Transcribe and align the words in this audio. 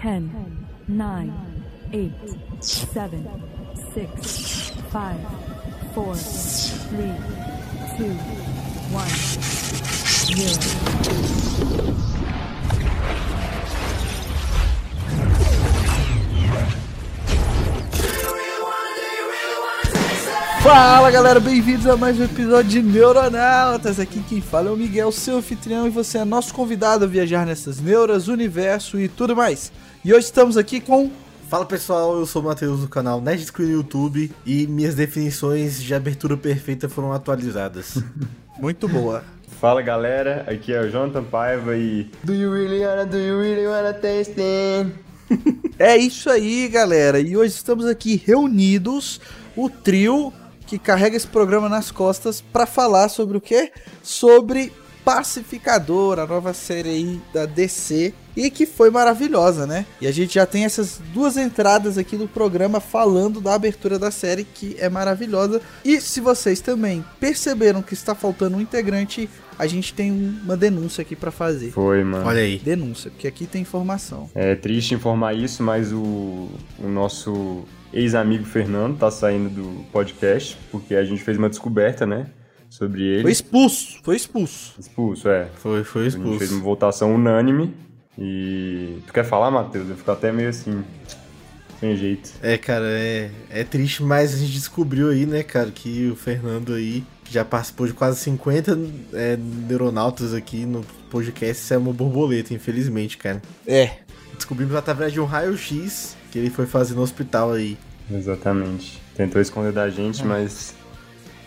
10, 0.00 0.22
9, 0.86 1.32
8, 1.92 2.12
7, 2.60 3.16
6, 3.94 4.08
5, 4.16 4.82
4, 4.92 5.18
3, 6.90 7.14
2, 7.98 8.12
1, 10.30 10.36
0. 10.36 12.08
Fala 20.62 21.10
galera, 21.10 21.40
bem-vindos 21.40 21.86
a 21.86 21.96
mais 21.96 22.20
um 22.20 22.24
episódio 22.24 22.70
de 22.70 22.82
Neuronautas. 22.82 23.98
Aqui 23.98 24.22
quem 24.28 24.40
fala 24.40 24.68
é 24.68 24.72
o 24.72 24.76
Miguel, 24.76 25.10
seu 25.10 25.38
anfitrião, 25.38 25.86
e 25.86 25.90
você 25.90 26.18
é 26.18 26.24
nosso 26.24 26.52
convidado 26.52 27.04
a 27.04 27.08
viajar 27.08 27.46
nessas 27.46 27.80
neuras, 27.80 28.28
universo 28.28 29.00
e 29.00 29.08
tudo 29.08 29.34
mais. 29.34 29.72
E 30.04 30.14
hoje 30.14 30.26
estamos 30.26 30.56
aqui 30.56 30.80
com. 30.80 31.10
Fala 31.48 31.66
pessoal, 31.66 32.16
eu 32.16 32.24
sou 32.24 32.40
o 32.40 32.44
Matheus 32.44 32.80
do 32.80 32.88
canal 32.88 33.20
Nerd 33.20 33.44
Screen 33.44 33.70
YouTube 33.70 34.30
e 34.46 34.64
minhas 34.68 34.94
definições 34.94 35.82
de 35.82 35.92
abertura 35.92 36.36
perfeita 36.36 36.88
foram 36.88 37.12
atualizadas. 37.12 37.98
Muito 38.60 38.86
boa. 38.86 39.24
Fala 39.60 39.82
galera, 39.82 40.46
aqui 40.48 40.72
é 40.72 40.80
o 40.80 40.88
Jonathan 40.88 41.24
Paiva 41.24 41.76
e. 41.76 42.08
Do 42.22 42.32
you 42.32 42.52
really 42.52 42.84
wanna, 42.84 43.06
do 43.06 43.18
you 43.18 43.40
really 43.40 43.66
wanna 43.66 43.92
taste 43.92 44.40
it? 44.40 44.92
É 45.80 45.96
isso 45.96 46.30
aí, 46.30 46.68
galera. 46.68 47.20
E 47.20 47.36
hoje 47.36 47.54
estamos 47.54 47.84
aqui 47.84 48.22
reunidos, 48.24 49.20
o 49.56 49.68
trio 49.68 50.32
que 50.66 50.78
carrega 50.78 51.16
esse 51.16 51.26
programa 51.26 51.68
nas 51.68 51.90
costas 51.90 52.40
para 52.40 52.66
falar 52.66 53.08
sobre 53.08 53.36
o 53.36 53.40
quê? 53.40 53.72
Sobre 54.02 54.72
Pacificador, 55.04 56.18
a 56.18 56.26
nova 56.26 56.52
série 56.52 56.88
aí 56.88 57.20
da 57.32 57.46
DC 57.46 58.12
e 58.38 58.52
que 58.52 58.64
foi 58.64 58.88
maravilhosa, 58.88 59.66
né? 59.66 59.84
E 60.00 60.06
a 60.06 60.12
gente 60.12 60.36
já 60.36 60.46
tem 60.46 60.64
essas 60.64 61.00
duas 61.12 61.36
entradas 61.36 61.98
aqui 61.98 62.16
no 62.16 62.28
programa 62.28 62.78
falando 62.78 63.40
da 63.40 63.52
abertura 63.52 63.98
da 63.98 64.12
série 64.12 64.44
que 64.44 64.76
é 64.78 64.88
maravilhosa. 64.88 65.60
E 65.84 66.00
se 66.00 66.20
vocês 66.20 66.60
também 66.60 67.04
perceberam 67.18 67.82
que 67.82 67.94
está 67.94 68.14
faltando 68.14 68.56
um 68.56 68.60
integrante, 68.60 69.28
a 69.58 69.66
gente 69.66 69.92
tem 69.92 70.12
uma 70.44 70.56
denúncia 70.56 71.02
aqui 71.02 71.16
para 71.16 71.32
fazer. 71.32 71.72
Foi, 71.72 72.04
mano. 72.04 72.24
Olha 72.24 72.40
aí. 72.40 72.60
Denúncia, 72.60 73.10
porque 73.10 73.26
aqui 73.26 73.44
tem 73.44 73.62
informação. 73.62 74.30
É 74.36 74.54
triste 74.54 74.94
informar 74.94 75.34
isso, 75.34 75.60
mas 75.64 75.92
o, 75.92 76.48
o 76.78 76.88
nosso 76.88 77.64
ex-amigo 77.92 78.44
Fernando 78.44 78.98
tá 78.98 79.10
saindo 79.10 79.48
do 79.50 79.84
podcast, 79.90 80.56
porque 80.70 80.94
a 80.94 81.04
gente 81.04 81.20
fez 81.24 81.36
uma 81.36 81.48
descoberta, 81.48 82.06
né? 82.06 82.28
Sobre 82.70 83.02
ele. 83.02 83.22
Foi 83.22 83.32
expulso, 83.32 83.98
foi 84.04 84.14
expulso. 84.14 84.74
expulso, 84.78 85.28
é. 85.28 85.48
Foi, 85.56 85.82
foi 85.82 86.06
A 86.06 86.10
gente 86.10 86.22
fez 86.22 86.42
expulso. 86.42 86.54
uma 86.54 86.62
votação 86.62 87.12
unânime. 87.12 87.87
E. 88.18 88.98
Tu 89.06 89.12
quer 89.12 89.24
falar, 89.24 89.50
Matheus? 89.50 89.88
Eu 89.88 89.96
fico 89.96 90.10
até 90.10 90.32
meio 90.32 90.48
assim. 90.48 90.84
Sem 91.78 91.96
jeito. 91.96 92.32
É, 92.42 92.58
cara, 92.58 92.86
é, 92.86 93.30
é 93.50 93.62
triste, 93.62 94.02
mas 94.02 94.34
a 94.34 94.36
gente 94.36 94.52
descobriu 94.52 95.10
aí, 95.10 95.24
né, 95.24 95.44
cara, 95.44 95.70
que 95.70 96.10
o 96.10 96.16
Fernando 96.16 96.74
aí, 96.74 97.04
que 97.24 97.32
já 97.32 97.44
participou 97.44 97.86
de 97.86 97.92
quase 97.92 98.18
50 98.18 98.76
é, 99.12 99.36
neuronautas 99.36 100.34
aqui 100.34 100.66
no 100.66 100.84
podcast, 101.08 101.62
isso 101.62 101.72
é 101.72 101.78
uma 101.78 101.92
borboleta, 101.92 102.52
infelizmente, 102.52 103.16
cara. 103.16 103.40
É, 103.64 103.98
Descobrimos 104.38 104.74
através 104.76 105.12
de 105.12 105.20
um 105.20 105.24
raio-x 105.24 106.16
que 106.30 106.38
ele 106.38 106.48
foi 106.48 106.64
fazer 106.64 106.94
no 106.94 107.02
hospital 107.02 107.52
aí. 107.52 107.76
Exatamente. 108.10 109.00
Tentou 109.16 109.42
esconder 109.42 109.72
da 109.72 109.90
gente, 109.90 110.24
mas. 110.24 110.74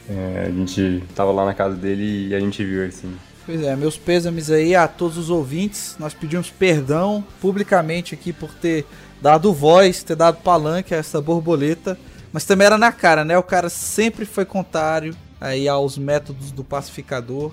é, 0.09 0.45
a 0.47 0.52
gente 0.52 1.02
tava 1.16 1.31
lá 1.31 1.45
na 1.45 1.53
casa 1.53 1.75
dele 1.75 2.28
e 2.28 2.35
a 2.35 2.39
gente 2.39 2.63
viu 2.63 2.85
assim. 2.85 3.13
Pois 3.45 3.61
é, 3.61 3.75
meus 3.75 3.97
pêsames 3.97 4.52
aí 4.52 4.75
a 4.75 4.88
todos 4.88 5.17
os 5.17 5.30
ouvintes. 5.30 5.95
Nós 6.00 6.14
pedimos 6.14 6.50
perdão 6.50 7.23
publicamente 7.39 8.14
aqui 8.14 8.31
por 8.31 8.53
ter 8.53 8.86
dado 9.22 9.53
voz, 9.53 10.03
ter 10.03 10.16
dado 10.16 10.38
palanque 10.42 10.94
a 10.94 10.97
essa 10.97 11.22
borboleta. 11.22 11.97
Mas 12.31 12.45
também 12.45 12.66
era 12.66 12.78
na 12.78 12.91
cara, 12.91 13.25
né? 13.25 13.38
O 13.38 13.44
cara 13.44 13.69
sempre 13.69 14.25
foi 14.25 14.46
contrário 14.46 15.16
aí 15.40 15.68
aos 15.68 15.97
métodos 15.97 16.51
do 16.51 16.63
pacificador. 16.63 17.51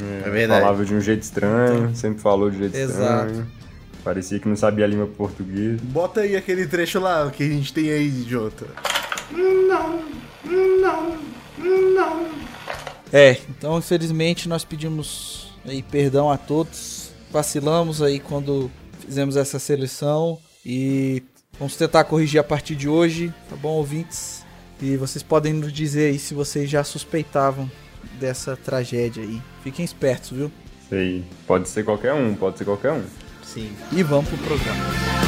É, 0.00 0.28
verdade. 0.28 0.60
Falava 0.60 0.84
de 0.84 0.94
um 0.94 1.00
jeito 1.00 1.22
estranho, 1.22 1.94
sempre 1.94 2.20
falou 2.20 2.50
de 2.50 2.56
um 2.56 2.60
jeito 2.60 2.76
Exato. 2.76 3.26
estranho. 3.26 3.46
Parecia 4.04 4.38
que 4.38 4.48
não 4.48 4.56
sabia 4.56 4.84
a 4.84 4.88
língua 4.88 5.06
portuguesa. 5.06 5.78
Bota 5.82 6.20
aí 6.20 6.36
aquele 6.36 6.66
trecho 6.66 7.00
lá 7.00 7.30
que 7.30 7.42
a 7.42 7.48
gente 7.48 7.72
tem 7.72 7.90
aí, 7.90 8.24
Jota. 8.28 8.66
É, 13.12 13.38
então 13.48 13.78
infelizmente 13.78 14.48
nós 14.48 14.64
pedimos 14.64 15.52
aí 15.64 15.82
perdão 15.82 16.30
a 16.30 16.36
todos. 16.36 17.10
Vacilamos 17.30 18.02
aí 18.02 18.18
quando 18.20 18.70
fizemos 19.04 19.36
essa 19.36 19.58
seleção 19.58 20.38
e 20.64 21.22
vamos 21.58 21.76
tentar 21.76 22.04
corrigir 22.04 22.40
a 22.40 22.44
partir 22.44 22.74
de 22.74 22.88
hoje, 22.88 23.32
tá 23.48 23.56
bom, 23.56 23.76
ouvintes? 23.76 24.44
E 24.80 24.96
vocês 24.96 25.22
podem 25.22 25.52
nos 25.52 25.72
dizer 25.72 26.10
aí 26.10 26.18
se 26.18 26.34
vocês 26.34 26.70
já 26.70 26.84
suspeitavam 26.84 27.70
dessa 28.20 28.56
tragédia 28.56 29.22
aí. 29.22 29.42
Fiquem 29.62 29.84
espertos, 29.84 30.30
viu? 30.30 30.50
Sei. 30.88 31.24
Pode 31.46 31.68
ser 31.68 31.84
qualquer 31.84 32.14
um, 32.14 32.34
pode 32.34 32.58
ser 32.58 32.64
qualquer 32.64 32.92
um. 32.92 33.04
Sim. 33.42 33.72
E 33.92 34.02
vamos 34.02 34.28
pro 34.28 34.38
programa. 34.38 35.18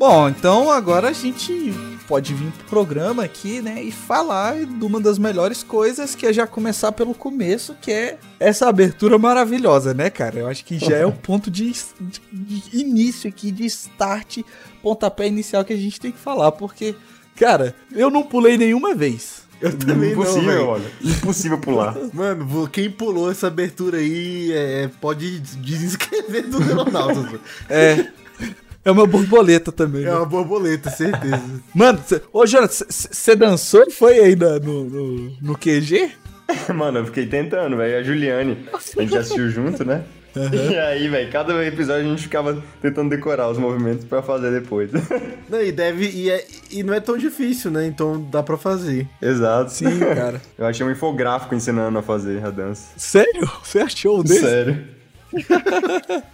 Bom, 0.00 0.30
então 0.30 0.70
agora 0.70 1.10
a 1.10 1.12
gente 1.12 1.52
pode 2.08 2.32
vir 2.32 2.50
pro 2.52 2.64
programa 2.68 3.22
aqui, 3.22 3.60
né, 3.60 3.82
e 3.82 3.92
falar 3.92 4.56
de 4.64 4.82
uma 4.82 4.98
das 4.98 5.18
melhores 5.18 5.62
coisas 5.62 6.14
que 6.14 6.24
é 6.26 6.32
já 6.32 6.46
começar 6.46 6.90
pelo 6.92 7.12
começo, 7.12 7.76
que 7.82 7.92
é 7.92 8.18
essa 8.40 8.66
abertura 8.66 9.18
maravilhosa, 9.18 9.92
né, 9.92 10.08
cara? 10.08 10.38
Eu 10.38 10.48
acho 10.48 10.64
que 10.64 10.78
já 10.78 10.96
é 10.96 11.04
o 11.04 11.12
ponto 11.22 11.50
de, 11.50 11.70
de- 12.00 12.20
de 12.32 12.78
início 12.78 13.28
aqui, 13.28 13.50
de 13.52 13.66
start, 13.66 14.38
pontapé 14.82 15.26
inicial 15.28 15.66
que 15.66 15.74
a 15.74 15.76
gente 15.76 16.00
tem 16.00 16.10
que 16.10 16.18
falar, 16.18 16.50
porque, 16.52 16.94
cara, 17.36 17.74
eu 17.92 18.10
não 18.10 18.22
pulei 18.22 18.56
nenhuma 18.56 18.94
vez. 18.94 19.42
Eu 19.60 19.76
também 19.76 20.14
não, 20.16 20.22
Impossível, 20.22 20.46
velho. 20.50 20.66
olha. 20.66 20.90
Impossível 21.04 21.58
pular. 21.58 21.94
Mano, 22.14 22.66
quem 22.68 22.90
pulou 22.90 23.30
essa 23.30 23.48
abertura 23.48 23.98
aí 23.98 24.50
é, 24.50 24.88
pode 24.98 25.38
desinscrever 25.40 26.48
do 26.48 26.58
mano. 26.90 27.38
É. 27.68 28.06
É 28.84 28.90
uma 28.90 29.06
borboleta 29.06 29.70
também. 29.70 30.02
É 30.02 30.06
né? 30.06 30.14
uma 30.14 30.24
borboleta, 30.26 30.90
certeza. 30.90 31.42
Mano, 31.74 32.00
cê, 32.06 32.20
ô 32.32 32.46
Jonathan, 32.46 32.84
você 32.88 33.36
dançou 33.36 33.82
e 33.86 33.90
foi 33.90 34.18
aí 34.18 34.36
na- 34.36 34.58
no, 34.58 34.84
no, 34.84 35.32
no 35.40 35.58
QG? 35.58 36.10
Mano, 36.74 36.98
eu 37.00 37.06
fiquei 37.06 37.26
tentando, 37.26 37.76
velho. 37.76 37.98
A 37.98 38.02
Juliane, 38.02 38.66
a 38.72 39.00
gente 39.02 39.16
assistiu 39.16 39.50
junto, 39.50 39.84
né? 39.84 40.02
E 40.52 40.76
aí, 40.78 41.08
velho, 41.08 41.30
cada 41.32 41.64
episódio 41.66 42.06
a 42.06 42.08
gente 42.08 42.22
ficava 42.22 42.62
tentando 42.80 43.10
decorar 43.10 43.48
os 43.50 43.58
movimentos 43.58 44.04
pra 44.04 44.22
fazer 44.22 44.52
depois. 44.52 44.90
Não, 45.50 45.60
e 45.60 45.72
deve. 45.72 46.08
E, 46.08 46.30
é- 46.30 46.46
e 46.70 46.82
não 46.84 46.94
é 46.94 47.00
tão 47.00 47.16
difícil, 47.18 47.68
né? 47.70 47.84
Então 47.86 48.20
dá 48.30 48.40
pra 48.42 48.56
fazer. 48.56 49.08
Exato. 49.20 49.72
Sim, 49.72 49.98
cara. 49.98 50.40
Eu 50.56 50.66
achei 50.66 50.86
um 50.86 50.90
infográfico 50.90 51.52
ensinando 51.54 51.98
a 51.98 52.02
fazer 52.02 52.44
a 52.46 52.50
dança. 52.50 52.90
Sério? 52.96 53.50
Você 53.64 53.80
achou 53.80 54.22
desse? 54.22 54.40
Sério. 54.40 54.84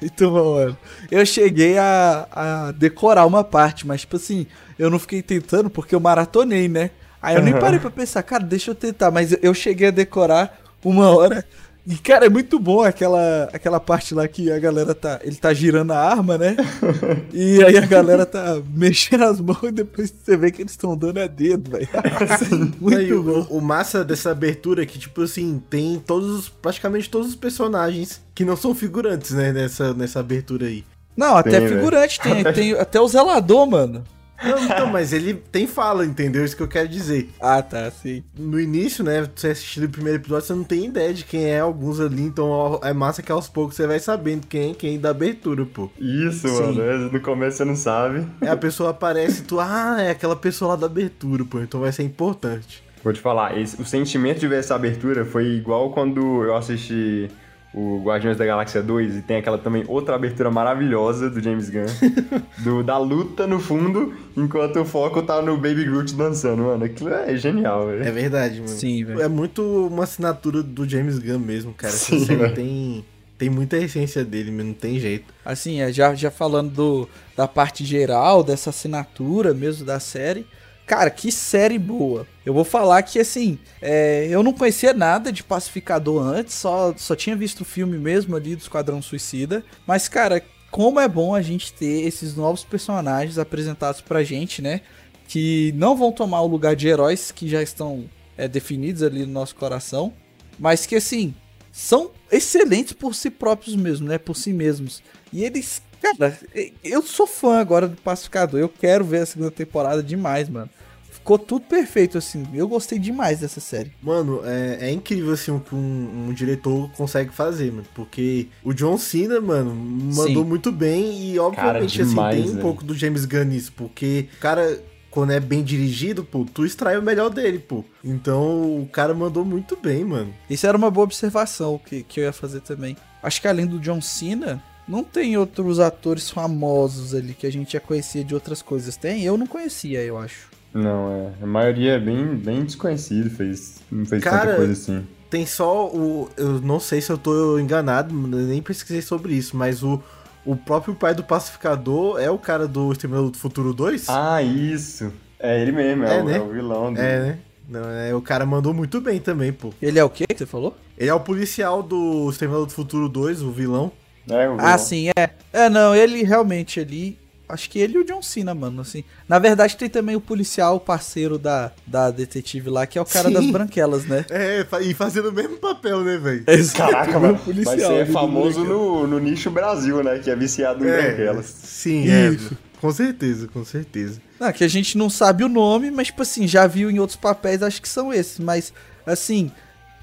Então, 0.00 0.32
mano, 0.32 0.76
eu 1.10 1.24
cheguei 1.24 1.78
a, 1.78 2.26
a 2.30 2.72
decorar 2.72 3.26
uma 3.26 3.44
parte, 3.44 3.86
mas, 3.86 4.02
tipo 4.02 4.16
assim, 4.16 4.46
eu 4.78 4.90
não 4.90 4.98
fiquei 4.98 5.22
tentando 5.22 5.70
porque 5.70 5.94
eu 5.94 6.00
maratonei, 6.00 6.68
né? 6.68 6.90
Aí 7.20 7.36
eu 7.36 7.42
nem 7.42 7.52
Aham. 7.52 7.60
parei 7.60 7.78
pra 7.80 7.90
pensar, 7.90 8.22
cara, 8.22 8.42
deixa 8.42 8.70
eu 8.70 8.74
tentar, 8.74 9.10
mas 9.10 9.36
eu 9.42 9.54
cheguei 9.54 9.88
a 9.88 9.92
decorar 9.92 10.58
uma 10.84 11.08
hora. 11.10 11.44
E, 11.84 11.96
cara, 11.96 12.26
é 12.26 12.28
muito 12.28 12.60
bom 12.60 12.82
aquela, 12.82 13.48
aquela 13.52 13.80
parte 13.80 14.14
lá 14.14 14.28
que 14.28 14.52
a 14.52 14.58
galera 14.58 14.94
tá. 14.94 15.18
Ele 15.22 15.34
tá 15.34 15.52
girando 15.52 15.92
a 15.92 15.98
arma, 15.98 16.38
né? 16.38 16.56
E 17.32 17.62
aí 17.64 17.76
a 17.76 17.86
galera 17.86 18.24
tá 18.24 18.60
mexendo 18.72 19.24
as 19.24 19.40
mãos 19.40 19.58
e 19.64 19.72
depois 19.72 20.12
você 20.12 20.36
vê 20.36 20.50
que 20.50 20.62
eles 20.62 20.72
estão 20.72 20.96
dando 20.96 21.18
a 21.18 21.26
dedo, 21.26 21.70
velho. 21.70 21.88
Muito 22.78 22.98
Aí, 22.98 23.12
o, 23.12 23.22
bom. 23.22 23.46
o 23.50 23.60
massa 23.60 24.04
dessa 24.04 24.30
abertura 24.30 24.82
é 24.82 24.86
que, 24.86 24.98
tipo 24.98 25.22
assim, 25.22 25.60
tem 25.70 26.00
todos 26.06 26.30
os. 26.30 26.48
praticamente 26.48 27.10
todos 27.10 27.28
os 27.28 27.34
personagens 27.34 28.20
que 28.34 28.44
não 28.44 28.56
são 28.56 28.74
figurantes, 28.74 29.32
né? 29.32 29.52
Nessa, 29.52 29.92
nessa 29.94 30.20
abertura 30.20 30.66
aí. 30.66 30.84
Não, 31.16 31.36
até 31.36 31.58
Tem, 31.60 31.68
figurante 31.68 32.20
tem, 32.20 32.44
tem 32.52 32.72
até 32.74 33.00
o 33.00 33.08
zelador, 33.08 33.66
mano. 33.66 34.04
Não, 34.44 34.64
então, 34.64 34.86
mas 34.86 35.12
ele 35.12 35.34
tem 35.34 35.66
fala, 35.66 36.04
entendeu? 36.04 36.44
Isso 36.44 36.56
que 36.56 36.62
eu 36.62 36.68
quero 36.68 36.88
dizer. 36.88 37.30
Ah, 37.40 37.62
tá, 37.62 37.90
sim. 37.90 38.22
No 38.36 38.58
início, 38.60 39.02
né, 39.04 39.28
você 39.34 39.48
assistindo 39.48 39.84
o 39.84 39.88
primeiro 39.88 40.18
episódio, 40.18 40.46
você 40.46 40.54
não 40.54 40.64
tem 40.64 40.86
ideia 40.86 41.12
de 41.14 41.24
quem 41.24 41.44
é 41.46 41.60
alguns 41.60 42.00
ali, 42.00 42.22
então 42.22 42.80
é 42.82 42.92
massa 42.92 43.22
que 43.22 43.30
aos 43.32 43.48
poucos 43.48 43.76
você 43.76 43.86
vai 43.86 43.98
sabendo 44.00 44.46
quem 44.46 44.70
é 44.70 44.74
quem 44.74 44.98
da 44.98 45.10
abertura, 45.10 45.64
pô. 45.64 45.90
Isso, 45.98 46.48
Sim. 46.48 46.74
mano. 46.76 47.10
No 47.12 47.20
começo 47.20 47.58
você 47.58 47.64
não 47.64 47.76
sabe. 47.76 48.26
Aí 48.40 48.48
a 48.48 48.56
pessoa 48.56 48.90
aparece 48.90 49.42
e 49.42 49.44
tu, 49.44 49.60
ah, 49.60 49.96
é 50.00 50.10
aquela 50.10 50.36
pessoa 50.36 50.70
lá 50.70 50.76
da 50.76 50.86
abertura, 50.86 51.44
pô, 51.44 51.60
então 51.60 51.80
vai 51.80 51.92
ser 51.92 52.02
importante. 52.02 52.82
Vou 53.04 53.12
te 53.12 53.20
falar, 53.20 53.58
esse- 53.58 53.80
o 53.80 53.84
sentimento 53.84 54.38
de 54.38 54.46
ver 54.46 54.60
essa 54.60 54.74
abertura 54.76 55.24
foi 55.24 55.46
igual 55.46 55.90
quando 55.92 56.44
eu 56.44 56.54
assisti 56.56 57.28
o 57.74 58.02
Guardiões 58.02 58.36
da 58.36 58.44
Galáxia 58.44 58.82
2 58.82 59.16
e 59.16 59.22
tem 59.22 59.38
aquela 59.38 59.56
também 59.56 59.84
outra 59.88 60.14
abertura 60.14 60.50
maravilhosa 60.50 61.30
do 61.30 61.42
James 61.42 61.70
Gunn, 61.70 61.86
do, 62.62 62.82
da 62.82 62.98
luta 62.98 63.46
no 63.46 63.58
fundo, 63.58 64.14
enquanto 64.36 64.80
o 64.80 64.84
foco 64.84 65.22
tá 65.22 65.40
no 65.40 65.56
Baby 65.56 65.84
Groot 65.84 66.14
dançando, 66.14 66.64
mano. 66.64 66.84
Aquilo 66.84 67.10
é 67.10 67.34
genial, 67.36 67.86
velho. 67.86 68.04
É 68.04 68.10
verdade, 68.10 68.56
mano. 68.56 68.68
Sim, 68.68 69.04
velho. 69.04 69.22
É 69.22 69.28
muito 69.28 69.62
uma 69.86 70.04
assinatura 70.04 70.62
do 70.62 70.88
James 70.88 71.18
Gunn 71.18 71.38
mesmo, 71.38 71.72
cara. 71.72 71.92
Essa 71.94 72.18
Sim, 72.18 72.26
tem, 72.54 73.04
tem 73.38 73.48
muita 73.48 73.78
essência 73.78 74.24
dele, 74.24 74.50
mas 74.50 74.66
não 74.66 74.74
tem 74.74 74.98
jeito. 74.98 75.32
Assim, 75.44 75.80
é, 75.80 75.90
já, 75.90 76.14
já 76.14 76.30
falando 76.30 76.70
do, 76.72 77.08
da 77.34 77.48
parte 77.48 77.84
geral, 77.84 78.44
dessa 78.44 78.70
assinatura 78.70 79.54
mesmo 79.54 79.86
da 79.86 79.98
série. 79.98 80.46
Cara, 80.86 81.10
que 81.10 81.30
série 81.30 81.78
boa. 81.78 82.26
Eu 82.44 82.52
vou 82.52 82.64
falar 82.64 83.02
que, 83.02 83.18
assim, 83.18 83.58
é, 83.80 84.26
eu 84.28 84.42
não 84.42 84.52
conhecia 84.52 84.92
nada 84.92 85.32
de 85.32 85.44
Pacificador 85.44 86.22
antes, 86.22 86.54
só, 86.54 86.92
só 86.96 87.14
tinha 87.14 87.36
visto 87.36 87.60
o 87.60 87.64
filme 87.64 87.96
mesmo 87.96 88.34
ali 88.34 88.56
do 88.56 88.62
Esquadrão 88.62 89.00
Suicida. 89.00 89.64
Mas, 89.86 90.08
cara, 90.08 90.42
como 90.70 90.98
é 90.98 91.06
bom 91.06 91.34
a 91.34 91.42
gente 91.42 91.72
ter 91.72 92.02
esses 92.02 92.34
novos 92.34 92.64
personagens 92.64 93.38
apresentados 93.38 94.00
pra 94.00 94.24
gente, 94.24 94.60
né? 94.60 94.80
Que 95.28 95.72
não 95.76 95.96
vão 95.96 96.10
tomar 96.10 96.40
o 96.42 96.46
lugar 96.46 96.74
de 96.74 96.88
heróis 96.88 97.30
que 97.30 97.48
já 97.48 97.62
estão 97.62 98.04
é, 98.36 98.48
definidos 98.48 99.02
ali 99.02 99.24
no 99.24 99.32
nosso 99.32 99.54
coração. 99.54 100.12
Mas 100.58 100.84
que, 100.84 100.96
assim, 100.96 101.34
são 101.70 102.10
excelentes 102.30 102.92
por 102.92 103.14
si 103.14 103.30
próprios 103.30 103.76
mesmo, 103.76 104.08
né? 104.08 104.18
Por 104.18 104.36
si 104.36 104.52
mesmos. 104.52 105.02
E 105.32 105.44
eles, 105.44 105.80
cara, 106.02 106.38
eu 106.82 107.02
sou 107.02 107.26
fã 107.26 107.58
agora 107.58 107.88
do 107.88 107.96
Pacificador. 107.96 108.60
Eu 108.60 108.68
quero 108.68 109.04
ver 109.04 109.18
a 109.18 109.26
segunda 109.26 109.50
temporada 109.50 110.02
demais, 110.02 110.48
mano. 110.48 110.68
Ficou 111.10 111.38
tudo 111.38 111.64
perfeito, 111.66 112.18
assim. 112.18 112.44
Eu 112.52 112.66
gostei 112.66 112.98
demais 112.98 113.38
dessa 113.38 113.60
série. 113.60 113.92
Mano, 114.02 114.40
é, 114.44 114.88
é 114.88 114.90
incrível 114.90 115.32
assim 115.32 115.52
o 115.52 115.60
que 115.60 115.72
um, 115.72 116.26
um 116.28 116.32
diretor 116.32 116.90
consegue 116.96 117.32
fazer, 117.32 117.70
mano. 117.70 117.86
Porque 117.94 118.48
o 118.64 118.72
John 118.72 118.98
Cena, 118.98 119.40
mano, 119.40 119.72
mandou 119.72 120.42
Sim. 120.42 120.48
muito 120.48 120.72
bem 120.72 121.30
e 121.30 121.38
obviamente 121.38 122.02
assim 122.02 122.10
demais, 122.10 122.36
tem 122.36 122.44
um 122.44 122.48
velho. 122.54 122.62
pouco 122.62 122.82
do 122.82 122.92
James 122.92 123.24
Gunn 123.24 123.44
nisso, 123.44 123.72
porque 123.76 124.28
o 124.36 124.40
cara 124.40 124.82
quando 125.12 125.30
é 125.30 125.38
bem 125.38 125.62
dirigido, 125.62 126.24
pô, 126.24 126.44
tu 126.44 126.64
extrai 126.64 126.96
o 126.96 127.02
melhor 127.02 127.28
dele, 127.28 127.58
pô. 127.58 127.84
Então 128.02 128.80
o 128.80 128.88
cara 128.90 129.12
mandou 129.14 129.44
muito 129.44 129.76
bem, 129.76 130.02
mano. 130.04 130.34
Isso 130.48 130.66
era 130.66 130.76
uma 130.76 130.90
boa 130.90 131.04
observação 131.04 131.78
que, 131.78 132.02
que 132.02 132.18
eu 132.18 132.24
ia 132.24 132.32
fazer 132.32 132.62
também. 132.62 132.96
Acho 133.22 133.40
que 133.40 133.46
além 133.46 133.66
do 133.66 133.78
John 133.78 134.00
Cena, 134.00 134.60
não 134.92 135.02
tem 135.02 135.38
outros 135.38 135.80
atores 135.80 136.28
famosos 136.28 137.14
ali 137.14 137.32
que 137.32 137.46
a 137.46 137.50
gente 137.50 137.72
já 137.72 137.80
conhecia 137.80 138.22
de 138.22 138.34
outras 138.34 138.60
coisas. 138.60 138.94
Tem? 138.94 139.24
Eu 139.24 139.38
não 139.38 139.46
conhecia, 139.46 140.02
eu 140.02 140.18
acho. 140.18 140.50
Não, 140.74 141.10
é. 141.10 141.42
A 141.42 141.46
maioria 141.46 141.92
é 141.92 141.98
bem, 141.98 142.36
bem 142.36 142.62
desconhecido, 142.62 143.30
fez, 143.30 143.80
não 143.90 144.04
fez 144.04 144.22
Cara, 144.22 144.40
tanta 144.40 144.56
coisa 144.56 144.72
assim. 144.74 145.06
Tem 145.30 145.46
só 145.46 145.86
o. 145.86 146.28
Eu 146.36 146.60
não 146.60 146.78
sei 146.78 147.00
se 147.00 147.10
eu 147.10 147.16
tô 147.16 147.58
enganado, 147.58 148.14
nem 148.14 148.60
pesquisei 148.60 149.00
sobre 149.00 149.32
isso, 149.32 149.56
mas 149.56 149.82
o, 149.82 150.02
o 150.44 150.54
próprio 150.54 150.94
pai 150.94 151.14
do 151.14 151.24
pacificador 151.24 152.20
é 152.20 152.30
o 152.30 152.36
cara 152.36 152.68
do 152.68 152.92
Exterminador 152.92 153.30
do 153.30 153.38
Futuro 153.38 153.72
2? 153.72 154.10
Ah, 154.10 154.42
isso. 154.42 155.10
É 155.40 155.58
ele 155.62 155.72
mesmo, 155.72 156.04
é, 156.04 156.18
É, 156.18 156.20
o, 156.20 156.24
né? 156.24 156.36
é 156.36 156.40
o 156.40 156.48
vilão. 156.50 156.92
Do... 156.92 157.00
É, 157.00 157.18
né? 157.18 157.38
Não, 157.66 157.88
é, 157.88 158.14
o 158.14 158.20
cara 158.20 158.44
mandou 158.44 158.74
muito 158.74 159.00
bem 159.00 159.18
também, 159.18 159.54
pô. 159.54 159.72
Ele 159.80 159.98
é 159.98 160.04
o 160.04 160.10
quê 160.10 160.26
que 160.28 160.36
você 160.36 160.44
falou? 160.44 160.76
Ele 160.98 161.08
é 161.08 161.14
o 161.14 161.20
policial 161.20 161.82
do 161.82 162.28
Exterminador 162.28 162.66
do 162.66 162.72
Futuro 162.74 163.08
2, 163.08 163.40
o 163.40 163.50
vilão. 163.50 163.90
É, 164.28 164.48
o 164.48 164.56
Ah, 164.58 164.78
sim, 164.78 165.08
é. 165.16 165.30
É, 165.52 165.68
não, 165.68 165.94
ele 165.94 166.22
realmente 166.22 166.80
ali. 166.80 167.18
Acho 167.48 167.68
que 167.68 167.78
ele 167.78 167.96
e 167.96 167.98
o 167.98 168.04
John 168.04 168.22
Cena, 168.22 168.54
mano, 168.54 168.80
assim. 168.80 169.04
Na 169.28 169.38
verdade, 169.38 169.76
tem 169.76 169.88
também 169.88 170.16
o 170.16 170.20
policial, 170.20 170.76
o 170.76 170.80
parceiro 170.80 171.36
da, 171.38 171.70
da 171.86 172.10
detetive 172.10 172.70
lá, 172.70 172.86
que 172.86 172.98
é 172.98 173.02
o 173.02 173.04
cara 173.04 173.28
Sim. 173.28 173.34
das 173.34 173.46
branquelas, 173.46 174.06
né? 174.06 174.24
É, 174.30 174.66
e 174.80 174.94
fazendo 174.94 175.28
o 175.28 175.32
mesmo 175.32 175.58
papel, 175.58 176.00
né, 176.02 176.16
velho? 176.16 176.44
Caraca, 176.74 177.18
o 177.18 177.20
mano. 177.20 177.38
policial 177.38 177.76
Mas 177.76 177.86
você 177.86 177.92
é 177.94 178.06
famoso 178.06 178.64
no, 178.64 179.06
no 179.06 179.18
nicho 179.18 179.50
Brasil, 179.50 180.02
né? 180.02 180.18
Que 180.18 180.30
é 180.30 180.36
viciado 180.36 180.82
em 180.82 180.90
branquelas. 180.90 181.44
sim, 181.44 182.08
é. 182.08 182.30
Isso. 182.30 182.56
Com 182.80 182.90
certeza, 182.90 183.46
com 183.46 183.64
certeza. 183.64 184.20
Não, 184.40 184.50
que 184.50 184.64
a 184.64 184.68
gente 184.68 184.98
não 184.98 185.08
sabe 185.08 185.44
o 185.44 185.48
nome, 185.48 185.90
mas, 185.90 186.08
tipo 186.08 186.22
assim, 186.22 186.48
já 186.48 186.66
viu 186.66 186.90
em 186.90 186.98
outros 186.98 187.16
papéis, 187.16 187.62
acho 187.62 187.80
que 187.80 187.88
são 187.88 188.12
esses. 188.12 188.40
Mas, 188.40 188.72
assim, 189.06 189.52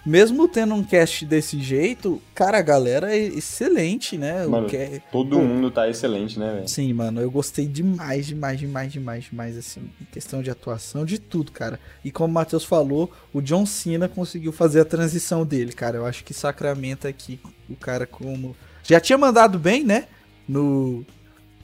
mesmo 0.09 0.47
tendo 0.47 0.73
um 0.73 0.83
cast 0.83 1.25
desse 1.25 1.59
jeito, 1.61 2.21
cara, 2.33 2.57
a 2.57 2.61
galera 2.61 3.15
é 3.15 3.19
excelente, 3.19 4.17
né? 4.17 4.45
O 4.45 4.49
Mano, 4.51 4.67
que 4.67 4.75
é- 4.75 5.01
todo 5.11 5.39
mundo 5.39 5.69
tá 5.69 5.87
excelente, 5.87 6.39
né, 6.39 6.53
velho? 6.55 6.67
Sim, 6.67 6.91
mano, 6.93 7.21
eu 7.21 7.29
gostei 7.29 7.67
demais, 7.67 8.25
demais, 8.25 8.59
demais, 8.59 8.91
demais, 8.91 9.23
demais, 9.25 9.57
assim, 9.57 9.81
em 10.01 10.05
questão 10.05 10.41
de 10.41 10.49
atuação, 10.49 11.05
de 11.05 11.19
tudo, 11.19 11.51
cara. 11.51 11.79
E 12.03 12.11
como 12.11 12.31
o 12.31 12.33
Matheus 12.33 12.63
falou, 12.63 13.11
o 13.33 13.41
John 13.41 13.65
Cena 13.65 14.07
conseguiu 14.09 14.51
fazer 14.51 14.79
a 14.81 14.85
transição 14.85 15.45
dele, 15.45 15.73
cara. 15.73 15.97
Eu 15.97 16.05
acho 16.05 16.23
que 16.23 16.33
sacramenta 16.33 17.07
aqui 17.07 17.39
o 17.69 17.75
cara 17.75 18.07
como. 18.07 18.55
Já 18.83 18.99
tinha 18.99 19.17
mandado 19.17 19.59
bem, 19.59 19.83
né? 19.83 20.05
No. 20.47 21.05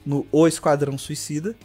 No 0.04 0.24
O 0.30 0.46
Esquadrão 0.46 0.96
Suicida. 0.96 1.56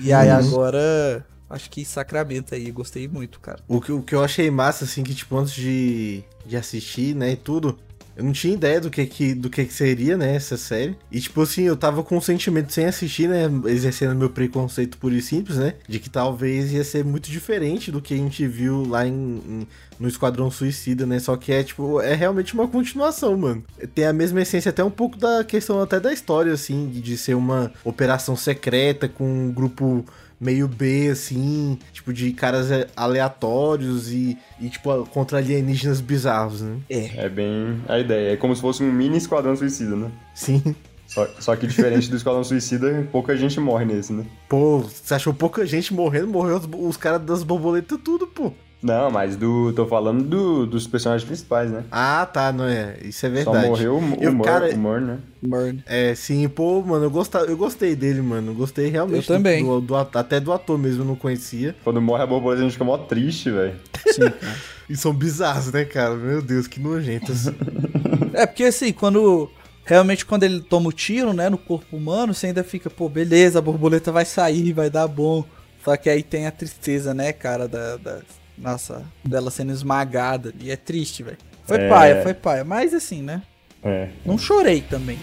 E 0.00 0.12
aí 0.12 0.28
Uhum. 0.30 0.34
agora. 0.36 1.26
Acho 1.48 1.70
que 1.70 1.84
sacramenta 1.84 2.54
aí, 2.56 2.70
gostei 2.70 3.06
muito, 3.06 3.38
cara. 3.40 3.60
O 3.68 3.80
que, 3.80 3.92
o 3.92 4.02
que 4.02 4.14
eu 4.14 4.24
achei 4.24 4.50
massa, 4.50 4.84
assim, 4.84 5.02
que, 5.02 5.14
tipo, 5.14 5.36
antes 5.36 5.54
de, 5.54 6.24
de 6.46 6.56
assistir, 6.56 7.14
né, 7.14 7.32
e 7.32 7.36
tudo, 7.36 7.78
eu 8.16 8.24
não 8.24 8.32
tinha 8.32 8.54
ideia 8.54 8.80
do 8.80 8.90
que 8.90 9.04
que, 9.06 9.34
do 9.34 9.50
que 9.50 9.64
que 9.64 9.72
seria, 9.72 10.16
né, 10.16 10.34
essa 10.36 10.56
série. 10.56 10.96
E, 11.12 11.20
tipo 11.20 11.42
assim, 11.42 11.62
eu 11.64 11.76
tava 11.76 12.02
com 12.02 12.16
um 12.16 12.20
sentimento 12.20 12.72
sem 12.72 12.86
assistir, 12.86 13.28
né, 13.28 13.42
exercendo 13.66 14.14
meu 14.16 14.30
preconceito 14.30 14.96
puro 14.98 15.14
e 15.14 15.20
simples, 15.22 15.56
né, 15.58 15.74
de 15.88 15.98
que 15.98 16.08
talvez 16.08 16.72
ia 16.72 16.82
ser 16.82 17.04
muito 17.04 17.30
diferente 17.30 17.90
do 17.92 18.00
que 18.00 18.14
a 18.14 18.16
gente 18.16 18.46
viu 18.46 18.84
lá 18.86 19.06
em, 19.06 19.12
em- 19.12 19.66
no 20.00 20.08
Esquadrão 20.08 20.50
Suicida, 20.50 21.04
né, 21.06 21.18
só 21.18 21.36
que 21.36 21.52
é, 21.52 21.62
tipo, 21.62 22.00
é 22.00 22.14
realmente 22.14 22.54
uma 22.54 22.66
continuação, 22.66 23.36
mano. 23.36 23.62
Tem 23.94 24.06
a 24.06 24.12
mesma 24.12 24.40
essência 24.42 24.70
até 24.70 24.82
um 24.82 24.90
pouco 24.90 25.18
da 25.18 25.44
questão 25.44 25.80
até 25.82 26.00
da 26.00 26.12
história, 26.12 26.52
assim, 26.52 26.88
de 26.88 27.16
ser 27.18 27.34
uma 27.34 27.72
operação 27.84 28.34
secreta 28.34 29.08
com 29.08 29.24
um 29.28 29.52
grupo 29.52 30.04
meio 30.44 30.68
B, 30.68 31.08
assim, 31.10 31.78
tipo, 31.92 32.12
de 32.12 32.30
caras 32.32 32.70
é, 32.70 32.86
aleatórios 32.94 34.12
e, 34.12 34.36
e 34.60 34.68
tipo, 34.68 35.06
contra 35.06 35.38
alienígenas 35.38 36.02
bizarros, 36.02 36.60
né? 36.60 36.76
É. 36.90 37.24
É 37.24 37.28
bem 37.30 37.80
a 37.88 37.98
ideia. 37.98 38.34
É 38.34 38.36
como 38.36 38.54
se 38.54 38.60
fosse 38.60 38.82
um 38.82 38.92
mini 38.92 39.16
Esquadrão 39.16 39.56
Suicida, 39.56 39.96
né? 39.96 40.10
Sim. 40.34 40.62
Só, 41.06 41.26
só 41.38 41.56
que 41.56 41.66
diferente 41.66 42.10
do 42.10 42.16
Esquadrão 42.16 42.44
Suicida, 42.44 43.08
pouca 43.10 43.36
gente 43.36 43.58
morre 43.58 43.84
nesse, 43.84 44.12
né? 44.12 44.26
Pô, 44.48 44.80
você 44.80 45.14
achou 45.14 45.32
pouca 45.32 45.64
gente 45.64 45.94
morrendo? 45.94 46.28
Morreu 46.28 46.56
os, 46.56 46.68
os 46.88 46.96
caras 46.96 47.22
das 47.22 47.42
borboletas 47.42 47.98
tudo, 48.04 48.26
pô. 48.26 48.52
Não, 48.84 49.10
mas 49.10 49.34
do. 49.34 49.72
tô 49.72 49.86
falando 49.86 50.22
do, 50.22 50.66
dos 50.66 50.86
personagens 50.86 51.26
principais, 51.26 51.70
né? 51.70 51.84
Ah, 51.90 52.26
tá, 52.30 52.52
não 52.52 52.66
é. 52.66 52.98
Isso 53.02 53.24
é 53.24 53.30
verdade. 53.30 53.62
Só 53.62 53.66
morreu 53.66 53.94
o, 53.94 54.22
Eu, 54.22 54.30
o, 54.30 54.34
Mur, 54.34 54.44
cara, 54.44 54.68
o 54.68 54.76
Mur, 54.78 55.00
né? 55.00 55.18
Murn. 55.40 55.82
É, 55.86 56.14
sim, 56.14 56.46
pô, 56.48 56.82
mano, 56.82 57.06
eu, 57.06 57.10
gosta, 57.10 57.38
eu 57.38 57.56
gostei 57.56 57.96
dele, 57.96 58.20
mano. 58.20 58.52
Gostei 58.52 58.88
realmente. 58.90 59.30
Eu 59.30 59.36
também. 59.36 59.64
Do, 59.64 59.80
do 59.80 59.96
at- 59.96 60.14
até 60.16 60.38
do 60.38 60.52
ator 60.52 60.78
mesmo, 60.78 61.00
eu 61.02 61.06
não 61.06 61.16
conhecia. 61.16 61.74
Quando 61.82 62.00
morre 62.02 62.22
a 62.24 62.26
borboleta, 62.26 62.60
a 62.60 62.64
gente 62.64 62.72
fica 62.72 62.84
mó 62.84 62.98
triste, 62.98 63.50
velho. 63.50 63.74
Sim. 64.06 64.22
E 64.86 64.94
são 64.94 65.14
bizarros, 65.14 65.72
né, 65.72 65.82
cara? 65.86 66.14
Meu 66.14 66.42
Deus, 66.42 66.66
que 66.66 66.78
nojentos. 66.78 67.46
É, 68.34 68.44
porque 68.46 68.64
assim, 68.64 68.92
quando. 68.92 69.50
Realmente, 69.86 70.26
quando 70.26 70.42
ele 70.42 70.60
toma 70.60 70.88
o 70.88 70.92
tiro, 70.92 71.32
né, 71.32 71.48
no 71.48 71.56
corpo 71.56 71.96
humano, 71.96 72.34
você 72.34 72.48
ainda 72.48 72.62
fica, 72.64 72.90
pô, 72.90 73.08
beleza, 73.08 73.58
a 73.58 73.62
borboleta 73.62 74.10
vai 74.12 74.24
sair, 74.24 74.72
vai 74.72 74.90
dar 74.90 75.06
bom. 75.08 75.42
Só 75.84 75.96
que 75.96 76.10
aí 76.10 76.22
tem 76.22 76.46
a 76.46 76.50
tristeza, 76.50 77.14
né, 77.14 77.32
cara, 77.32 77.66
da. 77.66 77.96
da 77.96 78.20
nossa, 78.56 79.04
dela 79.24 79.50
sendo 79.50 79.72
esmagada. 79.72 80.52
E 80.60 80.70
é 80.70 80.76
triste, 80.76 81.22
velho. 81.22 81.38
Foi 81.64 81.78
É. 81.78 81.88
paia, 81.88 82.22
foi 82.22 82.34
paia. 82.34 82.64
Mas 82.64 82.92
assim, 82.94 83.22
né? 83.22 83.42
É. 83.82 84.08
Não 84.24 84.38
chorei 84.38 84.80
também. 84.80 85.18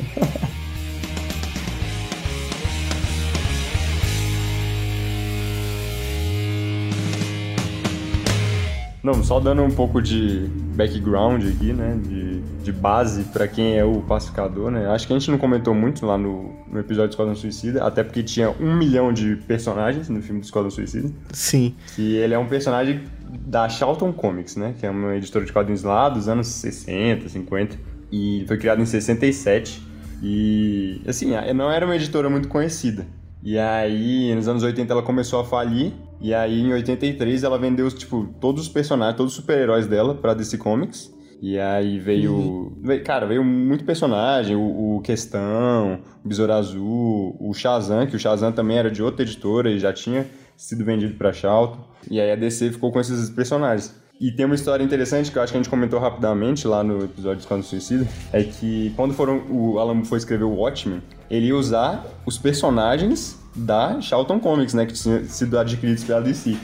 Não, 9.03 9.23
só 9.23 9.39
dando 9.39 9.63
um 9.63 9.71
pouco 9.71 9.99
de 9.99 10.47
background 10.75 11.43
aqui, 11.43 11.73
né? 11.73 11.97
De, 12.03 12.30
de 12.63 12.71
base 12.71 13.23
pra 13.25 13.47
quem 13.47 13.77
é 13.77 13.83
o 13.83 14.01
pacificador, 14.01 14.69
né? 14.69 14.87
Acho 14.87 15.07
que 15.07 15.13
a 15.13 15.19
gente 15.19 15.31
não 15.31 15.37
comentou 15.37 15.73
muito 15.73 16.05
lá 16.05 16.17
no, 16.17 16.53
no 16.71 16.79
episódio 16.79 17.09
do 17.09 17.11
Esquadrão 17.11 17.35
Suicida, 17.35 17.83
até 17.83 18.03
porque 18.03 18.21
tinha 18.23 18.51
um 18.59 18.75
milhão 18.75 19.11
de 19.11 19.35
personagens 19.47 20.09
no 20.09 20.21
filme 20.21 20.41
do 20.41 20.43
Esquadrão 20.43 20.69
Suicida. 20.69 21.09
sim. 21.31 21.75
Que 21.95 22.15
ele 22.15 22.33
é 22.33 22.39
um 22.39 22.47
personagem 22.47 23.01
da 23.45 23.67
Charlton 23.69 24.11
Comics, 24.13 24.55
né? 24.55 24.75
Que 24.79 24.85
é 24.85 24.89
uma 24.89 25.15
editora 25.15 25.45
de 25.45 25.51
quadrinhos 25.51 25.83
lá 25.83 26.09
dos 26.09 26.27
anos 26.27 26.47
60, 26.47 27.29
50. 27.29 27.77
E 28.11 28.43
foi 28.47 28.57
criado 28.57 28.81
em 28.81 28.85
67. 28.85 29.81
E, 30.21 31.01
assim, 31.07 31.31
não 31.55 31.71
era 31.71 31.85
uma 31.85 31.95
editora 31.95 32.29
muito 32.29 32.47
conhecida. 32.47 33.07
E 33.43 33.57
aí, 33.57 34.35
nos 34.35 34.47
anos 34.47 34.61
80 34.61 34.91
ela 34.93 35.01
começou 35.01 35.39
a 35.39 35.43
falir. 35.43 35.93
E 36.19 36.33
aí, 36.33 36.61
em 36.61 36.73
83, 36.73 37.43
ela 37.43 37.57
vendeu, 37.57 37.89
tipo, 37.89 38.27
todos 38.39 38.63
os 38.63 38.69
personagens, 38.69 39.17
todos 39.17 39.33
os 39.33 39.39
super-heróis 39.39 39.87
dela 39.87 40.13
pra 40.13 40.35
DC 40.35 40.57
Comics. 40.57 41.11
E 41.41 41.57
aí 41.59 41.97
veio, 41.97 42.77
veio- 42.83 43.03
Cara, 43.03 43.25
veio 43.25 43.43
muito 43.43 43.83
personagem. 43.83 44.55
O, 44.55 44.97
o 44.97 45.01
Questão, 45.01 45.99
o 46.23 46.27
Besouro 46.27 46.53
Azul, 46.53 47.35
o 47.39 47.51
Shazam, 47.53 48.05
que 48.05 48.15
o 48.15 48.19
Shazam 48.19 48.51
também 48.51 48.77
era 48.77 48.91
de 48.91 49.01
outra 49.01 49.23
editora 49.23 49.71
e 49.71 49.79
já 49.79 49.91
tinha 49.91 50.27
sido 50.55 50.85
vendido 50.85 51.15
pra 51.15 51.33
Charlton. 51.33 51.79
E 52.09 52.19
aí 52.21 52.31
a 52.31 52.35
DC 52.35 52.71
ficou 52.71 52.91
com 52.91 52.99
esses 52.99 53.29
personagens. 53.31 53.95
E 54.19 54.31
tem 54.31 54.45
uma 54.45 54.53
história 54.53 54.83
interessante 54.83 55.31
que 55.31 55.37
eu 55.39 55.41
acho 55.41 55.51
que 55.51 55.57
a 55.57 55.61
gente 55.61 55.69
comentou 55.69 55.99
rapidamente 55.99 56.67
lá 56.67 56.83
no 56.83 57.03
episódio 57.03 57.37
do 57.37 57.41
Esquadrão 57.41 57.63
Suicida, 57.63 58.07
é 58.31 58.43
que 58.43 58.93
quando 58.95 59.15
foram, 59.15 59.41
o 59.49 59.79
Alan 59.79 60.03
foi 60.03 60.19
escrever 60.19 60.43
o 60.43 60.51
Watchmen, 60.53 61.01
ele 61.27 61.47
ia 61.47 61.55
usar 61.55 62.05
os 62.23 62.37
personagens 62.37 63.39
da 63.55 63.99
Charlton 63.99 64.39
Comics, 64.39 64.75
né, 64.75 64.85
que 64.85 64.93
tinham 64.93 65.23
sido 65.25 65.57
adquiridos 65.57 66.03
pela 66.03 66.21
DC. 66.21 66.55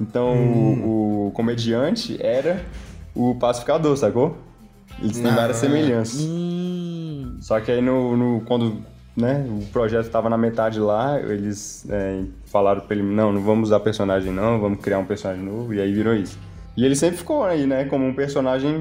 Então, 0.00 0.32
o, 0.34 1.26
o 1.26 1.30
comediante 1.32 2.16
era 2.18 2.64
o 3.14 3.34
pacificador, 3.36 3.96
sacou? 3.96 4.36
Eles 5.00 5.18
têm 5.18 5.30
Ah. 5.30 5.34
várias 5.34 5.56
semelhanças. 5.56 6.20
Hum, 6.22 7.36
Só 7.40 7.58
que 7.60 7.70
aí 7.72 7.80
no, 7.80 8.16
no- 8.16 8.40
quando 8.42 8.76
né, 9.16 9.44
o 9.48 9.66
projeto 9.72 10.06
estava 10.06 10.30
na 10.30 10.38
metade 10.38 10.78
lá, 10.80 11.20
eles 11.20 11.84
é, 11.90 12.22
falaram 12.46 12.80
pra 12.82 12.96
ele, 12.96 13.02
não, 13.04 13.32
não 13.32 13.42
vamos 13.42 13.68
usar 13.68 13.80
personagem 13.80 14.32
não, 14.32 14.58
vamos 14.60 14.78
criar 14.80 14.98
um 14.98 15.04
personagem 15.04 15.44
novo, 15.44 15.74
e 15.74 15.80
aí 15.80 15.92
virou 15.92 16.14
isso. 16.14 16.38
E 16.76 16.84
ele 16.84 16.94
sempre 16.96 17.18
ficou 17.18 17.42
aí, 17.44 17.66
né, 17.66 17.84
como 17.84 18.06
um 18.06 18.14
personagem 18.14 18.80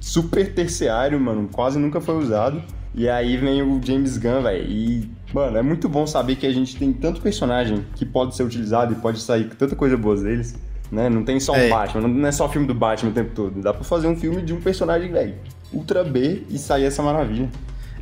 super 0.00 0.52
terciário, 0.54 1.18
mano, 1.18 1.48
quase 1.50 1.78
nunca 1.78 2.00
foi 2.00 2.16
usado. 2.18 2.62
E 2.94 3.08
aí 3.08 3.36
vem 3.38 3.62
o 3.62 3.80
James 3.82 4.18
Gunn, 4.18 4.42
velho, 4.42 4.70
e, 4.70 5.10
mano, 5.32 5.56
é 5.56 5.62
muito 5.62 5.88
bom 5.88 6.06
saber 6.06 6.36
que 6.36 6.46
a 6.46 6.52
gente 6.52 6.76
tem 6.76 6.92
tanto 6.92 7.20
personagem 7.22 7.84
que 7.96 8.04
pode 8.04 8.36
ser 8.36 8.42
utilizado 8.42 8.92
e 8.92 8.96
pode 8.96 9.18
sair 9.18 9.44
tanta 9.58 9.74
coisa 9.74 9.96
boa 9.96 10.14
deles, 10.16 10.54
né? 10.92 11.08
Não 11.08 11.24
tem 11.24 11.40
só 11.40 11.52
o 11.52 11.56
É. 11.56 11.70
Batman, 11.70 12.06
não 12.06 12.28
é 12.28 12.30
só 12.30 12.46
filme 12.50 12.66
do 12.66 12.74
Batman 12.74 13.10
o 13.10 13.14
tempo 13.14 13.30
todo. 13.34 13.60
Dá 13.62 13.72
pra 13.72 13.82
fazer 13.82 14.06
um 14.06 14.14
filme 14.14 14.42
de 14.42 14.52
um 14.52 14.60
personagem, 14.60 15.10
velho, 15.10 15.34
ultra 15.72 16.04
B 16.04 16.44
e 16.50 16.58
sair 16.58 16.84
essa 16.84 17.02
maravilha. 17.02 17.48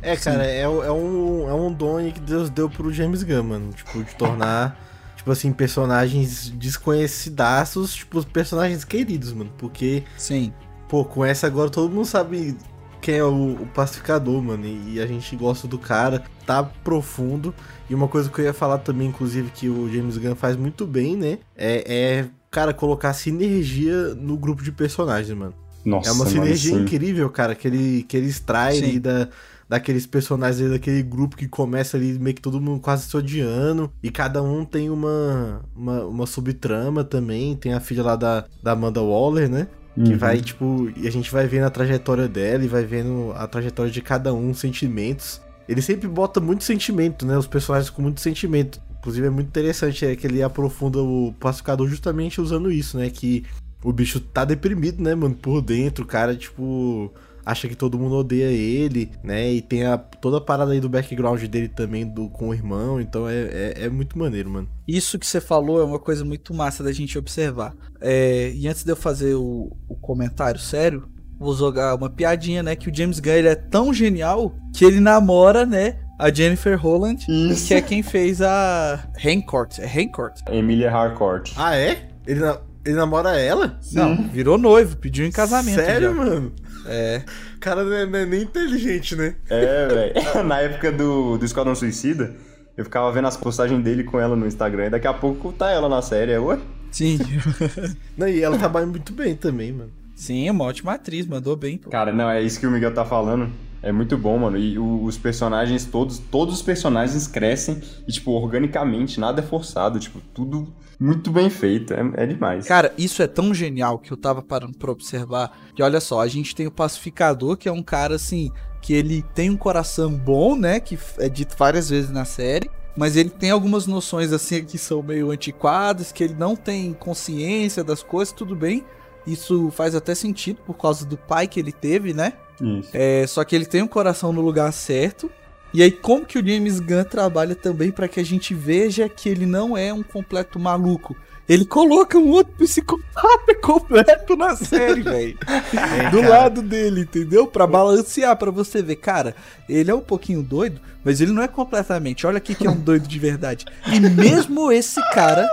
É, 0.01 0.15
cara, 0.17 0.45
é, 0.45 0.61
é 0.61 0.67
um, 0.67 1.49
é 1.49 1.53
um 1.53 1.71
dom 1.71 1.97
aí 1.97 2.11
que 2.11 2.19
Deus 2.19 2.49
deu 2.49 2.69
pro 2.69 2.91
James 2.91 3.23
Gunn, 3.23 3.43
mano. 3.43 3.71
Tipo, 3.71 4.03
de 4.03 4.13
tornar, 4.15 4.77
tipo 5.15 5.31
assim, 5.31 5.53
personagens 5.53 6.49
desconhecidaços, 6.49 7.93
tipo, 7.93 8.25
personagens 8.25 8.83
queridos, 8.83 9.31
mano. 9.31 9.51
Porque, 9.57 10.03
sim. 10.17 10.51
pô, 10.89 11.05
com 11.05 11.23
essa 11.23 11.47
agora 11.47 11.69
todo 11.69 11.89
mundo 11.93 12.05
sabe 12.05 12.57
quem 12.99 13.15
é 13.15 13.23
o, 13.23 13.53
o 13.53 13.67
pacificador, 13.73 14.41
mano. 14.41 14.65
E, 14.65 14.95
e 14.95 14.99
a 14.99 15.07
gente 15.07 15.33
gosta 15.37 15.65
do 15.65 15.77
cara, 15.77 16.23
tá 16.45 16.61
profundo. 16.61 17.55
E 17.89 17.95
uma 17.95 18.09
coisa 18.09 18.29
que 18.29 18.41
eu 18.41 18.45
ia 18.45 18.53
falar 18.53 18.79
também, 18.79 19.07
inclusive, 19.07 19.49
que 19.51 19.69
o 19.69 19.87
James 19.89 20.17
Gunn 20.17 20.35
faz 20.35 20.57
muito 20.57 20.85
bem, 20.85 21.15
né? 21.15 21.37
É, 21.55 21.83
é 21.87 22.40
cara, 22.51 22.73
colocar 22.73 23.13
sinergia 23.13 24.13
no 24.13 24.37
grupo 24.37 24.61
de 24.63 24.71
personagens, 24.71 25.35
mano. 25.35 25.53
Nossa, 25.83 26.09
É 26.09 26.11
uma 26.11 26.25
mano, 26.25 26.29
sinergia 26.29 26.75
sim. 26.75 26.81
incrível, 26.83 27.29
cara, 27.29 27.55
que 27.55 27.67
ele, 27.67 28.03
que 28.03 28.15
ele 28.15 28.27
extrai 28.27 28.75
Sim. 28.75 28.83
ali 28.83 28.99
da, 28.99 29.27
daqueles 29.67 30.05
personagens 30.05 30.61
ali, 30.61 30.69
daquele 30.69 31.01
grupo 31.01 31.35
que 31.35 31.47
começa 31.47 31.97
ali 31.97 32.19
meio 32.19 32.35
que 32.35 32.41
todo 32.41 32.61
mundo 32.61 32.79
quase 32.79 33.05
se 33.09 33.17
odiando. 33.17 33.91
E 34.03 34.11
cada 34.11 34.43
um 34.43 34.63
tem 34.63 34.89
uma, 34.91 35.61
uma, 35.75 36.03
uma 36.05 36.27
subtrama 36.27 37.03
também. 37.03 37.55
Tem 37.55 37.73
a 37.73 37.79
filha 37.79 38.03
lá 38.03 38.15
da, 38.15 38.45
da 38.61 38.73
Amanda 38.73 39.01
Waller, 39.01 39.49
né? 39.49 39.67
Que 40.05 40.13
Uhum. 40.13 40.17
vai, 40.17 40.39
tipo, 40.39 40.89
e 40.95 41.07
a 41.07 41.11
gente 41.11 41.31
vai 41.31 41.47
vendo 41.47 41.65
a 41.65 41.69
trajetória 41.69 42.27
dela 42.27 42.63
e 42.63 42.67
vai 42.67 42.85
vendo 42.85 43.33
a 43.35 43.45
trajetória 43.47 43.91
de 43.91 44.01
cada 44.01 44.33
um, 44.33 44.53
sentimentos. 44.53 45.41
Ele 45.67 45.81
sempre 45.81 46.07
bota 46.07 46.39
muito 46.39 46.63
sentimento, 46.63 47.25
né? 47.25 47.37
Os 47.37 47.47
personagens 47.47 47.89
com 47.89 48.01
muito 48.01 48.21
sentimento. 48.21 48.79
Inclusive 49.01 49.27
é 49.27 49.29
muito 49.31 49.47
interessante 49.47 50.05
é 50.05 50.15
que 50.15 50.27
ele 50.27 50.43
aprofunda 50.43 51.01
o 51.01 51.33
pacificador 51.39 51.87
justamente 51.87 52.39
usando 52.39 52.71
isso, 52.71 52.99
né? 52.99 53.09
Que 53.09 53.43
o 53.83 53.91
bicho 53.91 54.19
tá 54.19 54.45
deprimido, 54.45 55.01
né, 55.01 55.15
mano? 55.15 55.33
Por 55.33 55.59
dentro, 55.59 56.03
o 56.03 56.07
cara, 56.07 56.35
tipo, 56.35 57.11
acha 57.43 57.67
que 57.67 57.75
todo 57.75 57.97
mundo 57.97 58.15
odeia 58.15 58.45
ele, 58.45 59.11
né? 59.23 59.51
E 59.51 59.59
tem 59.59 59.85
a, 59.85 59.97
toda 59.97 60.37
a 60.37 60.41
parada 60.41 60.71
aí 60.71 60.79
do 60.79 60.87
background 60.87 61.41
dele 61.45 61.67
também 61.67 62.05
do, 62.05 62.29
com 62.29 62.49
o 62.49 62.53
irmão. 62.53 63.01
Então 63.01 63.27
é, 63.27 63.41
é, 63.41 63.73
é 63.85 63.89
muito 63.89 64.19
maneiro, 64.19 64.51
mano. 64.51 64.69
Isso 64.87 65.17
que 65.17 65.25
você 65.25 65.41
falou 65.41 65.81
é 65.81 65.83
uma 65.83 65.99
coisa 65.99 66.23
muito 66.23 66.53
massa 66.53 66.83
da 66.83 66.91
gente 66.91 67.17
observar. 67.17 67.75
É, 67.99 68.51
e 68.53 68.67
antes 68.67 68.83
de 68.83 68.91
eu 68.91 68.95
fazer 68.95 69.33
o, 69.33 69.75
o 69.89 69.95
comentário 69.95 70.59
sério, 70.59 71.09
vou 71.39 71.55
jogar 71.55 71.95
uma 71.95 72.09
piadinha, 72.09 72.61
né? 72.61 72.75
Que 72.75 72.89
o 72.89 72.95
James 72.95 73.19
Gunn 73.19 73.33
ele 73.33 73.47
é 73.47 73.55
tão 73.55 73.91
genial 73.91 74.55
que 74.75 74.85
ele 74.85 74.99
namora, 74.99 75.65
né? 75.65 75.99
A 76.21 76.31
Jennifer 76.33 76.77
Holland, 76.79 77.25
Isso. 77.27 77.67
que 77.67 77.73
é 77.73 77.81
quem 77.81 78.03
fez 78.03 78.41
a 78.41 78.99
Hancourt. 79.25 79.79
É 79.79 79.85
Hancourt? 80.01 80.39
Emília 80.51 80.91
Harcourt. 80.91 81.51
Ah, 81.57 81.75
é? 81.75 82.07
Ele, 82.27 82.39
na- 82.39 82.59
ele 82.85 82.95
namora 82.95 83.39
ela? 83.39 83.79
Não, 83.91 84.29
virou 84.29 84.57
noivo, 84.57 84.97
pediu 84.97 85.25
em 85.25 85.31
casamento. 85.31 85.75
Sério, 85.75 86.09
já. 86.09 86.13
mano? 86.15 86.53
É. 86.85 87.23
O 87.55 87.59
cara 87.59 87.83
não 87.83 87.93
é, 87.93 88.05
não 88.05 88.19
é 88.19 88.25
nem 88.25 88.43
inteligente, 88.43 89.15
né? 89.15 89.35
É, 89.49 89.87
velho. 89.87 90.13
Na 90.45 90.59
época 90.59 90.91
do, 90.91 91.37
do 91.37 91.45
Esquadrão 91.45 91.73
Suicida, 91.75 92.33
eu 92.77 92.83
ficava 92.83 93.11
vendo 93.11 93.27
as 93.27 93.37
postagens 93.37 93.83
dele 93.83 94.03
com 94.03 94.19
ela 94.19 94.35
no 94.35 94.45
Instagram. 94.45 94.85
E 94.85 94.89
daqui 94.91 95.07
a 95.07 95.13
pouco 95.13 95.51
tá 95.51 95.71
ela 95.71 95.89
na 95.89 96.01
série. 96.01 96.31
É, 96.33 96.39
ué? 96.39 96.59
Sim. 96.91 97.17
Não, 98.17 98.27
e 98.27 98.41
ela 98.41 98.57
trabalha 98.57 98.85
muito 98.85 99.11
bem 99.13 99.35
também, 99.35 99.71
mano. 99.71 99.91
Sim, 100.15 100.47
é 100.47 100.51
uma 100.51 100.65
ótima 100.65 100.93
atriz, 100.93 101.25
mandou 101.25 101.55
bem. 101.55 101.77
pô. 101.77 101.89
Cara, 101.89 102.11
não, 102.13 102.29
é 102.29 102.41
isso 102.43 102.59
que 102.59 102.67
o 102.67 102.71
Miguel 102.71 102.93
tá 102.93 103.03
falando. 103.03 103.49
É 103.83 103.91
muito 103.91 104.17
bom, 104.17 104.37
mano. 104.37 104.57
E 104.57 104.77
o- 104.77 105.03
os 105.03 105.17
personagens, 105.17 105.85
todos, 105.85 106.19
todos 106.19 106.55
os 106.55 106.61
personagens 106.61 107.27
crescem 107.27 107.81
e, 108.07 108.11
tipo, 108.11 108.31
organicamente, 108.31 109.19
nada 109.19 109.41
é 109.41 109.43
forçado. 109.43 109.99
Tipo, 109.99 110.19
tudo 110.33 110.71
muito 110.99 111.31
bem 111.31 111.49
feito. 111.49 111.93
É, 111.93 112.01
é 112.17 112.25
demais. 112.27 112.67
Cara, 112.67 112.93
isso 112.97 113.23
é 113.23 113.27
tão 113.27 113.53
genial 113.53 113.97
que 113.97 114.11
eu 114.11 114.17
tava 114.17 114.41
parando 114.41 114.77
pra 114.77 114.91
observar. 114.91 115.51
Que 115.75 115.81
olha 115.81 115.99
só, 115.99 116.21
a 116.21 116.27
gente 116.27 116.53
tem 116.55 116.67
o 116.67 116.71
Pacificador, 116.71 117.57
que 117.57 117.67
é 117.67 117.71
um 117.71 117.81
cara 117.81 118.15
assim, 118.15 118.51
que 118.81 118.93
ele 118.93 119.23
tem 119.33 119.49
um 119.49 119.57
coração 119.57 120.11
bom, 120.13 120.55
né? 120.55 120.79
Que 120.79 120.97
é 121.17 121.27
dito 121.27 121.55
várias 121.57 121.89
vezes 121.89 122.11
na 122.11 122.23
série. 122.25 122.69
Mas 122.95 123.15
ele 123.15 123.29
tem 123.29 123.49
algumas 123.49 123.87
noções 123.87 124.31
assim 124.33 124.63
que 124.65 124.77
são 124.77 125.01
meio 125.01 125.31
antiquadas, 125.31 126.11
que 126.11 126.23
ele 126.23 126.35
não 126.37 126.55
tem 126.55 126.93
consciência 126.93 127.83
das 127.83 128.03
coisas, 128.03 128.33
tudo 128.33 128.55
bem. 128.55 128.83
Isso 129.25 129.71
faz 129.71 129.95
até 129.95 130.15
sentido 130.15 130.59
por 130.65 130.73
causa 130.75 131.05
do 131.05 131.17
pai 131.17 131.47
que 131.47 131.59
ele 131.59 131.71
teve, 131.71 132.13
né? 132.13 132.33
Isso. 132.59 132.89
É, 132.93 133.25
só 133.27 133.43
que 133.43 133.55
ele 133.55 133.65
tem 133.65 133.81
o 133.81 133.87
coração 133.87 134.31
no 134.31 134.41
lugar 134.41 134.71
certo. 134.71 135.31
E 135.73 135.81
aí, 135.81 135.91
como 135.91 136.25
que 136.25 136.37
o 136.37 136.45
James 136.45 136.79
Gunn 136.79 137.05
trabalha 137.05 137.55
também 137.55 137.91
para 137.91 138.07
que 138.07 138.19
a 138.19 138.25
gente 138.25 138.53
veja 138.53 139.07
que 139.07 139.29
ele 139.29 139.45
não 139.45 139.77
é 139.77 139.93
um 139.93 140.03
completo 140.03 140.59
maluco? 140.59 141.15
Ele 141.47 141.65
coloca 141.65 142.17
um 142.17 142.29
outro 142.29 142.53
psicopata 142.57 143.55
completo 143.61 144.35
na 144.35 144.55
série, 144.55 145.01
velho. 145.01 145.37
Do 146.11 146.21
cara. 146.21 146.29
lado 146.29 146.61
dele, 146.61 147.01
entendeu? 147.01 147.47
Pra 147.47 147.65
balancear, 147.65 148.35
pra 148.37 148.51
você 148.51 148.81
ver. 148.81 148.97
Cara, 148.97 149.35
ele 149.67 149.89
é 149.91 149.95
um 149.95 150.01
pouquinho 150.01 150.43
doido, 150.43 150.79
mas 151.03 151.19
ele 151.19 151.31
não 151.31 151.41
é 151.41 151.47
completamente. 151.47 152.27
Olha 152.27 152.37
aqui 152.37 152.53
que 152.53 152.67
é 152.67 152.69
um 152.69 152.79
doido 152.79 153.07
de 153.07 153.19
verdade. 153.19 153.65
E 153.87 153.99
mesmo 153.99 154.71
esse 154.71 155.01
cara, 155.13 155.47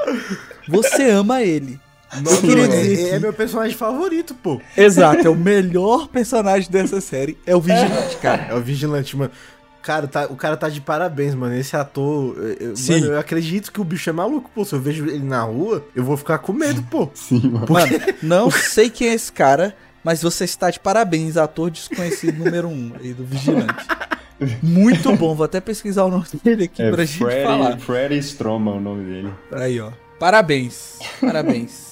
você 0.69 1.11
ama 1.11 1.43
ele. 1.43 1.81
Não, 2.15 2.41
dizer 2.69 3.13
é, 3.13 3.17
é 3.17 3.19
meu 3.19 3.33
personagem 3.33 3.77
favorito, 3.77 4.35
pô. 4.35 4.61
Exato, 4.77 5.27
é 5.27 5.31
o 5.31 5.35
melhor 5.37 6.09
personagem 6.09 6.71
dessa 6.71 7.01
série. 7.01 7.37
É 7.47 7.55
o 7.55 7.61
Vigilante, 7.61 8.17
cara. 8.17 8.47
É 8.51 8.55
o 8.55 8.61
Vigilante, 8.61 9.17
mano. 9.17 9.31
Cara, 9.83 10.07
tá, 10.07 10.27
o 10.27 10.37
cara 10.37 10.57
tá 10.57 10.69
de 10.69 10.81
parabéns, 10.81 11.35
mano. 11.35 11.55
Esse 11.55 11.77
ator. 11.77 12.37
eu- 12.61 12.77
Sim. 12.77 13.01
Mano, 13.01 13.13
eu 13.13 13.19
acredito 13.19 13.73
que 13.73 13.81
o 13.81 13.85
bicho 13.85 14.09
é 14.11 14.13
maluco, 14.13 14.51
pô. 14.55 14.65
Se 14.65 14.75
eu 14.75 14.81
vejo 14.81 15.07
ele 15.07 15.25
na 15.25 15.43
rua, 15.43 15.85
eu 15.95 16.03
vou 16.05 16.17
ficar 16.17 16.39
com 16.39 16.53
medo, 16.53 16.83
pô. 16.91 17.09
Sim, 17.15 17.41
mano. 17.51 17.67
Mano, 17.71 17.93
não 18.23 18.51
sei 18.51 18.91
quem 18.91 19.09
é 19.09 19.15
esse 19.15 19.33
cara, 19.33 19.75
mas 20.05 20.23
você 20.23 20.45
está 20.45 20.71
de 20.71 20.81
parabéns, 20.81 21.37
ator 21.37 21.71
desconhecido 21.71 22.39
número 22.45 22.69
um 22.69 22.93
aí 23.01 23.15
do 23.15 23.25
Vigilante. 23.25 23.87
Muito 24.63 25.15
bom, 25.17 25.35
vou 25.35 25.45
até 25.45 25.61
pesquisar 25.61 26.05
o 26.05 26.11
nome 26.11 26.25
dele 26.45 26.65
aqui 26.65 26.81
É 26.83 26.91
pra 26.91 27.05
gente 27.05 27.19
Freddy, 27.19 27.43
falar. 27.45 27.79
Freddy 27.79 28.19
Stroman 28.19 28.73
o 28.77 28.81
nome 28.81 29.05
dele. 29.05 29.33
Aí, 29.53 29.81
ó. 29.81 29.91
Parabéns, 30.19 30.99
parabéns. 31.21 31.88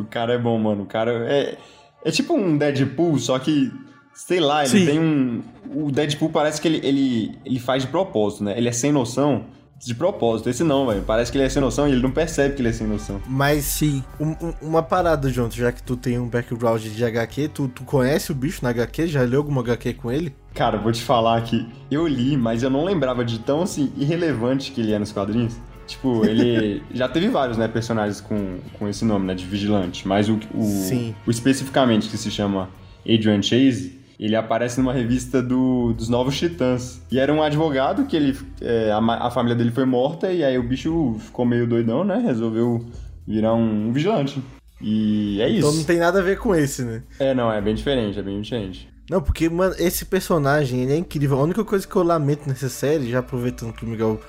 O 0.00 0.04
cara 0.06 0.34
é 0.34 0.38
bom, 0.38 0.58
mano. 0.58 0.82
O 0.82 0.86
cara 0.86 1.12
é. 1.30 1.56
É 2.04 2.10
tipo 2.10 2.34
um 2.34 2.56
Deadpool, 2.56 3.18
só 3.18 3.38
que. 3.38 3.70
Sei 4.14 4.40
lá, 4.40 4.60
ele 4.64 4.70
Sim. 4.80 4.86
tem 4.86 4.98
um. 5.00 5.42
O 5.74 5.90
Deadpool 5.90 6.30
parece 6.30 6.60
que 6.60 6.68
ele, 6.68 6.80
ele, 6.86 7.38
ele 7.44 7.58
faz 7.58 7.82
de 7.84 7.88
propósito, 7.88 8.44
né? 8.44 8.54
Ele 8.56 8.68
é 8.68 8.72
sem 8.72 8.90
noção 8.92 9.44
de 9.82 9.94
propósito. 9.94 10.50
Esse 10.50 10.62
não, 10.62 10.86
velho. 10.86 11.02
Parece 11.06 11.32
que 11.32 11.38
ele 11.38 11.44
é 11.44 11.48
sem 11.48 11.62
noção 11.62 11.88
e 11.88 11.92
ele 11.92 12.02
não 12.02 12.10
percebe 12.10 12.54
que 12.54 12.60
ele 12.60 12.68
é 12.68 12.72
sem 12.72 12.86
noção. 12.86 13.20
Mas 13.26 13.64
Sim. 13.64 14.04
um- 14.20 14.32
um- 14.48 14.54
uma 14.60 14.82
parada, 14.82 15.30
Jonathan, 15.30 15.56
já 15.56 15.72
que 15.72 15.82
tu 15.82 15.96
tem 15.96 16.18
um 16.18 16.28
background 16.28 16.82
de 16.82 17.02
HQ, 17.02 17.48
tu, 17.48 17.68
tu 17.68 17.82
conhece 17.84 18.30
o 18.30 18.34
bicho 18.34 18.60
na 18.62 18.68
HQ? 18.70 19.06
Já 19.06 19.22
leu 19.22 19.38
alguma 19.40 19.62
HQ 19.62 19.94
com 19.94 20.10
ele? 20.12 20.34
Cara, 20.54 20.76
vou 20.76 20.92
te 20.92 21.00
falar 21.02 21.40
que 21.44 21.66
eu 21.90 22.06
li, 22.06 22.36
mas 22.36 22.62
eu 22.62 22.68
não 22.68 22.84
lembrava 22.84 23.24
de 23.24 23.38
tão 23.38 23.62
assim 23.62 23.90
irrelevante 23.96 24.70
que 24.72 24.80
ele 24.82 24.92
é 24.92 24.98
nos 24.98 25.12
quadrinhos. 25.12 25.54
Tipo, 25.90 26.24
ele 26.24 26.82
já 26.94 27.08
teve 27.08 27.28
vários, 27.28 27.58
né, 27.58 27.66
personagens 27.66 28.20
com, 28.20 28.58
com 28.78 28.88
esse 28.88 29.04
nome, 29.04 29.26
né, 29.26 29.34
de 29.34 29.44
vigilante, 29.44 30.06
mas 30.06 30.28
o, 30.28 30.38
o, 30.54 31.14
o 31.26 31.30
especificamente 31.30 32.08
que 32.08 32.16
se 32.16 32.30
chama 32.30 32.70
Adrian 33.04 33.42
Chase, 33.42 33.98
ele 34.18 34.36
aparece 34.36 34.78
numa 34.78 34.92
revista 34.92 35.42
do, 35.42 35.92
dos 35.92 36.08
Novos 36.08 36.38
Titãs. 36.38 37.02
E 37.10 37.18
era 37.18 37.32
um 37.32 37.42
advogado 37.42 38.04
que 38.06 38.14
ele 38.14 38.38
é, 38.60 38.92
a, 38.92 38.98
a 38.98 39.30
família 39.30 39.56
dele 39.56 39.72
foi 39.72 39.84
morta 39.84 40.32
e 40.32 40.44
aí 40.44 40.56
o 40.56 40.62
bicho 40.62 41.16
ficou 41.18 41.44
meio 41.44 41.66
doidão, 41.66 42.04
né, 42.04 42.22
resolveu 42.24 42.86
virar 43.26 43.54
um, 43.54 43.88
um 43.88 43.92
vigilante. 43.92 44.40
E 44.80 45.40
é 45.42 45.48
isso. 45.48 45.58
Então 45.58 45.72
não 45.72 45.84
tem 45.84 45.98
nada 45.98 46.20
a 46.20 46.22
ver 46.22 46.38
com 46.38 46.54
esse, 46.54 46.84
né? 46.84 47.02
É, 47.18 47.34
não, 47.34 47.52
é 47.52 47.60
bem 47.60 47.74
diferente, 47.74 48.18
é 48.18 48.22
bem 48.22 48.40
diferente. 48.40 48.88
Não, 49.10 49.20
porque, 49.20 49.48
mano, 49.48 49.74
esse 49.76 50.04
personagem, 50.04 50.82
ele 50.84 50.92
é 50.92 50.96
incrível. 50.96 51.40
A 51.40 51.42
única 51.42 51.64
coisa 51.64 51.86
que 51.86 51.96
eu 51.96 52.02
lamento 52.04 52.48
nessa 52.48 52.68
série, 52.68 53.10
já 53.10 53.18
aproveitando 53.18 53.72
que 53.72 53.84
o 53.84 53.88
Miguel 53.88 54.20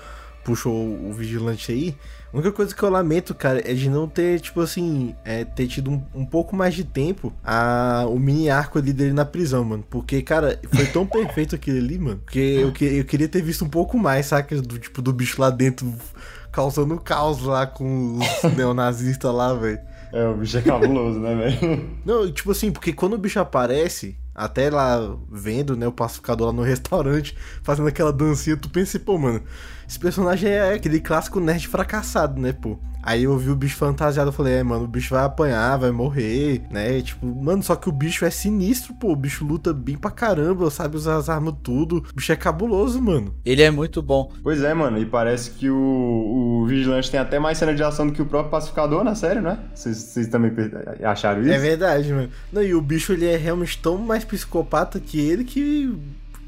puxou 0.43 0.73
o 0.73 1.13
vigilante 1.13 1.71
aí. 1.71 1.95
A 2.33 2.37
única 2.37 2.51
coisa 2.51 2.73
que 2.73 2.81
eu 2.81 2.89
lamento, 2.89 3.35
cara, 3.35 3.61
é 3.69 3.73
de 3.73 3.89
não 3.89 4.07
ter, 4.07 4.39
tipo 4.39 4.61
assim, 4.61 5.13
é, 5.25 5.43
ter 5.43 5.67
tido 5.67 5.91
um, 5.91 6.01
um 6.15 6.25
pouco 6.25 6.55
mais 6.55 6.73
de 6.73 6.85
tempo 6.85 7.33
a, 7.43 8.05
o 8.07 8.17
mini 8.17 8.49
arco 8.49 8.79
ali 8.79 8.93
dele 8.93 9.11
na 9.11 9.25
prisão, 9.25 9.65
mano. 9.65 9.83
Porque, 9.89 10.21
cara, 10.21 10.57
foi 10.73 10.85
tão 10.85 11.05
perfeito 11.07 11.55
aquele 11.55 11.79
ali, 11.79 11.99
mano. 11.99 12.21
Que 12.25 12.39
eu, 12.39 12.71
que 12.71 12.85
eu 12.85 13.03
queria 13.03 13.27
ter 13.27 13.41
visto 13.41 13.65
um 13.65 13.69
pouco 13.69 13.97
mais, 13.97 14.27
saca? 14.27 14.61
Do 14.61 14.79
tipo, 14.79 15.01
do 15.01 15.11
bicho 15.11 15.41
lá 15.41 15.49
dentro 15.49 15.93
causando 16.51 16.97
caos 16.99 17.41
lá 17.43 17.65
com 17.65 18.17
os 18.17 18.43
neonazistas 18.55 19.33
lá, 19.33 19.53
velho. 19.53 19.79
É, 20.13 20.25
o 20.25 20.35
bicho 20.35 20.57
é 20.57 20.61
cabuloso, 20.61 21.19
né, 21.19 21.35
velho? 21.35 21.89
Não, 22.05 22.31
tipo 22.31 22.51
assim, 22.51 22.71
porque 22.71 22.93
quando 22.93 23.13
o 23.13 23.17
bicho 23.17 23.39
aparece, 23.39 24.17
até 24.33 24.69
lá 24.69 25.15
vendo, 25.29 25.75
né, 25.75 25.87
o 25.87 25.91
pacificador 25.91 26.47
lá 26.47 26.53
no 26.53 26.63
restaurante, 26.63 27.35
fazendo 27.63 27.87
aquela 27.87 28.13
dancinha, 28.13 28.57
tu 28.57 28.69
pensa, 28.69 28.99
pô, 28.99 29.17
mano, 29.17 29.41
esse 29.87 29.99
personagem 29.99 30.49
é 30.49 30.73
aquele 30.73 30.99
clássico 30.99 31.39
nerd 31.39 31.67
fracassado, 31.67 32.39
né, 32.39 32.53
pô? 32.53 32.77
Aí 33.03 33.23
eu 33.23 33.35
vi 33.37 33.49
o 33.49 33.55
bicho 33.55 33.75
fantasiado, 33.77 34.29
eu 34.29 34.33
falei, 34.33 34.53
é, 34.53 34.63
mano, 34.63 34.83
o 34.83 34.87
bicho 34.87 35.13
vai 35.13 35.25
apanhar, 35.25 35.77
vai 35.77 35.91
morrer, 35.91 36.61
né? 36.69 37.01
Tipo, 37.01 37.25
mano, 37.25 37.63
só 37.63 37.75
que 37.75 37.89
o 37.89 37.91
bicho 37.91 38.23
é 38.25 38.29
sinistro, 38.29 38.93
pô. 38.93 39.11
O 39.11 39.15
bicho 39.15 39.43
luta 39.43 39.73
bem 39.73 39.97
pra 39.97 40.11
caramba, 40.11 40.69
sabe 40.69 40.95
usar 40.95 41.15
as 41.15 41.27
armas 41.27 41.55
tudo. 41.63 42.05
O 42.11 42.15
bicho 42.15 42.31
é 42.31 42.35
cabuloso, 42.35 43.01
mano. 43.01 43.33
Ele 43.43 43.63
é 43.63 43.71
muito 43.71 44.01
bom. 44.01 44.31
Pois 44.43 44.61
é, 44.61 44.73
mano, 44.73 44.99
e 44.99 45.05
parece 45.05 45.51
que 45.51 45.69
o, 45.69 46.61
o 46.61 46.65
Vigilante 46.67 47.09
tem 47.09 47.19
até 47.19 47.39
mais 47.39 47.57
cena 47.57 47.73
de 47.73 47.81
ação 47.83 48.05
do 48.05 48.13
que 48.13 48.21
o 48.21 48.25
próprio 48.25 48.51
Pacificador 48.51 49.03
na 49.03 49.15
série, 49.15 49.41
né? 49.41 49.57
Vocês 49.73 50.27
também 50.27 50.51
acharam 51.03 51.41
isso? 51.41 51.51
É 51.51 51.57
verdade, 51.57 52.13
mano. 52.13 52.29
Não, 52.53 52.61
e 52.61 52.75
o 52.75 52.81
bicho, 52.81 53.13
ele 53.13 53.25
é 53.25 53.35
realmente 53.35 53.79
tão 53.79 53.97
mais 53.97 54.20
psicopata 54.25 54.99
que 54.99 55.19
ele 55.19 55.43
que, 55.43 55.93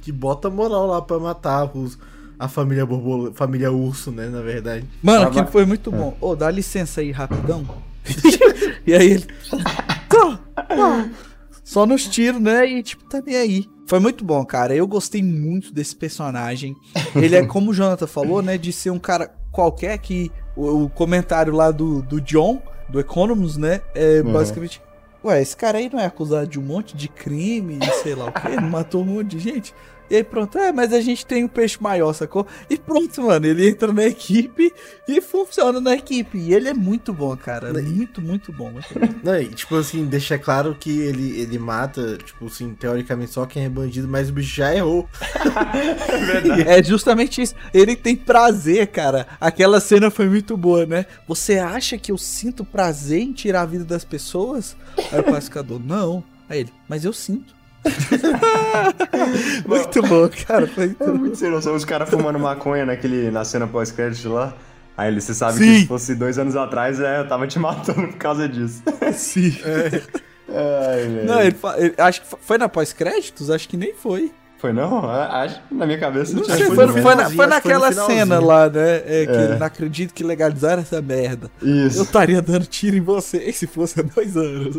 que 0.02 0.12
bota 0.12 0.50
moral 0.50 0.88
lá 0.88 1.02
pra 1.02 1.20
matar 1.20 1.70
os, 1.76 1.98
a 2.38 2.48
família 2.48 2.86
borbola, 2.86 3.32
família 3.34 3.72
urso, 3.72 4.12
né, 4.12 4.28
na 4.28 4.42
verdade. 4.42 4.86
Mano, 5.02 5.28
aquilo 5.28 5.48
foi 5.48 5.66
muito 5.66 5.92
bom. 5.92 6.16
Ô, 6.20 6.36
dá 6.36 6.50
licença 6.52 7.02
aí, 7.02 7.12
rapidão. 7.12 7.66
e 8.86 8.94
aí 8.94 9.12
ele. 9.12 9.26
Tá, 10.10 10.40
tá. 10.56 11.10
Só 11.64 11.86
nos 11.86 12.06
tiros, 12.08 12.42
né? 12.42 12.66
E 12.68 12.84
tipo, 12.84 13.04
tá 13.06 13.22
nem 13.26 13.36
aí. 13.38 13.66
Foi 13.88 14.00
muito 14.00 14.24
bom, 14.24 14.44
cara. 14.46 14.76
Eu 14.76 14.86
gostei 14.88 15.24
muito 15.24 15.74
desse 15.74 15.96
personagem. 15.96 16.76
Ele 17.16 17.36
é, 17.36 17.44
como 17.48 17.72
o 17.72 17.74
Jonathan 17.74 18.08
falou, 18.08 18.42
né? 18.42 18.58
De 18.58 18.72
ser 18.74 18.90
um 18.90 19.00
cara 19.00 19.32
qualquer 19.52 19.98
que. 19.98 20.32
O, 20.56 20.84
o 20.84 20.90
comentário 20.90 21.54
lá 21.54 21.72
do, 21.72 22.02
do 22.04 22.22
John, 22.22 22.62
do 22.90 23.00
Economist, 23.00 23.58
né? 23.60 23.82
É 23.96 24.22
Uhum. 24.22 24.34
basicamente. 24.34 24.82
Ué, 25.24 25.42
esse 25.42 25.56
cara 25.56 25.78
aí 25.78 25.90
não 25.92 26.00
é 26.00 26.06
acusado 26.06 26.48
de 26.48 26.60
um 26.60 26.64
monte 26.64 26.98
de 26.98 27.08
crime 27.08 27.80
sei 28.02 28.14
lá 28.14 28.26
o 28.26 28.32
quê, 28.32 28.60
matou 28.60 29.02
um 29.02 29.06
monte 29.06 29.38
de 29.38 29.40
gente. 29.40 29.74
E 30.10 30.16
aí 30.16 30.24
pronto, 30.24 30.58
é, 30.58 30.72
mas 30.72 30.94
a 30.94 31.02
gente 31.02 31.26
tem 31.26 31.44
um 31.44 31.48
peixe 31.48 31.78
maior, 31.82 32.14
sacou? 32.14 32.46
E 32.70 32.78
pronto, 32.78 33.22
mano, 33.24 33.46
ele 33.46 33.70
entra 33.70 33.92
na 33.92 34.06
equipe 34.06 34.72
e 35.08 35.22
funciona 35.22 35.80
na 35.80 35.96
equipe. 35.96 36.38
E 36.38 36.54
ele 36.54 36.70
é 36.70 36.74
muito 36.74 37.14
bom, 37.14 37.36
cara. 37.36 37.74
Muito, 37.74 38.22
muito 38.22 38.52
bom. 38.52 38.72
muito 38.72 38.88
bom. 38.94 39.08
Não, 39.24 39.40
e, 39.40 39.48
tipo 39.48 39.76
assim, 39.76 40.06
deixa 40.06 40.38
claro 40.38 40.76
que 40.80 41.00
ele, 41.00 41.40
ele 41.40 41.58
mata, 41.58 42.18
tipo 42.18 42.46
assim, 42.46 42.74
teoricamente 42.74 43.32
só 43.32 43.46
quem 43.46 43.66
é 43.66 43.70
bandido, 43.70 44.08
mas 44.08 44.30
o 44.30 44.34
bicho 44.34 44.56
já 44.56 44.76
errou. 44.76 45.08
É 46.66 46.82
justamente 46.84 47.42
isso. 47.42 47.56
Ele 47.74 47.96
tem 47.96 48.16
prazer, 48.16 48.88
cara. 48.88 49.28
Aquela 49.40 49.80
cena 49.80 50.10
foi 50.10 50.28
muito 50.28 50.56
boa, 50.56 50.86
né? 50.86 51.06
Você 51.28 51.58
acha 51.58 51.98
que 51.98 52.12
eu 52.12 52.18
sinto 52.18 52.64
prazer 52.64 53.22
em 53.22 53.34
tirar 53.34 53.62
a 53.62 53.66
vida 53.66 53.84
das 53.84 54.04
pessoas? 54.04 54.76
Aí 55.12 55.20
o 55.20 55.24
pacificador, 55.24 55.80
não. 55.80 56.24
Aí 56.50 56.62
ele, 56.62 56.74
mas 56.88 57.06
eu 57.06 57.14
sinto. 57.14 57.54
muito 59.66 60.02
bom, 60.04 60.30
cara. 60.48 60.68
Foi 60.68 60.88
muito 60.88 61.04
É 61.04 61.08
muito 61.12 61.38
sem 61.38 61.50
noção, 61.50 61.76
os 61.76 61.86
caras 61.86 62.10
fumando 62.10 62.40
maconha 62.40 62.86
naquele, 62.86 63.30
na 63.32 63.44
cena 63.44 63.68
pós-crédito 63.68 64.30
lá. 64.30 64.54
Aí 64.96 65.10
ele, 65.12 65.20
você 65.22 65.34
sabe 65.34 65.58
Sim. 65.58 65.66
que 65.74 65.80
se 65.82 65.88
fosse 65.88 66.16
dois 66.16 66.38
anos 66.38 66.56
atrás, 66.56 67.00
é, 67.00 67.20
eu 67.20 67.28
tava 67.28 67.48
te 67.48 67.58
matando 67.60 68.08
por 68.10 68.18
causa 68.18 68.48
disso. 68.48 68.82
Sim. 69.14 69.56
Ai, 70.50 71.08
velho. 71.08 71.26
Não, 71.26 71.42
ele, 71.42 71.56
ele- 71.78 71.94
acho 71.98 72.22
que 72.22 72.28
foi 72.42 72.58
na 72.58 72.70
pós-créditos? 72.70 73.50
Acho 73.50 73.68
que 73.68 73.76
nem 73.78 73.94
foi. 73.96 74.32
Foi 74.64 74.72
não? 74.72 75.10
Acho 75.10 75.62
que 75.68 75.76
na 75.76 75.86
minha 75.86 75.98
cabeça 75.98 76.34
Não 76.34 76.42
tinha 76.42 76.56
sei, 76.56 76.68
foi 76.68 76.88
foi, 76.88 77.02
foi, 77.02 77.16
na- 77.16 77.26
foi 77.26 77.36
foi 77.36 77.48
naquela 77.48 77.90
finalzinho. 77.92 78.18
cena 78.20 78.40
lá, 78.40 78.70
né? 78.70 78.96
É, 79.06 79.26
que 79.26 79.32
É. 79.34 79.58
não 79.60 79.68
acredita 79.68 80.14
que 80.14 80.24
legalizaram 80.24 80.82
essa 80.82 81.02
merda. 81.02 81.52
Eu 81.62 81.88
Isso. 81.88 82.02
estaria 82.04 82.42
dando 82.42 82.66
tiro 82.66 82.96
em 82.96 83.02
você 83.02 83.52
se 83.52 83.68
fosse 83.68 84.00
há 84.00 84.04
dois 84.04 84.38
anos. 84.38 84.78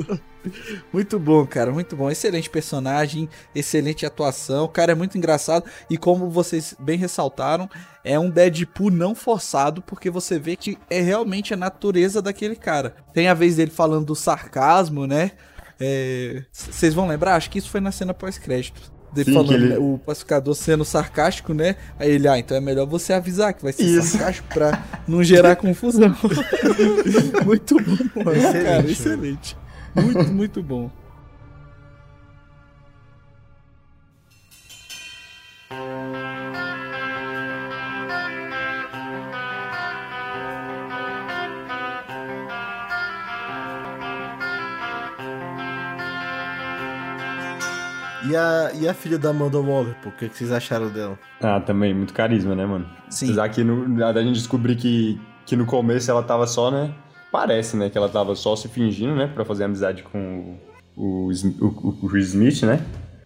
Muito 0.90 1.18
bom, 1.18 1.46
cara, 1.46 1.70
muito 1.70 1.94
bom. 1.94 2.10
Excelente 2.10 2.48
personagem, 2.48 3.28
excelente 3.54 4.06
atuação. 4.06 4.64
O 4.64 4.68
cara 4.68 4.92
é 4.92 4.94
muito 4.94 5.18
engraçado. 5.18 5.66
E 5.90 5.98
como 5.98 6.30
vocês 6.30 6.74
bem 6.78 6.96
ressaltaram, 6.96 7.68
é 8.02 8.18
um 8.18 8.30
Deadpool 8.30 8.90
não 8.90 9.14
forçado, 9.14 9.82
porque 9.82 10.08
você 10.08 10.38
vê 10.38 10.56
que 10.56 10.78
é 10.88 11.02
realmente 11.02 11.52
a 11.52 11.58
natureza 11.58 12.22
daquele 12.22 12.56
cara. 12.56 12.94
Tem 13.12 13.28
a 13.28 13.34
vez 13.34 13.56
dele 13.56 13.70
falando 13.70 14.06
do 14.06 14.14
sarcasmo, 14.14 15.06
né? 15.06 15.32
É, 15.78 16.42
Vocês 16.50 16.94
vão 16.94 17.06
lembrar? 17.06 17.34
Acho 17.34 17.50
que 17.50 17.58
isso 17.58 17.68
foi 17.68 17.82
na 17.82 17.92
cena 17.92 18.14
pós-crédito. 18.14 18.93
Dele 19.14 19.26
Sim, 19.30 19.34
falando, 19.34 19.52
ele- 19.54 19.68
né, 19.68 19.78
o 19.78 19.98
pacificador 20.04 20.54
sendo 20.54 20.84
sarcástico, 20.84 21.54
né? 21.54 21.76
Aí 21.98 22.10
ele, 22.10 22.26
ah, 22.26 22.38
então 22.38 22.56
é 22.56 22.60
melhor 22.60 22.84
você 22.86 23.12
avisar 23.12 23.54
que 23.54 23.62
vai 23.62 23.72
ser 23.72 23.84
Isso. 23.84 24.08
sarcástico 24.18 24.48
pra 24.52 24.82
não 25.06 25.22
gerar 25.22 25.54
confusão. 25.56 26.14
muito 27.46 27.76
bom, 27.76 28.24
mano. 28.24 28.36
Excelente, 28.36 28.64
cara, 28.64 28.76
mano. 28.78 28.90
excelente. 28.90 29.56
Muito, 29.94 30.32
muito 30.32 30.62
bom. 30.62 30.90
E 48.28 48.36
a, 48.36 48.72
e 48.80 48.88
a 48.88 48.94
filha 48.94 49.18
da 49.18 49.30
Amanda 49.30 49.58
Waller, 49.58 49.94
pô, 50.02 50.08
o 50.08 50.12
que, 50.12 50.28
que 50.28 50.36
vocês 50.36 50.50
acharam 50.50 50.88
dela? 50.88 51.18
Ah, 51.40 51.60
também, 51.60 51.92
muito 51.92 52.14
carisma, 52.14 52.54
né, 52.54 52.64
mano? 52.64 52.86
Sim. 53.10 53.26
Apesar 53.26 53.48
que 53.50 53.62
no, 53.62 54.04
a 54.04 54.12
gente 54.22 54.34
descobrir 54.34 54.76
que, 54.76 55.20
que 55.44 55.56
no 55.56 55.66
começo 55.66 56.10
ela 56.10 56.22
tava 56.22 56.46
só, 56.46 56.70
né? 56.70 56.92
Parece, 57.30 57.76
né? 57.76 57.90
Que 57.90 57.98
ela 57.98 58.08
tava 58.08 58.34
só 58.34 58.56
se 58.56 58.68
fingindo, 58.68 59.14
né? 59.14 59.26
Pra 59.26 59.44
fazer 59.44 59.64
amizade 59.64 60.02
com 60.04 60.56
o, 60.96 61.28
o, 61.28 61.30
o, 61.60 61.66
o 62.04 62.08
Chris 62.08 62.28
Smith, 62.28 62.62
né? 62.62 62.80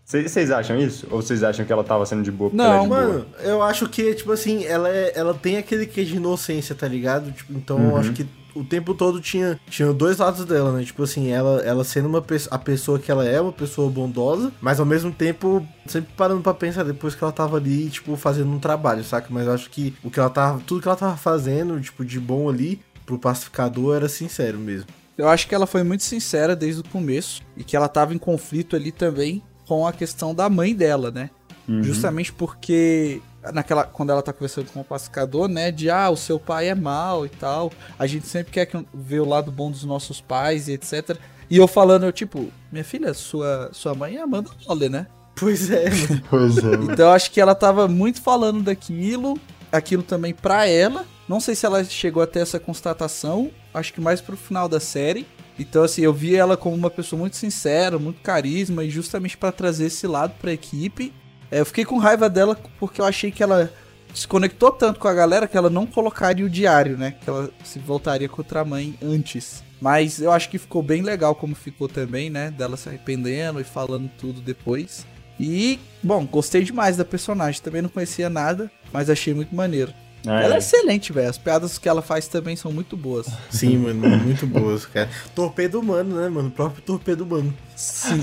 Vocês 0.04 0.50
acham 0.50 0.78
isso? 0.78 1.06
Ou 1.10 1.20
vocês 1.20 1.44
acham 1.44 1.66
que 1.66 1.72
ela 1.72 1.84
tava 1.84 2.06
sendo 2.06 2.22
de 2.22 2.32
boa 2.32 2.48
porque 2.48 2.62
Não, 2.62 2.72
ela 2.72 2.78
é 2.78 2.82
de 2.82 2.88
Mano, 2.88 3.12
boa? 3.12 3.26
eu 3.42 3.62
acho 3.62 3.86
que, 3.90 4.14
tipo 4.14 4.32
assim, 4.32 4.64
ela, 4.64 4.88
é, 4.88 5.12
ela 5.14 5.34
tem 5.34 5.58
aquele 5.58 5.84
que 5.84 6.02
de 6.02 6.16
inocência, 6.16 6.74
tá 6.74 6.88
ligado? 6.88 7.30
Tipo, 7.30 7.52
então 7.52 7.78
eu 7.90 7.96
acho 7.98 8.14
que 8.14 8.26
o 8.58 8.64
tempo 8.64 8.94
todo 8.94 9.20
tinha, 9.20 9.58
tinha 9.68 9.92
dois 9.92 10.18
lados 10.18 10.44
dela, 10.44 10.72
né? 10.72 10.84
Tipo 10.84 11.04
assim, 11.04 11.30
ela, 11.30 11.60
ela 11.62 11.84
sendo 11.84 12.08
uma 12.08 12.24
a 12.50 12.58
pessoa 12.58 12.98
que 12.98 13.10
ela 13.10 13.24
é, 13.24 13.40
uma 13.40 13.52
pessoa 13.52 13.90
bondosa, 13.90 14.52
mas 14.60 14.80
ao 14.80 14.86
mesmo 14.86 15.12
tempo 15.12 15.66
sempre 15.86 16.12
parando 16.16 16.42
pra 16.42 16.52
pensar 16.52 16.82
depois 16.82 17.14
que 17.14 17.22
ela 17.22 17.32
tava 17.32 17.56
ali, 17.56 17.88
tipo, 17.88 18.16
fazendo 18.16 18.50
um 18.50 18.58
trabalho, 18.58 19.04
saca? 19.04 19.28
Mas 19.30 19.46
eu 19.46 19.52
acho 19.52 19.70
que 19.70 19.94
o 20.02 20.10
que 20.10 20.18
ela 20.18 20.30
tava, 20.30 20.60
tudo 20.66 20.82
que 20.82 20.88
ela 20.88 20.96
tava 20.96 21.16
fazendo, 21.16 21.80
tipo, 21.80 22.04
de 22.04 22.18
bom 22.18 22.48
ali, 22.48 22.80
pro 23.06 23.18
pacificador 23.18 23.96
era 23.96 24.08
sincero 24.08 24.58
mesmo. 24.58 24.86
Eu 25.16 25.28
acho 25.28 25.48
que 25.48 25.54
ela 25.54 25.66
foi 25.66 25.82
muito 25.82 26.04
sincera 26.04 26.54
desde 26.54 26.80
o 26.80 26.84
começo 26.84 27.42
e 27.56 27.64
que 27.64 27.76
ela 27.76 27.88
tava 27.88 28.14
em 28.14 28.18
conflito 28.18 28.76
ali 28.76 28.92
também 28.92 29.42
com 29.66 29.86
a 29.86 29.92
questão 29.92 30.34
da 30.34 30.48
mãe 30.48 30.74
dela, 30.74 31.10
né? 31.10 31.30
Uhum. 31.68 31.82
Justamente 31.82 32.32
porque 32.32 33.20
naquela 33.52 33.84
quando 33.84 34.10
ela 34.10 34.22
tá 34.22 34.32
conversando 34.32 34.70
com 34.72 34.80
o 34.80 34.84
pacificador, 34.84 35.48
né, 35.48 35.70
de 35.70 35.90
ah, 35.90 36.10
o 36.10 36.16
seu 36.16 36.38
pai 36.38 36.68
é 36.68 36.74
mal 36.74 37.24
e 37.26 37.28
tal. 37.28 37.72
A 37.98 38.06
gente 38.06 38.26
sempre 38.26 38.52
quer 38.52 38.66
que- 38.66 38.84
ver 38.92 39.20
o 39.20 39.28
lado 39.28 39.50
bom 39.50 39.70
dos 39.70 39.84
nossos 39.84 40.20
pais 40.20 40.68
e 40.68 40.72
etc. 40.72 41.16
E 41.50 41.56
eu 41.56 41.66
falando, 41.66 42.04
eu 42.04 42.12
tipo, 42.12 42.50
minha 42.70 42.84
filha, 42.84 43.14
sua 43.14 43.70
sua 43.72 43.94
mãe 43.94 44.16
é 44.16 44.20
Amanda 44.22 44.50
Waller, 44.66 44.90
né? 44.90 45.06
Pois 45.38 45.70
é. 45.70 45.84
Pois 46.28 46.58
é. 46.58 46.74
Então 46.74 47.06
eu 47.06 47.12
acho 47.12 47.30
que 47.30 47.40
ela 47.40 47.54
tava 47.54 47.86
muito 47.86 48.20
falando 48.20 48.60
daquilo, 48.62 49.38
aquilo 49.70 50.02
também 50.02 50.34
pra 50.34 50.66
ela. 50.66 51.06
Não 51.28 51.38
sei 51.40 51.54
se 51.54 51.64
ela 51.64 51.84
chegou 51.84 52.22
até 52.22 52.40
essa 52.40 52.58
constatação, 52.58 53.50
acho 53.72 53.92
que 53.92 54.00
mais 54.00 54.20
pro 54.20 54.36
final 54.36 54.68
da 54.68 54.80
série. 54.80 55.26
Então 55.58 55.82
assim, 55.84 56.02
eu 56.02 56.12
vi 56.12 56.34
ela 56.34 56.56
como 56.56 56.74
uma 56.74 56.90
pessoa 56.90 57.18
muito 57.20 57.36
sincera, 57.36 57.98
muito 57.98 58.20
carisma 58.20 58.82
e 58.84 58.90
justamente 58.90 59.36
pra 59.36 59.52
trazer 59.52 59.86
esse 59.86 60.06
lado 60.06 60.34
pra 60.40 60.52
equipe. 60.52 61.12
É, 61.50 61.60
eu 61.60 61.66
fiquei 61.66 61.84
com 61.84 61.98
raiva 61.98 62.28
dela 62.28 62.58
porque 62.78 63.00
eu 63.00 63.04
achei 63.04 63.30
que 63.30 63.42
ela 63.42 63.70
se 64.14 64.26
conectou 64.26 64.70
tanto 64.70 64.98
com 64.98 65.08
a 65.08 65.14
galera 65.14 65.46
que 65.46 65.56
ela 65.56 65.70
não 65.70 65.86
colocaria 65.86 66.44
o 66.44 66.50
diário, 66.50 66.96
né? 66.96 67.14
Que 67.22 67.28
ela 67.28 67.50
se 67.64 67.78
voltaria 67.78 68.28
contra 68.28 68.60
a 68.60 68.64
mãe 68.64 68.94
antes. 69.02 69.62
Mas 69.80 70.20
eu 70.20 70.32
acho 70.32 70.48
que 70.48 70.58
ficou 70.58 70.82
bem 70.82 71.02
legal 71.02 71.34
como 71.34 71.54
ficou 71.54 71.88
também, 71.88 72.28
né? 72.28 72.50
Dela 72.50 72.76
se 72.76 72.88
arrependendo 72.88 73.60
e 73.60 73.64
falando 73.64 74.10
tudo 74.18 74.40
depois. 74.40 75.06
E, 75.38 75.78
bom, 76.02 76.26
gostei 76.26 76.64
demais 76.64 76.96
da 76.96 77.04
personagem. 77.04 77.62
Também 77.62 77.80
não 77.80 77.88
conhecia 77.88 78.28
nada, 78.28 78.70
mas 78.92 79.08
achei 79.08 79.32
muito 79.32 79.54
maneiro. 79.54 79.94
Ah, 80.26 80.42
Ela 80.42 80.54
é 80.54 80.56
é. 80.56 80.58
excelente, 80.58 81.12
velho. 81.12 81.30
As 81.30 81.38
piadas 81.38 81.78
que 81.78 81.88
ela 81.88 82.02
faz 82.02 82.26
também 82.26 82.56
são 82.56 82.72
muito 82.72 82.96
boas. 82.96 83.28
Sim, 83.50 83.78
mano, 83.78 84.18
muito 84.18 84.48
boas, 84.48 84.84
cara. 84.84 85.08
Torpedo 85.32 85.78
humano, 85.78 86.20
né, 86.20 86.28
mano? 86.28 86.48
O 86.48 86.50
próprio 86.50 86.82
torpedo 86.82 87.22
humano. 87.22 87.54
Sim. 87.76 88.20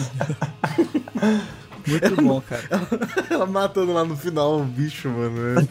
Muito 1.88 2.16
bom, 2.22 2.42
cara. 2.42 2.64
Ela 3.30 3.46
matando 3.46 3.94
lá 3.94 4.04
no 4.04 4.16
final 4.16 4.60
o 4.60 4.64
bicho, 4.64 5.08
mano. 5.10 5.68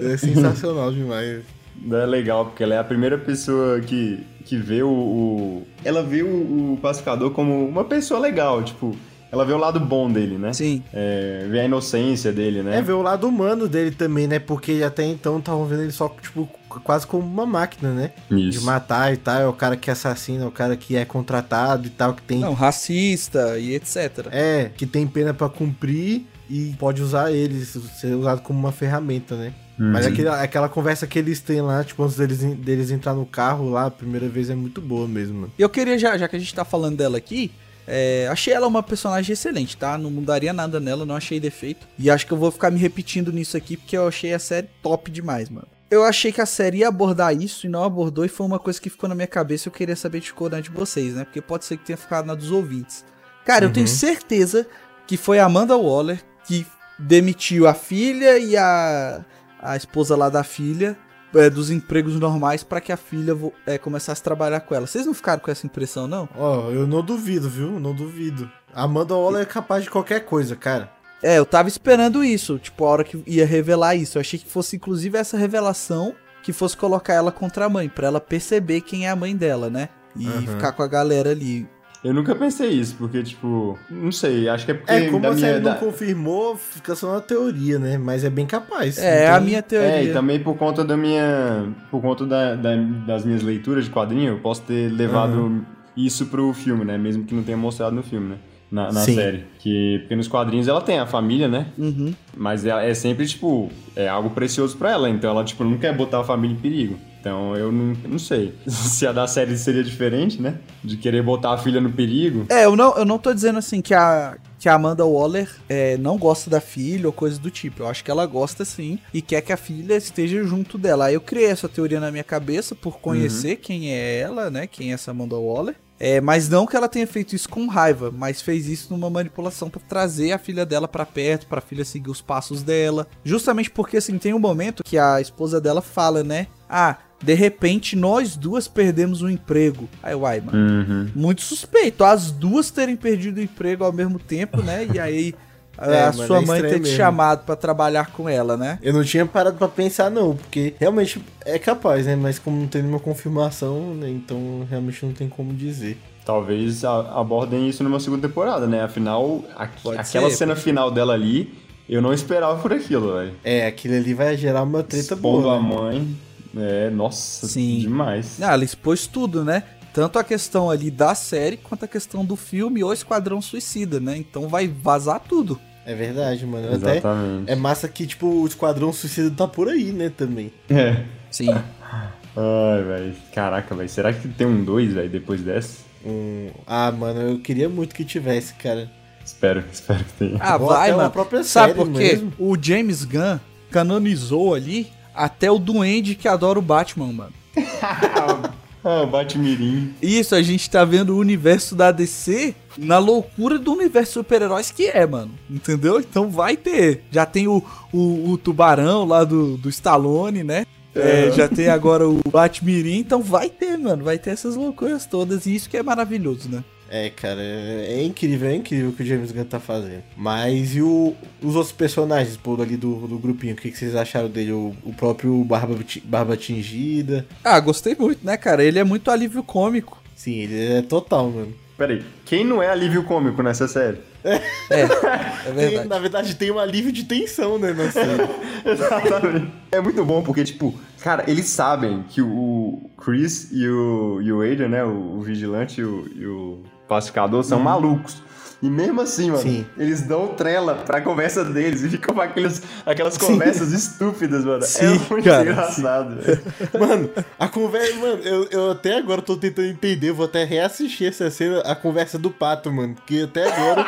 É, 0.00 0.12
é 0.12 0.16
sensacional 0.16 0.92
demais. 0.92 1.42
É 1.90 2.06
legal, 2.06 2.46
porque 2.46 2.62
ela 2.62 2.74
é 2.74 2.78
a 2.78 2.84
primeira 2.84 3.18
pessoa 3.18 3.80
que, 3.80 4.24
que 4.44 4.56
vê 4.56 4.82
o, 4.82 4.88
o- 4.90 5.66
Ela 5.84 6.02
vê 6.02 6.22
o, 6.22 6.72
o 6.74 6.78
pacificador 6.80 7.30
como 7.32 7.66
uma 7.66 7.84
pessoa 7.84 8.20
legal, 8.20 8.62
tipo, 8.62 8.96
ela 9.34 9.44
vê 9.44 9.52
o 9.52 9.58
lado 9.58 9.80
bom 9.80 10.10
dele, 10.10 10.38
né? 10.38 10.52
Sim. 10.52 10.82
É, 10.92 11.46
vê 11.50 11.60
a 11.60 11.64
inocência 11.64 12.32
dele, 12.32 12.62
né? 12.62 12.78
É, 12.78 12.82
ver 12.82 12.92
o 12.92 13.02
lado 13.02 13.28
humano 13.28 13.68
dele 13.68 13.90
também, 13.90 14.26
né? 14.26 14.38
Porque 14.38 14.82
até 14.86 15.04
então 15.04 15.38
estavam 15.38 15.66
vendo 15.66 15.82
ele 15.82 15.92
só, 15.92 16.08
tipo, 16.08 16.48
quase 16.84 17.06
como 17.06 17.24
uma 17.24 17.44
máquina, 17.44 17.92
né? 17.92 18.12
Isso. 18.30 18.60
De 18.60 18.64
matar 18.64 19.12
e 19.12 19.16
tal. 19.16 19.40
É 19.40 19.46
o 19.46 19.52
cara 19.52 19.76
que 19.76 19.90
assassina, 19.90 20.44
é 20.44 20.46
o 20.46 20.52
cara 20.52 20.76
que 20.76 20.96
é 20.96 21.04
contratado 21.04 21.86
e 21.86 21.90
tal, 21.90 22.14
que 22.14 22.22
tem. 22.22 22.38
Não, 22.38 22.54
racista 22.54 23.58
e 23.58 23.74
etc. 23.74 24.28
É, 24.30 24.70
que 24.76 24.86
tem 24.86 25.06
pena 25.06 25.34
pra 25.34 25.48
cumprir 25.48 26.24
e 26.48 26.74
pode 26.78 27.02
usar 27.02 27.32
ele, 27.32 27.64
ser 27.64 28.14
usado 28.14 28.40
como 28.40 28.58
uma 28.58 28.72
ferramenta, 28.72 29.34
né? 29.34 29.52
Mas 29.76 30.06
aquele, 30.06 30.28
aquela 30.28 30.68
conversa 30.68 31.04
que 31.04 31.18
eles 31.18 31.40
têm 31.40 31.60
lá, 31.60 31.82
tipo, 31.82 32.00
antes 32.04 32.16
deles, 32.16 32.38
deles 32.38 32.90
entrar 32.92 33.12
no 33.12 33.26
carro 33.26 33.70
lá, 33.70 33.86
a 33.86 33.90
primeira 33.90 34.28
vez 34.28 34.48
é 34.48 34.54
muito 34.54 34.80
boa 34.80 35.08
mesmo. 35.08 35.50
E 35.58 35.62
eu 35.62 35.68
queria, 35.68 35.98
já, 35.98 36.16
já 36.16 36.28
que 36.28 36.36
a 36.36 36.38
gente 36.38 36.54
tá 36.54 36.64
falando 36.64 36.96
dela 36.96 37.18
aqui, 37.18 37.50
é, 37.86 38.28
achei 38.30 38.52
ela 38.52 38.66
uma 38.66 38.82
personagem 38.82 39.32
excelente, 39.32 39.76
tá? 39.76 39.98
Não 39.98 40.10
mudaria 40.10 40.52
nada 40.52 40.80
nela, 40.80 41.04
não 41.04 41.16
achei 41.16 41.38
defeito. 41.38 41.86
E 41.98 42.10
acho 42.10 42.26
que 42.26 42.32
eu 42.32 42.38
vou 42.38 42.50
ficar 42.50 42.70
me 42.70 42.78
repetindo 42.78 43.32
nisso 43.32 43.56
aqui, 43.56 43.76
porque 43.76 43.96
eu 43.96 44.08
achei 44.08 44.32
a 44.32 44.38
série 44.38 44.68
top 44.82 45.10
demais, 45.10 45.48
mano. 45.48 45.68
Eu 45.90 46.02
achei 46.02 46.32
que 46.32 46.40
a 46.40 46.46
série 46.46 46.78
ia 46.78 46.88
abordar 46.88 47.36
isso 47.36 47.66
e 47.66 47.70
não 47.70 47.84
abordou, 47.84 48.24
e 48.24 48.28
foi 48.28 48.46
uma 48.46 48.58
coisa 48.58 48.80
que 48.80 48.90
ficou 48.90 49.08
na 49.08 49.14
minha 49.14 49.26
cabeça 49.26 49.68
e 49.68 49.70
eu 49.70 49.72
queria 49.72 49.94
saber 49.94 50.20
de 50.20 50.32
cor 50.32 50.50
de 50.60 50.70
vocês, 50.70 51.14
né? 51.14 51.24
Porque 51.24 51.40
pode 51.40 51.64
ser 51.64 51.76
que 51.76 51.84
tenha 51.84 51.96
ficado 51.96 52.26
na 52.26 52.34
dos 52.34 52.50
ouvintes. 52.50 53.04
Cara, 53.44 53.66
eu 53.66 53.72
tenho 53.72 53.86
certeza 53.86 54.66
que 55.06 55.16
foi 55.16 55.38
a 55.38 55.44
Amanda 55.44 55.76
Waller 55.76 56.24
que 56.46 56.66
demitiu 56.98 57.68
a 57.68 57.74
filha 57.74 58.38
e 58.38 58.56
a, 58.56 59.24
a 59.60 59.76
esposa 59.76 60.16
lá 60.16 60.30
da 60.30 60.42
filha 60.42 60.96
é, 61.34 61.50
dos 61.50 61.70
empregos 61.70 62.18
normais 62.18 62.62
pra 62.62 62.80
que 62.80 62.92
a 62.92 62.96
filha 62.96 63.36
é, 63.66 63.78
começasse 63.78 64.20
a 64.20 64.24
trabalhar 64.24 64.60
com 64.60 64.74
ela. 64.74 64.86
Vocês 64.86 65.06
não 65.06 65.14
ficaram 65.14 65.40
com 65.40 65.50
essa 65.50 65.66
impressão, 65.66 66.06
não? 66.06 66.28
Ó, 66.36 66.70
eu 66.70 66.86
não 66.86 67.02
duvido, 67.02 67.48
viu? 67.48 67.78
Não 67.80 67.94
duvido. 67.94 68.50
A 68.72 68.82
Amanda 68.84 69.14
Waller 69.14 69.42
é 69.42 69.46
capaz 69.46 69.84
de 69.84 69.90
qualquer 69.90 70.24
coisa, 70.24 70.56
cara. 70.56 70.90
É, 71.22 71.38
eu 71.38 71.46
tava 71.46 71.68
esperando 71.68 72.22
isso, 72.22 72.58
tipo, 72.58 72.84
a 72.84 72.88
hora 72.88 73.04
que 73.04 73.22
ia 73.26 73.46
revelar 73.46 73.94
isso. 73.94 74.18
Eu 74.18 74.20
achei 74.20 74.38
que 74.38 74.46
fosse, 74.46 74.76
inclusive, 74.76 75.16
essa 75.16 75.38
revelação 75.38 76.14
que 76.42 76.52
fosse 76.52 76.76
colocar 76.76 77.14
ela 77.14 77.32
contra 77.32 77.64
a 77.64 77.68
mãe, 77.68 77.88
pra 77.88 78.06
ela 78.08 78.20
perceber 78.20 78.82
quem 78.82 79.06
é 79.06 79.10
a 79.10 79.16
mãe 79.16 79.34
dela, 79.34 79.70
né? 79.70 79.88
E 80.16 80.28
Aham. 80.28 80.42
ficar 80.42 80.72
com 80.72 80.82
a 80.82 80.86
galera 80.86 81.30
ali. 81.30 81.66
Eu 82.04 82.12
nunca 82.12 82.34
pensei 82.34 82.68
isso, 82.68 82.96
porque, 82.98 83.22
tipo, 83.22 83.78
não 83.90 84.12
sei, 84.12 84.46
acho 84.48 84.66
que 84.66 84.72
é 84.72 84.74
porque. 84.74 84.92
É, 84.92 85.06
como 85.08 85.22
da 85.22 85.28
a 85.28 85.32
minha, 85.32 85.46
série 85.46 85.60
não 85.64 85.70
da- 85.72 85.76
confirmou, 85.78 86.54
fica 86.54 86.94
só 86.94 87.14
na 87.14 87.20
teoria, 87.22 87.78
né? 87.78 87.96
Mas 87.96 88.22
é 88.24 88.28
bem 88.30 88.44
capaz. 88.46 88.98
É, 88.98 89.26
Não 89.28 89.34
a 89.34 89.38
tem- 89.38 89.46
minha 89.46 89.62
teoria. 89.62 89.88
É, 89.90 90.04
e 90.04 90.12
também 90.12 90.38
por 90.38 90.54
conta 90.56 90.84
da 90.84 90.96
minha. 90.98 91.66
Por 91.90 92.02
conta 92.02 92.26
da, 92.26 92.54
da- 92.54 92.76
das 93.06 93.24
minhas 93.24 93.42
leituras 93.42 93.86
de 93.86 93.90
quadrinho, 93.90 94.34
eu 94.34 94.38
posso 94.40 94.60
ter 94.62 94.92
levado 94.92 95.64
isso 95.96 96.26
pro 96.26 96.52
filme, 96.52 96.84
né? 96.84 96.98
Mesmo 96.98 97.24
que 97.24 97.34
não 97.34 97.42
tenha 97.42 97.56
mostrado 97.56 97.96
no 97.96 98.02
filme, 98.02 98.30
né? 98.30 98.36
Na, 98.70 98.90
na 98.92 99.00
Sim. 99.00 99.14
série. 99.14 99.44
Que, 99.60 99.98
porque 100.00 100.16
nos 100.16 100.26
quadrinhos 100.28 100.66
ela 100.68 100.80
tem 100.80 100.98
a 100.98 101.06
família, 101.06 101.46
né? 101.48 101.68
Uhum. 101.78 102.12
Mas 102.36 102.66
ela 102.66 102.82
é 102.82 102.92
sempre, 102.92 103.24
tipo, 103.26 103.70
é 103.96 104.08
algo 104.08 104.30
precioso 104.30 104.76
pra 104.76 104.90
ela. 104.90 105.08
Então 105.08 105.30
ela, 105.30 105.44
tipo, 105.44 105.62
não 105.64 105.78
quer 105.78 105.96
botar 105.96 106.20
a 106.20 106.24
família 106.24 106.54
em 106.54 106.60
perigo. 106.60 106.98
Então 107.24 107.56
eu 107.56 107.72
não, 107.72 107.96
não 108.06 108.18
sei. 108.18 108.54
Se 108.68 109.06
a 109.06 109.12
da 109.12 109.26
série 109.26 109.56
seria 109.56 109.82
diferente, 109.82 110.42
né? 110.42 110.58
De 110.82 110.98
querer 110.98 111.22
botar 111.22 111.54
a 111.54 111.58
filha 111.58 111.80
no 111.80 111.90
perigo. 111.90 112.44
É, 112.50 112.66
eu 112.66 112.76
não, 112.76 112.94
eu 112.98 113.04
não 113.06 113.18
tô 113.18 113.32
dizendo 113.32 113.58
assim 113.58 113.80
que 113.80 113.94
a, 113.94 114.36
que 114.58 114.68
a 114.68 114.74
Amanda 114.74 115.06
Waller 115.06 115.50
é, 115.66 115.96
não 115.96 116.18
gosta 116.18 116.50
da 116.50 116.60
filha 116.60 117.06
ou 117.06 117.14
coisa 117.14 117.40
do 117.40 117.50
tipo. 117.50 117.82
Eu 117.82 117.88
acho 117.88 118.04
que 118.04 118.10
ela 118.10 118.26
gosta 118.26 118.62
sim 118.62 118.98
e 119.12 119.22
quer 119.22 119.40
que 119.40 119.54
a 119.54 119.56
filha 119.56 119.96
esteja 119.96 120.44
junto 120.44 120.76
dela. 120.76 121.06
Aí 121.06 121.14
eu 121.14 121.20
criei 121.20 121.46
essa 121.46 121.66
teoria 121.66 121.98
na 121.98 122.10
minha 122.10 122.24
cabeça 122.24 122.74
por 122.74 122.98
conhecer 122.98 123.56
quem 123.56 123.90
é 123.90 124.18
ela, 124.18 124.50
né? 124.50 124.66
Quem 124.66 124.90
é 124.90 124.94
essa 124.94 125.10
Amanda 125.10 125.36
Waller. 125.36 125.76
É, 125.98 126.20
mas 126.20 126.48
não 126.48 126.66
que 126.66 126.76
ela 126.76 126.88
tenha 126.88 127.06
feito 127.06 127.34
isso 127.34 127.48
com 127.48 127.66
raiva, 127.66 128.10
mas 128.10 128.42
fez 128.42 128.66
isso 128.66 128.92
numa 128.92 129.08
manipulação 129.08 129.70
pra 129.70 129.80
trazer 129.80 130.32
a 130.32 130.38
filha 130.38 130.66
dela 130.66 130.88
pra 130.88 131.06
perto, 131.06 131.46
pra 131.46 131.60
filha 131.60 131.84
seguir 131.84 132.10
os 132.10 132.20
passos 132.20 132.62
dela. 132.62 133.06
Justamente 133.24 133.70
porque 133.70 133.96
assim 133.96 134.18
tem 134.18 134.34
um 134.34 134.38
momento 134.38 134.82
que 134.82 134.98
a 134.98 135.20
esposa 135.20 135.60
dela 135.60 135.80
fala, 135.80 136.24
né? 136.24 136.48
Ah, 136.76 136.96
de 137.22 137.34
repente 137.34 137.94
nós 137.94 138.36
duas 138.36 138.66
perdemos 138.66 139.22
o 139.22 139.30
emprego. 139.30 139.88
Aí, 140.02 140.14
uai, 140.14 140.40
mano 140.40 140.58
Uhum. 140.58 141.08
muito 141.14 141.42
suspeito. 141.42 142.02
As 142.04 142.30
duas 142.32 142.70
terem 142.70 142.96
perdido 142.96 143.38
o 143.38 143.42
emprego 143.42 143.84
ao 143.84 143.92
mesmo 143.92 144.18
tempo, 144.18 144.60
né? 144.60 144.86
E 144.92 144.98
aí 144.98 145.34
a, 145.78 145.90
É, 145.90 146.04
a 146.06 146.12
sua 146.12 146.38
é 146.42 146.44
mãe 146.44 146.60
ter 146.60 146.74
te 146.74 146.80
mesmo. 146.80 146.96
chamado 146.96 147.44
pra 147.44 147.54
trabalhar 147.56 148.10
com 148.10 148.28
ela, 148.28 148.56
né? 148.56 148.78
Eu 148.82 148.92
não 148.92 149.04
tinha 149.04 149.24
parado 149.24 149.56
pra 149.56 149.68
pensar, 149.68 150.10
não, 150.10 150.34
porque 150.36 150.74
realmente 150.80 151.22
é 151.44 151.58
capaz, 151.58 152.06
né? 152.06 152.16
Mas 152.16 152.38
como 152.40 152.58
não 152.60 152.66
tem 152.66 152.82
nenhuma 152.82 153.00
confirmação, 153.00 153.94
né? 153.94 154.10
Então 154.10 154.66
realmente 154.68 155.06
não 155.06 155.12
tem 155.12 155.28
como 155.28 155.52
dizer. 155.54 155.96
Talvez 156.26 156.84
abordem 156.84 157.68
isso 157.68 157.84
numa 157.84 158.00
segunda 158.00 158.26
temporada, 158.26 158.66
né? 158.66 158.82
Afinal, 158.82 159.44
a- 159.56 159.68
Pode 159.82 159.98
aquela 159.98 160.30
ser, 160.30 160.36
cena 160.36 160.56
final 160.56 160.90
dela 160.90 161.12
ali, 161.14 161.52
eu 161.88 162.00
não 162.02 162.12
esperava 162.14 162.60
por 162.60 162.72
aquilo, 162.72 163.14
velho. 163.14 163.32
É, 163.44 163.66
aquilo 163.66 163.94
ali 163.94 164.14
vai 164.14 164.36
gerar 164.36 164.62
uma 164.62 164.82
treta 164.82 165.14
Expondo 165.14 165.42
boa. 165.42 165.56
a 165.56 165.60
né? 165.62 165.68
mãe. 165.68 166.16
É, 166.56 166.90
nossa, 166.90 167.46
Sim. 167.46 167.80
demais. 167.80 168.40
Ah, 168.40 168.52
ela 168.52 168.64
expôs 168.64 169.06
tudo, 169.06 169.44
né? 169.44 169.62
Tanto 169.92 170.18
a 170.18 170.24
questão 170.24 170.70
ali 170.70 170.90
da 170.90 171.14
série 171.14 171.56
quanto 171.56 171.84
a 171.84 171.88
questão 171.88 172.24
do 172.24 172.34
filme 172.34 172.82
O 172.82 172.92
Esquadrão 172.92 173.40
Suicida, 173.40 174.00
né? 174.00 174.16
Então 174.16 174.48
vai 174.48 174.66
vazar 174.66 175.20
tudo. 175.20 175.58
É 175.86 175.94
verdade, 175.94 176.44
mano. 176.46 176.66
Até 176.66 176.98
Exatamente. 176.98 177.50
é 177.50 177.54
massa 177.54 177.88
que, 177.88 178.06
tipo, 178.06 178.26
o 178.26 178.46
Esquadrão 178.46 178.92
Suicida 178.92 179.30
tá 179.30 179.46
por 179.46 179.68
aí, 179.68 179.92
né, 179.92 180.10
também. 180.10 180.52
É. 180.68 181.04
Sim. 181.30 181.50
Ai, 182.36 182.82
velho. 182.82 183.14
Caraca, 183.32 183.74
velho. 183.74 183.88
Será 183.88 184.12
que 184.12 184.26
tem 184.28 184.46
um 184.46 184.64
2, 184.64 184.94
velho, 184.94 185.08
depois 185.08 185.42
dessa? 185.42 185.78
Um... 186.04 186.50
Ah, 186.66 186.90
mano, 186.90 187.20
eu 187.20 187.38
queria 187.38 187.68
muito 187.68 187.94
que 187.94 188.04
tivesse, 188.04 188.54
cara. 188.54 188.90
Espero, 189.24 189.62
espero 189.72 190.04
que 190.04 190.12
tenha. 190.14 190.38
Ah, 190.40 190.56
Ou 190.56 190.68
vai, 190.68 190.90
até 190.90 190.96
mano. 190.96 191.10
própria 191.10 191.44
Sabe 191.44 191.74
por 191.74 191.90
quê? 191.92 192.20
O 192.38 192.56
James 192.60 193.04
Gunn 193.04 193.38
canonizou 193.70 194.54
ali 194.54 194.90
até 195.14 195.50
o 195.50 195.58
duende 195.58 196.14
que 196.14 196.28
adora 196.28 196.58
o 196.58 196.62
Batman, 196.62 197.12
mano. 197.12 197.32
Ah, 198.86 199.06
Batmirim. 199.06 199.94
Isso, 200.02 200.34
a 200.34 200.42
gente 200.42 200.68
tá 200.68 200.84
vendo 200.84 201.14
o 201.14 201.18
universo 201.18 201.74
da 201.74 201.90
DC 201.90 202.54
na 202.76 202.98
loucura 202.98 203.58
do 203.58 203.72
universo 203.72 204.12
super-heróis 204.12 204.70
que 204.70 204.86
é, 204.88 205.06
mano. 205.06 205.30
Entendeu? 205.48 205.98
Então 205.98 206.28
vai 206.28 206.54
ter. 206.54 207.02
Já 207.10 207.24
tem 207.24 207.48
o, 207.48 207.64
o, 207.90 208.32
o 208.32 208.36
tubarão 208.36 209.06
lá 209.06 209.24
do, 209.24 209.56
do 209.56 209.70
Stallone, 209.70 210.44
né? 210.44 210.66
É, 210.94 211.32
já 211.32 211.48
tem 211.48 211.68
agora 211.68 212.06
o 212.06 212.20
Batmirim, 212.30 212.98
então 212.98 213.22
vai 213.22 213.48
ter, 213.48 213.78
mano. 213.78 214.04
Vai 214.04 214.18
ter 214.18 214.30
essas 214.30 214.54
loucuras 214.54 215.06
todas. 215.06 215.46
E 215.46 215.54
isso 215.54 215.70
que 215.70 215.78
é 215.78 215.82
maravilhoso, 215.82 216.50
né? 216.50 216.62
É, 216.90 217.10
cara, 217.10 217.40
é 217.40 217.86
é 217.98 218.02
incrível, 218.04 218.48
é 218.48 218.54
incrível 218.54 218.90
o 218.90 218.92
que 218.92 219.02
o 219.02 219.06
James 219.06 219.32
Gunn 219.32 219.44
tá 219.44 219.58
fazendo. 219.58 220.02
Mas 220.16 220.76
e 220.76 220.82
o, 220.82 221.14
os 221.42 221.56
outros 221.56 221.72
personagens, 221.72 222.36
pô, 222.36 222.60
ali 222.60 222.76
do, 222.76 223.06
do 223.06 223.18
grupinho, 223.18 223.54
o 223.54 223.56
que, 223.56 223.70
que 223.70 223.76
vocês 223.78 223.94
acharam 223.96 224.28
dele? 224.28 224.52
O, 224.52 224.74
o 224.84 224.92
próprio 224.92 225.42
Barba, 225.44 225.76
Barba 226.04 226.36
Tingida. 226.36 227.26
Ah, 227.42 227.58
gostei 227.60 227.94
muito, 227.98 228.24
né, 228.24 228.36
cara? 228.36 228.62
Ele 228.62 228.78
é 228.78 228.84
muito 228.84 229.10
alívio 229.10 229.42
cômico. 229.42 230.02
Sim, 230.14 230.34
ele 230.40 230.74
é 230.74 230.82
total, 230.82 231.30
mano. 231.30 231.52
Peraí, 231.76 232.04
quem 232.24 232.44
não 232.44 232.62
é 232.62 232.68
alívio 232.68 233.02
cômico 233.02 233.42
nessa 233.42 233.66
série? 233.66 233.98
É, 234.22 234.36
é 234.70 234.86
Tem- 235.44 235.54
verdade. 235.54 235.88
na 235.88 235.98
verdade, 235.98 236.34
tem 236.36 236.50
um 236.52 236.58
alívio 236.58 236.92
de 236.92 237.02
tensão, 237.04 237.58
né, 237.58 237.72
na 237.72 237.90
série. 237.90 238.22
Exatamente. 238.64 239.50
É 239.72 239.80
muito 239.80 240.04
bom 240.04 240.22
porque, 240.22 240.44
tipo, 240.44 240.72
cara, 241.00 241.24
eles 241.26 241.46
sabem 241.46 242.04
que 242.08 242.22
o 242.22 242.88
Chris 242.96 243.50
e 243.52 243.66
o, 243.68 244.20
e 244.22 244.32
o 244.32 244.40
Adrian, 244.40 244.68
né, 244.68 244.84
o, 244.84 245.16
o 245.18 245.20
vigilante 245.22 245.80
e 245.80 245.84
o, 245.84 246.06
e 246.14 246.26
o 246.26 246.62
pacificador 246.88 247.42
são 247.42 247.60
malucos. 247.60 248.22
E 248.64 248.70
mesmo 248.70 249.02
assim, 249.02 249.30
mano, 249.30 249.42
Sim. 249.42 249.66
eles 249.76 250.00
dão 250.00 250.28
trela 250.28 250.74
pra 250.74 251.02
conversa 251.02 251.44
deles 251.44 251.82
e 251.82 251.88
ficam 251.90 252.14
com 252.14 252.20
aqueles, 252.22 252.62
aquelas 252.86 253.18
conversas 253.18 253.72
estúpidas, 253.72 254.42
mano. 254.42 254.62
Sim, 254.62 254.86
é 254.86 255.10
muito 255.10 255.24
cara, 255.24 255.42
engraçado. 255.42 256.16
velho. 256.22 256.40
Mano, 256.80 257.10
a 257.38 257.46
conversa. 257.46 257.94
Mano, 257.96 258.22
eu, 258.22 258.48
eu 258.50 258.70
até 258.70 258.96
agora 258.96 259.20
tô 259.20 259.36
tentando 259.36 259.68
entender, 259.68 260.12
vou 260.12 260.24
até 260.24 260.44
reassistir 260.44 261.08
essa 261.08 261.30
cena, 261.30 261.60
a 261.60 261.74
conversa 261.74 262.18
do 262.18 262.30
pato, 262.30 262.72
mano. 262.72 262.94
Porque 262.94 263.20
até 263.28 263.52
agora 263.52 263.84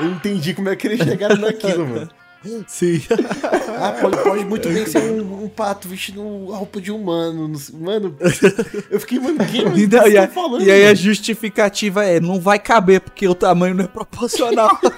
eu 0.00 0.06
entendi 0.06 0.54
como 0.54 0.68
é 0.68 0.76
que 0.76 0.86
eles 0.86 1.00
chegaram 1.00 1.36
naquilo, 1.36 1.84
mano. 1.84 2.08
Sim. 2.66 3.00
Ah, 3.82 3.92
pode, 3.98 4.16
pode 4.22 4.44
muito 4.44 4.68
bem 4.68 4.84
ser 4.84 4.98
um, 5.10 5.44
um 5.44 5.48
pato 5.48 5.88
vestindo 5.88 6.20
a 6.52 6.56
roupa 6.58 6.82
de 6.82 6.90
humano. 6.92 7.50
Mano, 7.72 8.14
eu 8.90 9.00
fiquei, 9.00 9.18
mano, 9.18 9.38
quem 9.46 9.62
E, 9.68 9.88
que 9.88 9.96
não, 9.96 10.06
e, 10.06 10.18
a- 10.18 10.26
tão 10.26 10.34
falando? 10.34 10.62
e 10.62 10.70
aí 10.70 10.82
a 10.82 10.86
mano? 10.88 10.96
justificativa 10.96 12.04
é, 12.04 12.20
não 12.20 12.38
vai 12.38 12.58
caber 12.58 13.00
porque 13.00 13.26
o 13.26 13.34
tamanho 13.34 13.74
não 13.74 13.84
é 13.84 13.88
proporcional. 13.88 14.78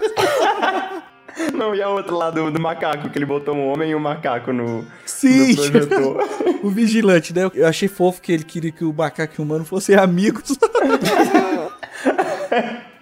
Não, 1.54 1.74
e 1.74 1.80
a 1.80 1.88
outra 1.88 2.14
lá 2.14 2.30
do, 2.30 2.50
do 2.50 2.60
macaco, 2.60 3.08
que 3.08 3.16
ele 3.18 3.24
botou 3.24 3.54
um 3.54 3.66
homem 3.68 3.90
e 3.90 3.94
um 3.94 3.98
macaco 3.98 4.52
no, 4.52 4.84
Sim. 5.06 5.54
no 5.54 5.56
projetor. 5.56 6.28
o 6.62 6.68
vigilante, 6.70 7.32
né? 7.34 7.50
Eu 7.54 7.66
achei 7.66 7.88
fofo 7.88 8.20
que 8.20 8.30
ele 8.32 8.44
queria 8.44 8.70
que 8.70 8.84
o 8.84 8.92
macaco 8.92 9.32
e 9.38 9.40
o 9.40 9.44
humano 9.44 9.64
fossem 9.64 9.96
amigos. 9.96 10.56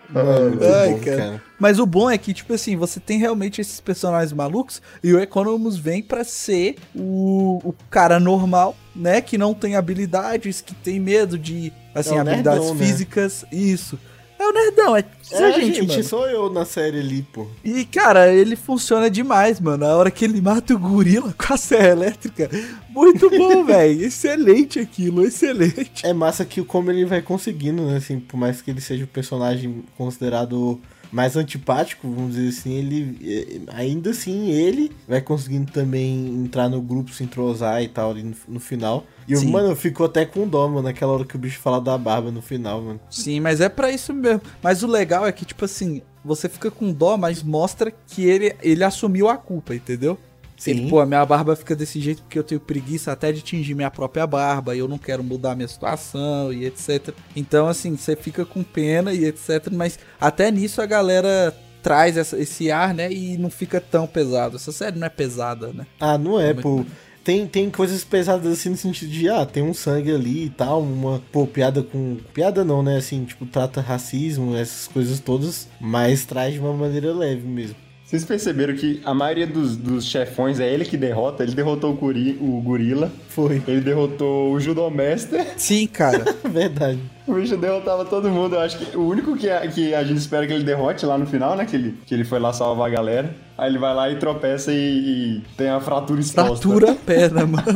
Mano, 0.08 0.58
Ai, 0.62 0.90
bom, 0.90 1.00
cara. 1.00 1.42
Mas 1.60 1.78
o 1.78 1.84
bom 1.86 2.10
é 2.10 2.16
que, 2.16 2.32
tipo 2.32 2.54
assim, 2.54 2.74
você 2.74 2.98
tem 2.98 3.18
realmente 3.18 3.60
esses 3.60 3.78
personagens 3.80 4.32
malucos 4.32 4.80
e 5.04 5.12
o 5.12 5.20
Economus 5.20 5.76
vem 5.76 6.02
pra 6.02 6.24
ser 6.24 6.76
o, 6.96 7.60
o 7.62 7.74
cara 7.90 8.18
normal, 8.18 8.74
né? 8.96 9.20
Que 9.20 9.36
não 9.36 9.52
tem 9.52 9.76
habilidades, 9.76 10.62
que 10.62 10.74
tem 10.74 10.98
medo 10.98 11.38
de, 11.38 11.70
assim, 11.94 12.16
É 12.16 12.20
habilidades 12.20 12.60
nerdão, 12.64 12.74
né? 12.74 12.86
físicas. 12.86 13.44
Isso. 13.52 13.98
É 14.38 14.42
o 14.48 14.52
nerdão, 14.54 14.96
é, 14.96 15.04
É, 15.32 15.44
a 15.44 15.50
gente, 15.50 15.74
gente, 15.80 15.88
mano. 15.88 16.02
sou 16.02 16.26
eu 16.26 16.50
na 16.50 16.64
série 16.64 16.98
ali, 16.98 17.20
pô. 17.30 17.46
E, 17.62 17.84
cara, 17.84 18.32
ele 18.32 18.56
funciona 18.56 19.10
demais, 19.10 19.60
mano. 19.60 19.84
A 19.84 19.94
hora 19.94 20.10
que 20.10 20.24
ele 20.24 20.40
mata 20.40 20.72
o 20.74 20.78
gorila 20.78 21.34
com 21.36 21.52
a 21.52 21.58
serra 21.58 21.88
elétrica. 21.88 22.48
Muito 22.88 23.28
bom, 23.28 23.62
velho. 23.68 24.02
Excelente 24.02 24.78
aquilo, 24.78 25.26
excelente. 25.26 26.06
É 26.06 26.14
massa 26.14 26.42
que 26.46 26.64
como 26.64 26.90
ele 26.90 27.04
vai 27.04 27.20
conseguindo, 27.20 27.82
né? 27.82 27.98
Assim, 27.98 28.18
por 28.18 28.38
mais 28.38 28.62
que 28.62 28.70
ele 28.70 28.80
seja 28.80 29.04
o 29.04 29.08
personagem 29.08 29.84
considerado 29.98 30.80
mais 31.10 31.36
antipático, 31.36 32.08
vamos 32.08 32.34
dizer 32.34 32.48
assim, 32.48 32.74
ele 32.74 33.18
eh, 33.22 33.60
ainda 33.74 34.10
assim 34.10 34.50
ele 34.50 34.92
vai 35.08 35.20
conseguindo 35.20 35.70
também 35.72 36.28
entrar 36.28 36.68
no 36.68 36.80
grupo, 36.80 37.12
se 37.12 37.24
entrosar 37.24 37.82
e 37.82 37.88
tal 37.88 38.10
ali 38.10 38.22
no, 38.22 38.34
no 38.48 38.60
final. 38.60 39.04
E 39.26 39.32
eu, 39.32 39.44
mano, 39.44 39.68
eu 39.68 39.76
fico 39.76 40.04
até 40.04 40.24
com 40.24 40.46
dó, 40.46 40.68
mano, 40.68 40.82
naquela 40.82 41.12
hora 41.12 41.24
que 41.24 41.36
o 41.36 41.38
bicho 41.38 41.58
fala 41.58 41.80
da 41.80 41.96
barba 41.96 42.30
no 42.30 42.42
final, 42.42 42.82
mano. 42.82 43.00
Sim, 43.10 43.40
mas 43.40 43.60
é 43.60 43.68
pra 43.68 43.90
isso 43.90 44.12
mesmo. 44.12 44.42
Mas 44.62 44.82
o 44.82 44.86
legal 44.86 45.26
é 45.26 45.32
que, 45.32 45.44
tipo 45.44 45.64
assim, 45.64 46.02
você 46.24 46.48
fica 46.48 46.70
com 46.70 46.92
dó, 46.92 47.16
mas 47.16 47.42
mostra 47.42 47.92
que 48.06 48.24
ele, 48.24 48.54
ele 48.62 48.84
assumiu 48.84 49.28
a 49.28 49.36
culpa, 49.36 49.74
entendeu? 49.74 50.18
Ele, 50.66 50.88
pô, 50.90 51.00
a 51.00 51.06
minha 51.06 51.24
barba 51.24 51.56
fica 51.56 51.74
desse 51.74 52.00
jeito 52.00 52.22
porque 52.22 52.38
eu 52.38 52.44
tenho 52.44 52.60
preguiça 52.60 53.10
até 53.12 53.32
de 53.32 53.40
tingir 53.40 53.74
minha 53.74 53.90
própria 53.90 54.26
barba 54.26 54.74
e 54.76 54.78
eu 54.78 54.86
não 54.88 54.98
quero 54.98 55.22
mudar 55.24 55.54
minha 55.56 55.68
situação 55.68 56.52
e 56.52 56.64
etc. 56.66 57.14
Então, 57.34 57.66
assim, 57.68 57.96
você 57.96 58.14
fica 58.14 58.44
com 58.44 58.62
pena 58.62 59.12
e 59.12 59.24
etc. 59.24 59.68
Mas 59.72 59.98
até 60.20 60.50
nisso 60.50 60.82
a 60.82 60.86
galera 60.86 61.56
traz 61.82 62.16
essa- 62.16 62.38
esse 62.38 62.70
ar, 62.70 62.92
né? 62.92 63.10
E 63.10 63.38
não 63.38 63.48
fica 63.50 63.80
tão 63.80 64.06
pesado. 64.06 64.56
Essa 64.56 64.70
série 64.72 64.98
não 64.98 65.06
é 65.06 65.10
pesada, 65.10 65.72
né? 65.72 65.86
Ah, 65.98 66.18
não 66.18 66.38
é, 66.38 66.52
Muito 66.52 66.62
pô. 66.62 66.84
Tem, 67.22 67.46
tem 67.46 67.70
coisas 67.70 68.02
pesadas 68.02 68.50
assim 68.50 68.70
no 68.70 68.76
sentido 68.78 69.10
de, 69.10 69.28
ah, 69.28 69.44
tem 69.44 69.62
um 69.62 69.74
sangue 69.74 70.10
ali 70.10 70.46
e 70.46 70.50
tal, 70.50 70.82
uma, 70.82 71.22
pô, 71.30 71.46
piada 71.46 71.82
com. 71.82 72.16
Piada 72.32 72.64
não, 72.64 72.82
né? 72.82 72.96
Assim, 72.96 73.24
tipo, 73.24 73.44
trata 73.46 73.80
racismo, 73.80 74.56
essas 74.56 74.88
coisas 74.88 75.20
todas, 75.20 75.68
mas 75.78 76.24
traz 76.24 76.54
de 76.54 76.60
uma 76.60 76.72
maneira 76.72 77.12
leve 77.14 77.46
mesmo. 77.46 77.76
Vocês 78.10 78.24
perceberam 78.24 78.74
que 78.74 79.00
a 79.04 79.14
maioria 79.14 79.46
dos, 79.46 79.76
dos 79.76 80.04
chefões 80.04 80.58
é 80.58 80.68
ele 80.68 80.84
que 80.84 80.96
derrota? 80.96 81.44
Ele 81.44 81.54
derrotou 81.54 81.92
o, 81.92 81.94
guri, 81.94 82.36
o 82.40 82.60
gorila, 82.60 83.08
Foi. 83.28 83.62
ele 83.68 83.80
derrotou 83.80 84.52
o 84.52 84.58
judomaster, 84.58 85.46
Sim, 85.56 85.86
cara. 85.86 86.24
Verdade. 86.42 86.98
o 87.24 87.34
bicho 87.34 87.56
derrotava 87.56 88.04
todo 88.04 88.28
mundo. 88.28 88.56
Eu 88.56 88.62
acho 88.62 88.78
que 88.78 88.96
o 88.96 89.06
único 89.06 89.36
que 89.36 89.48
a, 89.48 89.64
que 89.68 89.94
a 89.94 90.02
gente 90.02 90.16
espera 90.18 90.44
que 90.44 90.52
ele 90.52 90.64
derrote 90.64 91.06
lá 91.06 91.16
no 91.16 91.24
final, 91.24 91.54
né? 91.54 91.64
Que 91.64 91.76
ele, 91.76 91.94
que 92.04 92.12
ele 92.12 92.24
foi 92.24 92.40
lá 92.40 92.52
salvar 92.52 92.88
a 92.88 92.90
galera. 92.92 93.32
Aí 93.60 93.68
ele 93.68 93.78
vai 93.78 93.94
lá 93.94 94.10
e 94.10 94.16
tropeça 94.16 94.72
e, 94.72 94.76
e 94.76 95.42
tem 95.54 95.68
a 95.68 95.78
fratura 95.80 96.18
exposta. 96.18 96.66
Fratura 96.66 96.92
a 96.92 96.94
perna, 96.94 97.46
mano. 97.46 97.66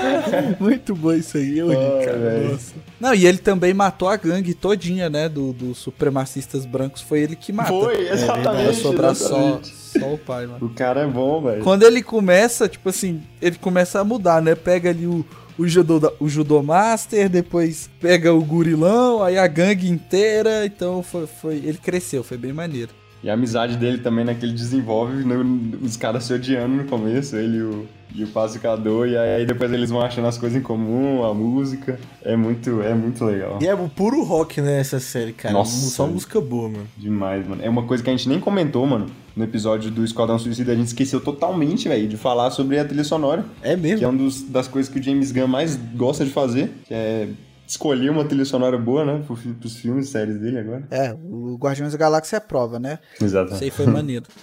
Muito 0.58 0.94
bom 0.94 1.12
isso 1.12 1.36
aí, 1.36 1.58
eu 1.58 1.68
ri, 1.68 1.76
Ai, 1.76 2.04
cara. 2.06 2.48
Nossa. 2.48 2.74
Não, 2.98 3.14
e 3.14 3.26
ele 3.26 3.36
também 3.36 3.74
matou 3.74 4.08
a 4.08 4.16
gangue 4.16 4.54
todinha, 4.54 5.10
né? 5.10 5.28
Do, 5.28 5.52
dos 5.52 5.76
supremacistas 5.76 6.64
brancos. 6.64 7.02
Foi 7.02 7.20
ele 7.20 7.36
que 7.36 7.52
mata. 7.52 7.68
Foi, 7.68 7.96
Vai 7.96 8.12
exatamente. 8.14 8.76
sobrar 8.76 9.14
só, 9.14 9.60
só 9.62 10.14
o 10.14 10.16
pai, 10.16 10.46
mano. 10.46 10.64
O 10.64 10.70
cara 10.70 11.02
é 11.02 11.06
bom, 11.06 11.42
velho. 11.42 11.62
Quando 11.62 11.82
ele 11.82 12.02
começa, 12.02 12.66
tipo 12.66 12.88
assim, 12.88 13.22
ele 13.42 13.58
começa 13.58 14.00
a 14.00 14.04
mudar, 14.04 14.40
né? 14.40 14.54
Pega 14.54 14.88
ali 14.88 15.06
o, 15.06 15.22
o, 15.58 15.68
judô, 15.68 16.14
o 16.18 16.30
judô 16.30 16.62
master, 16.62 17.28
depois 17.28 17.90
pega 18.00 18.32
o 18.32 18.42
gurilão, 18.42 19.22
aí 19.22 19.36
a 19.36 19.46
gangue 19.46 19.86
inteira. 19.86 20.64
Então 20.64 21.02
foi, 21.02 21.26
foi, 21.26 21.56
ele 21.56 21.76
cresceu, 21.76 22.24
foi 22.24 22.38
bem 22.38 22.54
maneiro. 22.54 22.99
E 23.22 23.28
a 23.28 23.34
amizade 23.34 23.76
dele 23.76 23.98
também, 23.98 24.24
né, 24.24 24.34
que 24.34 24.44
ele 24.46 24.52
desenvolve, 24.54 25.24
né, 25.24 25.34
os 25.82 25.96
caras 25.96 26.24
se 26.24 26.32
odiando 26.32 26.74
no 26.74 26.84
começo, 26.84 27.36
ele 27.36 27.58
e 27.58 27.62
o, 27.62 27.86
e 28.14 28.24
o 28.24 28.26
pacificador, 28.28 29.06
e 29.06 29.16
aí 29.16 29.44
depois 29.44 29.70
eles 29.72 29.90
vão 29.90 30.00
achando 30.00 30.26
as 30.26 30.38
coisas 30.38 30.58
em 30.58 30.62
comum, 30.62 31.22
a 31.24 31.34
música. 31.34 31.98
É 32.22 32.34
muito, 32.34 32.80
é 32.80 32.94
muito 32.94 33.22
legal. 33.24 33.58
E 33.60 33.66
é 33.66 33.74
o 33.74 33.88
puro 33.90 34.22
rock, 34.22 34.62
né, 34.62 34.80
essa 34.80 34.98
série, 34.98 35.32
cara. 35.34 35.52
Nossa. 35.52 35.90
Só 35.90 36.06
música 36.06 36.40
boa, 36.40 36.70
mano. 36.70 36.86
Demais, 36.96 37.46
mano. 37.46 37.62
É 37.62 37.68
uma 37.68 37.82
coisa 37.82 38.02
que 38.02 38.08
a 38.08 38.12
gente 38.16 38.28
nem 38.28 38.40
comentou, 38.40 38.86
mano. 38.86 39.06
No 39.36 39.44
episódio 39.44 39.90
do 39.90 40.02
Esquadrão 40.04 40.38
Suicida, 40.38 40.72
a 40.72 40.74
gente 40.74 40.88
esqueceu 40.88 41.20
totalmente, 41.20 41.88
velho, 41.88 42.08
de 42.08 42.16
falar 42.16 42.50
sobre 42.50 42.78
a 42.78 42.84
trilha 42.84 43.04
sonora. 43.04 43.44
É 43.62 43.74
Que 43.76 43.80
mesmo. 43.82 44.04
é 44.06 44.08
uma 44.08 44.30
das 44.48 44.66
coisas 44.66 44.90
que 44.92 44.98
o 44.98 45.02
James 45.02 45.30
Gunn 45.30 45.46
mais 45.46 45.76
gosta 45.94 46.24
de 46.24 46.30
fazer, 46.30 46.70
que 46.86 46.92
é 46.94 47.28
escolher 47.70 48.10
uma 48.10 48.24
trilha 48.24 48.44
sonora 48.44 48.76
boa, 48.76 49.04
né, 49.04 49.22
pros 49.60 49.76
filmes 49.76 50.08
e 50.08 50.10
séries 50.10 50.38
dele 50.40 50.58
agora. 50.58 50.82
É, 50.90 51.12
o 51.12 51.56
Guardiões 51.56 51.92
da 51.92 51.98
Galáxia 51.98 52.36
é 52.36 52.40
prova, 52.40 52.78
né? 52.80 52.98
Exato. 53.20 53.54
Isso 53.54 53.62
aí 53.62 53.70
foi 53.70 53.86
maneiro. 53.86 54.26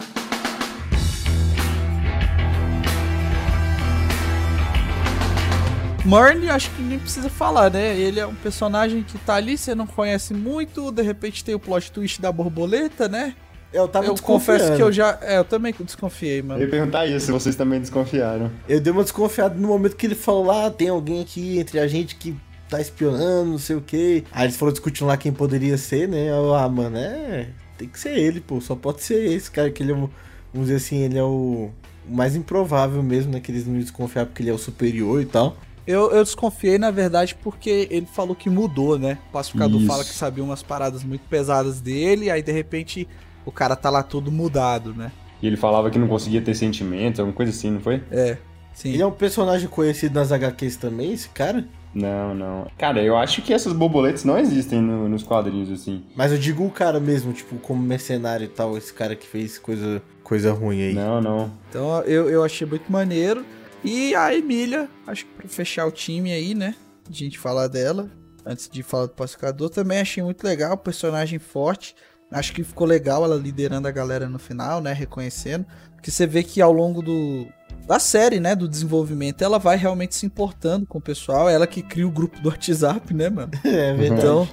Murn, 6.06 6.50
acho 6.50 6.72
que 6.72 6.82
nem 6.82 6.98
precisa 6.98 7.30
falar, 7.30 7.70
né? 7.70 8.00
Ele 8.00 8.18
é 8.18 8.26
um 8.26 8.34
personagem 8.36 9.04
que 9.04 9.18
tá 9.18 9.36
ali, 9.36 9.58
você 9.58 9.76
não 9.76 9.86
conhece 9.86 10.34
muito, 10.34 10.90
de 10.90 11.02
repente 11.02 11.44
tem 11.44 11.54
o 11.54 11.60
plot 11.60 11.92
twist 11.92 12.22
da 12.22 12.32
borboleta, 12.32 13.10
né? 13.10 13.36
Eu 13.74 13.90
tava 13.90 14.06
eu 14.06 14.16
confesso 14.16 14.60
desconfiando. 14.70 14.76
que 14.78 14.84
eu 14.84 14.92
já. 14.94 15.20
É, 15.22 15.38
eu 15.38 15.44
também 15.44 15.76
desconfiei, 15.78 16.40
Eu 16.40 16.46
mano. 16.46 16.62
ia 16.62 16.70
perguntar 16.70 17.06
isso, 17.08 17.26
se 17.26 17.32
vocês 17.34 17.58
também 17.58 17.82
desconfiaram. 17.82 18.50
Eu 18.70 18.80
dei 18.80 18.94
uma 18.94 19.04
desconfiada 19.04 19.56
no 19.56 19.68
momento 19.68 19.98
que 19.98 20.06
ele 20.06 20.16
falou 20.16 20.46
lá, 20.46 20.72
tem 20.72 20.88
alguém 20.88 21.22
aqui 21.22 21.60
entre 21.60 21.78
a 21.78 21.88
gente 21.90 22.16
que 22.16 22.34
tá 22.70 22.82
espionando, 22.82 23.52
não 23.52 23.58
sei 23.58 23.76
o 23.76 23.82
quê. 23.82 24.24
Aí 24.32 24.46
eles 24.46 24.58
foram 24.58 24.72
discutindo 24.72 25.08
lá 25.08 25.18
quem 25.18 25.32
poderia 25.32 25.78
ser, 25.78 26.08
né? 26.08 26.30
Eu, 26.30 26.54
ah, 26.54 26.68
mano, 26.68 26.98
é. 26.98 27.50
Tem 27.78 27.88
que 27.88 28.00
ser 28.00 28.18
ele, 28.18 28.42
pô. 28.42 28.60
Só 28.60 28.76
pode 28.76 29.02
ser 29.02 29.32
esse 29.32 29.50
cara, 29.50 29.70
que 29.70 29.84
ele 29.84 29.92
é 29.92 29.96
o. 29.96 30.10
Vamos 30.54 30.68
dizer 30.70 30.76
assim, 30.76 30.98
ele 30.98 31.18
é 31.18 31.24
o. 31.24 31.72
o 32.08 32.16
mais 32.16 32.36
improvável 32.36 33.02
mesmo, 33.04 33.32
né? 33.32 33.40
Que 33.40 33.52
eles 33.52 33.66
não 33.66 33.74
iam 33.76 33.82
desconfiar 33.82 34.26
porque 34.26 34.42
ele 34.42 34.50
é 34.50 34.54
o 34.54 34.58
superior 34.58 35.22
e 35.22 35.26
tal. 35.26 35.56
Eu, 35.86 36.12
eu 36.12 36.22
desconfiei, 36.22 36.78
na 36.78 36.92
verdade, 36.92 37.34
porque 37.42 37.88
ele 37.90 38.06
falou 38.06 38.36
que 38.36 38.50
mudou, 38.50 39.00
né? 39.00 39.18
O 39.30 39.32
pacificador 39.32 39.80
Isso. 39.80 39.88
fala 39.88 40.04
que 40.04 40.14
sabia 40.14 40.44
umas 40.44 40.62
paradas 40.62 41.02
muito 41.02 41.22
pesadas 41.30 41.80
dele, 41.80 42.30
aí 42.30 42.44
de 42.44 42.52
repente 42.52 43.08
o 43.46 43.52
cara 43.54 43.74
tá 43.74 43.90
lá 43.90 44.04
todo 44.04 44.30
mudado, 44.30 44.94
né? 44.94 45.14
E 45.42 45.48
ele 45.48 45.56
falava 45.56 45.90
que 45.90 45.98
não 45.98 46.08
conseguia 46.08 46.42
ter 46.42 46.54
sentimentos, 46.56 47.22
alguma 47.22 47.34
coisa 47.36 47.54
assim, 47.54 47.72
não 47.72 47.80
foi? 47.80 48.04
É, 48.12 48.38
sim. 48.74 48.90
Ele 48.90 49.02
é 49.02 49.06
um 49.06 49.12
personagem 49.12 49.70
conhecido 49.70 50.14
nas 50.14 50.30
HQs 50.30 50.76
também, 50.76 51.14
esse 51.14 51.30
cara? 51.30 51.66
Não, 51.94 52.34
não. 52.36 52.68
Cara, 52.78 53.02
eu 53.02 53.18
acho 53.18 53.42
que 53.42 53.54
essas 53.54 53.74
borboletas 53.74 54.24
não 54.24 54.38
existem 54.38 54.82
no- 54.82 55.10
nos 55.10 55.24
quadrinhos, 55.24 55.72
assim. 55.72 56.04
Mas 56.16 56.32
eu 56.32 56.38
digo 56.38 56.64
o 56.66 56.70
cara 56.72 57.00
mesmo, 57.00 57.34
tipo, 57.34 57.56
como 57.58 57.82
mercenário 57.82 58.46
e 58.46 58.50
tal, 58.50 58.78
esse 58.78 58.94
cara 58.94 59.16
que 59.16 59.26
fez 59.28 59.58
coisa, 59.58 60.02
coisa 60.24 60.52
ruim 60.54 60.82
aí. 60.82 60.94
Não, 60.94 61.20
não. 61.22 61.52
Então 61.70 62.02
eu, 62.04 62.30
eu 62.30 62.44
achei 62.44 62.68
muito 62.68 62.92
maneiro. 62.92 63.46
E 63.84 64.14
a 64.16 64.34
Emília, 64.36 64.90
acho 65.08 65.26
que 65.26 65.32
pra 65.34 65.48
fechar 65.48 65.86
o 65.86 65.92
time 65.92 66.32
aí, 66.32 66.54
né? 66.54 66.76
A 67.10 67.14
gente 67.14 67.38
falar 67.40 67.68
dela. 67.68 68.10
Antes 68.46 68.70
de 68.70 68.82
falar 68.82 69.08
do 69.08 69.14
pacificador, 69.14 69.70
também 69.70 70.00
achei 70.00 70.24
muito 70.24 70.44
legal, 70.44 70.78
personagem 70.78 71.38
forte. 71.40 71.96
Acho 72.32 72.54
que 72.54 72.64
ficou 72.64 72.86
legal 72.88 73.24
ela 73.24 73.36
liderando 73.36 73.88
a 73.88 73.92
galera 73.92 74.28
no 74.30 74.40
final, 74.40 74.82
né? 74.82 74.94
Reconhecendo. 74.94 75.66
Porque 75.96 76.12
você 76.12 76.26
vê 76.28 76.44
que 76.44 76.62
ao 76.62 76.72
longo 76.72 77.02
do, 77.02 77.48
da 77.88 78.00
série, 78.00 78.40
né? 78.40 78.54
Do 78.54 78.68
desenvolvimento, 78.68 79.42
ela 79.42 79.58
vai 79.58 79.78
realmente 79.78 80.16
se 80.16 80.26
importando 80.26 80.86
com 80.86 80.98
o 80.98 81.02
pessoal. 81.02 81.50
Ela 81.50 81.66
que 81.66 81.82
cria 81.82 82.08
o 82.08 82.12
grupo 82.12 82.40
do 82.40 82.50
WhatsApp, 82.50 83.14
né, 83.14 83.30
mano? 83.30 83.52
É 83.64 83.94
verdade. 83.94 84.20
Então, 84.20 84.48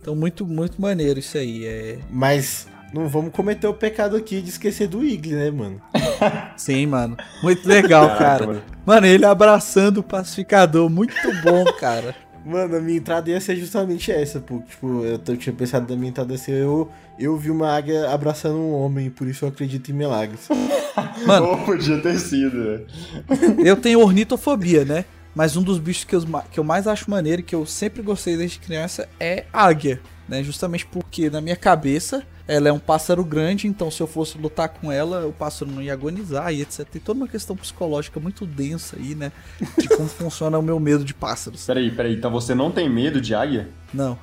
então 0.00 0.14
muito, 0.14 0.46
muito 0.46 0.80
maneiro 0.80 1.18
isso 1.18 1.38
aí. 1.38 1.64
É... 1.64 1.98
Mas 2.10 2.66
não 2.92 3.08
vamos 3.08 3.32
cometer 3.32 3.66
o 3.66 3.74
pecado 3.74 4.16
aqui 4.16 4.40
de 4.40 4.50
esquecer 4.50 4.86
do 4.86 5.04
Igli, 5.04 5.34
né, 5.34 5.50
mano? 5.50 5.80
Sim, 6.56 6.86
mano. 6.86 7.16
Muito 7.42 7.66
legal, 7.66 8.08
cara. 8.18 8.62
Mano, 8.84 9.06
ele 9.06 9.24
abraçando 9.24 9.98
o 9.98 10.02
pacificador. 10.02 10.88
Muito 10.90 11.16
bom, 11.42 11.64
cara. 11.80 12.14
Mano, 12.44 12.76
a 12.76 12.80
minha 12.80 12.98
entrada 12.98 13.30
ia 13.30 13.40
ser 13.40 13.56
justamente 13.56 14.12
essa, 14.12 14.38
pô. 14.38 14.60
Tipo, 14.60 15.04
eu, 15.04 15.20
eu 15.26 15.36
tinha 15.36 15.54
pensado 15.54 15.90
na 15.90 15.96
minha 15.96 16.10
entrada 16.10 16.34
assim, 16.34 16.52
eu, 16.52 16.90
eu 17.18 17.36
vi 17.36 17.50
uma 17.50 17.74
águia 17.74 18.10
abraçando 18.10 18.56
um 18.56 18.72
homem, 18.74 19.08
por 19.08 19.26
isso 19.26 19.44
eu 19.44 19.48
acredito 19.48 19.90
em 19.90 19.94
milagres. 19.94 20.48
Mano, 21.26 21.46
Ou 21.46 21.58
podia 21.58 21.98
ter 22.00 22.18
sido, 22.18 22.62
velho. 22.62 22.86
eu 23.64 23.76
tenho 23.76 24.00
ornitofobia, 24.00 24.84
né? 24.84 25.04
Mas 25.34 25.56
um 25.56 25.62
dos 25.62 25.78
bichos 25.78 26.04
que 26.04 26.14
eu, 26.14 26.22
que 26.50 26.60
eu 26.60 26.64
mais 26.64 26.86
acho 26.86 27.10
maneiro 27.10 27.40
e 27.40 27.44
que 27.44 27.54
eu 27.54 27.66
sempre 27.66 28.02
gostei 28.02 28.36
desde 28.36 28.58
criança 28.58 29.08
é 29.18 29.46
águia, 29.52 30.00
né? 30.28 30.42
Justamente 30.42 30.86
porque 30.86 31.30
na 31.30 31.40
minha 31.40 31.56
cabeça 31.56 32.24
ela 32.46 32.68
é 32.68 32.72
um 32.72 32.78
pássaro 32.78 33.24
grande, 33.24 33.66
então 33.66 33.90
se 33.90 34.02
eu 34.02 34.06
fosse 34.06 34.36
lutar 34.36 34.68
com 34.68 34.92
ela, 34.92 35.26
o 35.26 35.32
pássaro 35.32 35.70
não 35.70 35.80
ia 35.80 35.94
agonizar 35.94 36.52
e 36.52 36.60
etc. 36.60 36.86
Tem 36.86 37.00
toda 37.00 37.18
uma 37.20 37.28
questão 37.28 37.56
psicológica 37.56 38.20
muito 38.20 38.44
densa 38.44 38.96
aí, 38.98 39.14
né? 39.14 39.32
De 39.78 39.88
como 39.88 40.08
funciona 40.10 40.58
o 40.58 40.62
meu 40.62 40.78
medo 40.78 41.04
de 41.04 41.14
pássaros. 41.14 41.64
Peraí, 41.64 41.90
peraí. 41.90 42.14
Então 42.14 42.30
você 42.30 42.54
não 42.54 42.70
tem 42.70 42.88
medo 42.88 43.18
de 43.18 43.34
águia? 43.34 43.70
Não. 43.94 44.18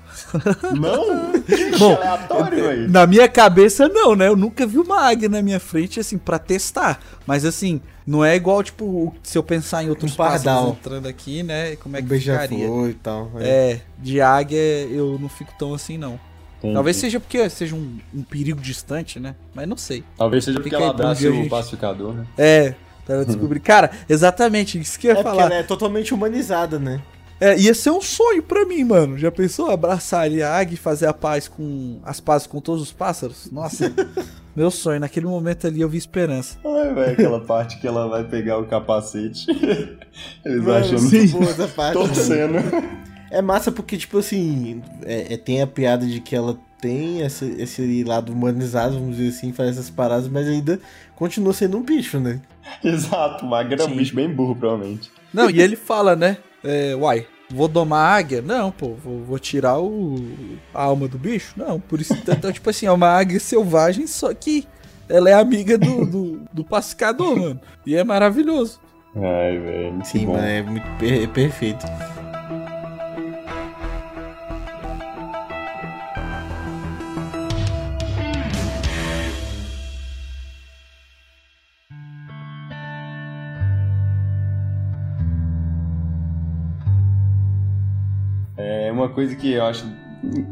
Não? 0.78 1.32
Bom, 1.80 1.96
aleatório, 1.96 2.64
velho. 2.64 2.90
Na 2.92 3.08
minha 3.08 3.28
cabeça, 3.28 3.88
não, 3.88 4.16
né? 4.16 4.28
Eu 4.28 4.36
nunca 4.36 4.68
vi 4.68 4.78
uma 4.78 5.02
águia 5.02 5.30
na 5.30 5.42
minha 5.42 5.60
frente, 5.60 6.00
assim, 6.00 6.18
pra 6.18 6.38
testar. 6.38 7.00
Mas, 7.26 7.44
assim, 7.44 7.82
não 8.12 8.26
é 8.26 8.36
igual, 8.36 8.62
tipo, 8.62 9.14
se 9.24 9.38
eu 9.38 9.44
pensar 9.44 9.84
em 9.84 9.90
outros 9.90 10.12
Um 10.14 10.16
pardal. 10.16 10.70
entrando 10.80 11.08
aqui, 11.08 11.44
né? 11.44 11.76
Como 11.78 11.96
é 11.96 12.00
Um 12.00 12.06
que 12.06 12.20
ficaria? 12.20 12.48
beija-flor 12.58 12.90
e 12.90 12.94
tal. 12.96 13.32
é. 13.40 13.48
É, 13.72 13.82
de 13.98 14.20
águia 14.22 14.58
eu 14.60 15.18
não 15.20 15.30
fico 15.30 15.54
tão 15.58 15.74
assim, 15.74 15.98
não. 15.98 16.20
Entendi. 16.60 16.74
Talvez 16.76 16.98
seja 16.98 17.20
porque 17.20 17.50
seja 17.50 17.74
um, 17.76 17.98
um 18.14 18.22
perigo 18.22 18.60
distante, 18.62 19.20
né? 19.20 19.34
Mas 19.56 19.68
não 19.68 19.78
sei. 19.78 20.04
Talvez 20.18 20.44
seja 20.44 20.60
porque 20.60 20.70
Fica 20.70 20.78
aí 20.78 20.84
ela 20.84 20.92
um 20.92 20.96
abraça 20.96 21.28
o 21.30 21.34
gente- 21.34 21.50
pacificador, 21.50 22.14
né? 22.14 22.26
É, 22.38 22.76
pra 23.06 23.24
descobrir. 23.24 23.60
Cara, 23.64 23.90
exatamente, 24.08 24.80
isso 24.80 25.00
que 25.00 25.08
eu 25.08 25.12
ia 25.14 25.20
É 25.20 25.24
porque 25.24 25.30
falar. 25.38 25.46
ela 25.52 25.56
é 25.56 25.64
totalmente 25.64 26.14
humanizada, 26.14 26.78
né? 26.78 27.02
É, 27.42 27.58
ia 27.58 27.74
ser 27.74 27.90
um 27.90 28.00
sonho 28.00 28.44
pra 28.44 28.66
mim, 28.66 28.84
mano. 28.84 29.18
Já 29.18 29.32
pensou 29.32 29.72
abraçar 29.72 30.22
ali 30.26 30.44
a 30.44 30.56
águia 30.56 30.76
e 30.76 30.78
fazer 30.78 31.08
a 31.08 31.14
paz 31.14 31.48
com 31.48 32.00
as 32.04 32.20
pazes 32.20 32.46
com 32.46 32.62
todos 32.62 32.84
os 32.84 32.92
pássaros? 32.92 33.50
Nossa, 33.52 33.92
meu 34.56 34.70
sonho. 34.70 35.00
Naquele 35.00 35.26
momento 35.26 35.66
ali 35.66 35.82
eu 35.82 35.90
vi 35.90 35.98
esperança. 35.98 36.58
Ai, 36.64 36.94
velho, 36.94 37.14
aquela 37.14 37.40
parte 37.40 37.80
que 37.82 37.88
ela 37.88 38.08
vai 38.08 38.24
pegar 38.26 38.60
o 38.60 38.66
capacete. 38.68 39.48
Eles 40.46 40.64
Mano, 40.64 40.72
achando 40.86 41.02
muito 41.02 41.32
boa 41.32 41.46
essa 41.50 41.68
parte. 41.68 41.94
torcendo. 41.94 42.58
É 43.32 43.42
massa 43.42 43.72
porque, 43.72 43.98
tipo 43.98 44.20
assim, 44.20 44.82
é, 45.04 45.34
é- 45.34 45.38
tem 45.38 45.62
a 45.62 45.68
piada 45.68 46.06
de 46.06 46.20
que 46.20 46.36
ela 46.36 46.58
tem 46.80 47.22
essa- 47.24 47.46
esse 47.46 48.04
lado 48.04 48.32
humanizado, 48.34 48.96
vamos 49.00 49.16
dizer 49.18 49.30
assim, 49.30 49.54
faz 49.54 49.70
essas 49.72 49.90
paradas, 49.90 50.28
mas 50.28 50.48
ainda 50.48 50.80
continua 51.16 51.54
sendo 51.54 51.78
um 51.78 51.82
bicho, 51.82 52.20
né? 52.20 52.40
Exato, 52.84 53.46
o 53.46 53.50
Magra 53.50 53.82
é 53.82 53.86
um 53.86 53.90
Sim. 53.90 53.96
bicho 53.96 54.16
bem 54.16 54.30
burro, 54.30 54.56
provavelmente. 54.56 55.10
Não, 55.34 55.50
e 55.50 55.62
ele 55.62 55.76
fala, 55.78 56.16
né? 56.16 56.38
É, 56.64 56.96
uai, 56.96 57.26
vou 57.50 57.68
domar 57.68 58.00
a 58.14 58.16
águia? 58.18 58.42
Não, 58.42 58.72
pô, 58.72 58.94
vou, 58.94 59.24
vou 59.24 59.40
tirar 59.40 59.80
o, 59.80 60.16
a 60.74 60.84
alma 60.84 61.08
do 61.08 61.18
bicho? 61.18 61.54
Não, 61.58 61.80
por 61.80 62.00
isso, 62.00 62.14
então, 62.14 62.52
tipo 62.52 62.70
assim, 62.70 62.86
é 62.86 62.92
uma 62.92 63.08
águia 63.10 63.40
selvagem, 63.40 64.06
só 64.08 64.34
que 64.34 64.68
ela 65.10 65.30
é 65.30 65.34
amiga 65.34 65.78
do, 65.78 66.06
do, 66.06 66.42
do 66.54 66.64
pacificador, 66.64 67.38
mano. 67.38 67.60
E 67.86 67.96
é 67.96 68.04
maravilhoso. 68.04 68.80
Ai, 69.16 69.58
velho, 69.58 70.06
Sim, 70.06 70.26
bom. 70.28 70.34
mas 70.34 70.44
é 70.46 70.62
muito 70.62 70.88
per- 70.98 71.24
é 71.24 71.28
perfeito. 71.28 71.86
É 88.74 88.92
uma 88.92 89.10
coisa 89.10 89.36
que 89.36 89.52
eu 89.54 89.64
acho 89.66 89.86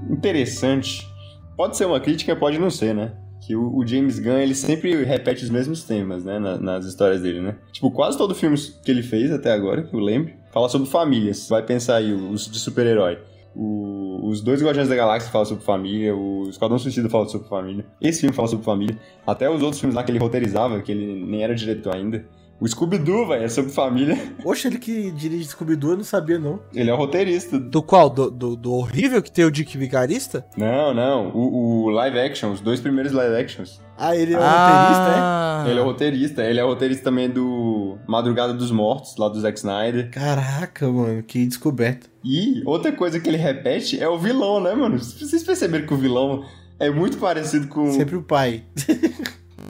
interessante. 0.10 1.08
Pode 1.56 1.78
ser 1.78 1.86
uma 1.86 2.00
crítica, 2.00 2.36
pode 2.36 2.58
não 2.58 2.70
ser, 2.70 2.94
né? 2.94 3.14
Que 3.46 3.56
o, 3.56 3.76
o 3.78 3.86
James 3.88 4.20
Gunn, 4.20 4.38
ele 4.40 4.56
sempre 4.56 5.04
repete 5.04 5.44
os 5.44 5.50
mesmos 5.50 5.84
temas, 5.84 6.24
né? 6.26 6.38
na- 6.40 6.58
nas 6.58 6.86
histórias 6.86 7.22
dele, 7.22 7.42
né? 7.42 7.56
Tipo, 7.72 7.90
quase 7.92 8.18
todo 8.18 8.36
filme 8.36 8.58
que 8.84 8.92
ele 8.92 9.02
fez 9.04 9.32
até 9.32 9.52
agora, 9.52 9.84
que 9.84 9.94
eu 9.96 10.00
lembro, 10.00 10.34
fala 10.52 10.68
sobre 10.70 10.90
famílias. 10.90 11.48
Vai 11.50 11.64
pensar 11.64 11.96
aí, 11.98 12.12
os 12.14 12.50
de 12.50 12.60
super-herói. 12.60 13.18
Os 13.56 14.42
dois 14.42 14.62
Guardiões 14.62 14.88
da 14.90 14.96
Galáxia 14.96 15.32
falam 15.32 15.46
sobre 15.46 15.64
família, 15.64 16.16
o 16.16 16.44
Esquadrão 16.50 16.78
Suicida 16.78 17.10
fala 17.10 17.28
sobre 17.28 17.48
família, 17.48 17.86
esse 18.00 18.22
filme 18.22 18.34
fala 18.36 18.48
sobre 18.48 18.64
família, 18.64 18.96
até 19.26 19.50
os 19.50 19.62
outros 19.62 19.80
filmes 19.82 19.96
lá 19.96 20.04
que 20.04 20.12
ele 20.12 20.20
roteirizava, 20.20 20.82
que 20.82 20.92
ele 20.92 21.26
nem 21.26 21.44
era 21.44 21.56
diretor 21.56 21.96
ainda. 21.96 22.26
O 22.60 22.68
Scooby-Doo, 22.68 23.28
velho, 23.28 23.44
é 23.44 23.48
sobre 23.48 23.72
família. 23.72 24.18
Oxe, 24.44 24.68
ele 24.68 24.78
que 24.78 25.12
dirige 25.12 25.46
Scooby-Doo, 25.46 25.92
eu 25.92 25.98
não 25.98 26.04
sabia, 26.04 26.38
não. 26.38 26.60
Ele 26.74 26.90
é 26.90 26.94
o 26.94 26.98
roteirista. 26.98 27.58
Do 27.58 27.82
qual? 27.82 28.10
Do, 28.10 28.30
do, 28.30 28.56
do 28.58 28.74
horrível 28.74 29.22
que 29.22 29.32
tem 29.32 29.46
o 29.46 29.52
Dick 29.52 29.78
Vigarista? 29.78 30.46
Não, 30.58 30.94
não. 30.94 31.30
O, 31.30 31.86
o 31.86 31.90
live 31.90 32.20
action, 32.20 32.52
os 32.52 32.60
dois 32.60 32.82
primeiros 32.82 33.14
live 33.14 33.34
actions. 33.36 33.80
Ah, 33.98 34.16
ele 34.16 34.34
é 34.34 34.38
o 34.38 34.42
roteirista, 34.42 35.14
ah, 35.16 35.66
Ele 35.68 35.80
é 35.80 35.82
o 35.82 35.86
roteirista. 35.86 36.44
Ele 36.44 36.60
é 36.60 36.64
o 36.64 36.68
roteirista 36.68 37.04
também 37.06 37.30
do 37.30 37.98
Madrugada 38.08 38.54
dos 38.54 38.72
Mortos, 38.72 39.16
lá 39.18 39.30
do 39.30 39.40
Zack 39.40 39.58
Snyder. 39.58 40.06
é? 40.06 40.10
Caraca, 40.10 40.90
mano, 40.90 41.24
que 41.24 41.46
descoberta. 41.46 42.08
E 42.24 42.62
outra 42.66 42.92
coisa 42.92 43.20
que 43.20 43.30
ele 43.30 43.38
repete 43.38 44.02
é 44.02 44.08
o 44.10 44.18
vilão, 44.18 44.62
né, 44.62 44.74
mano? 44.74 44.98
Vocês 45.00 45.44
perceberam 45.44 45.86
que 45.86 45.94
o 45.94 45.98
vilão 45.98 46.44
é 46.78 46.90
muito 46.90 47.18
parecido 47.18 47.68
com. 47.68 47.90
Sempre 47.92 48.18
o 48.18 48.24
pai. 48.24 48.64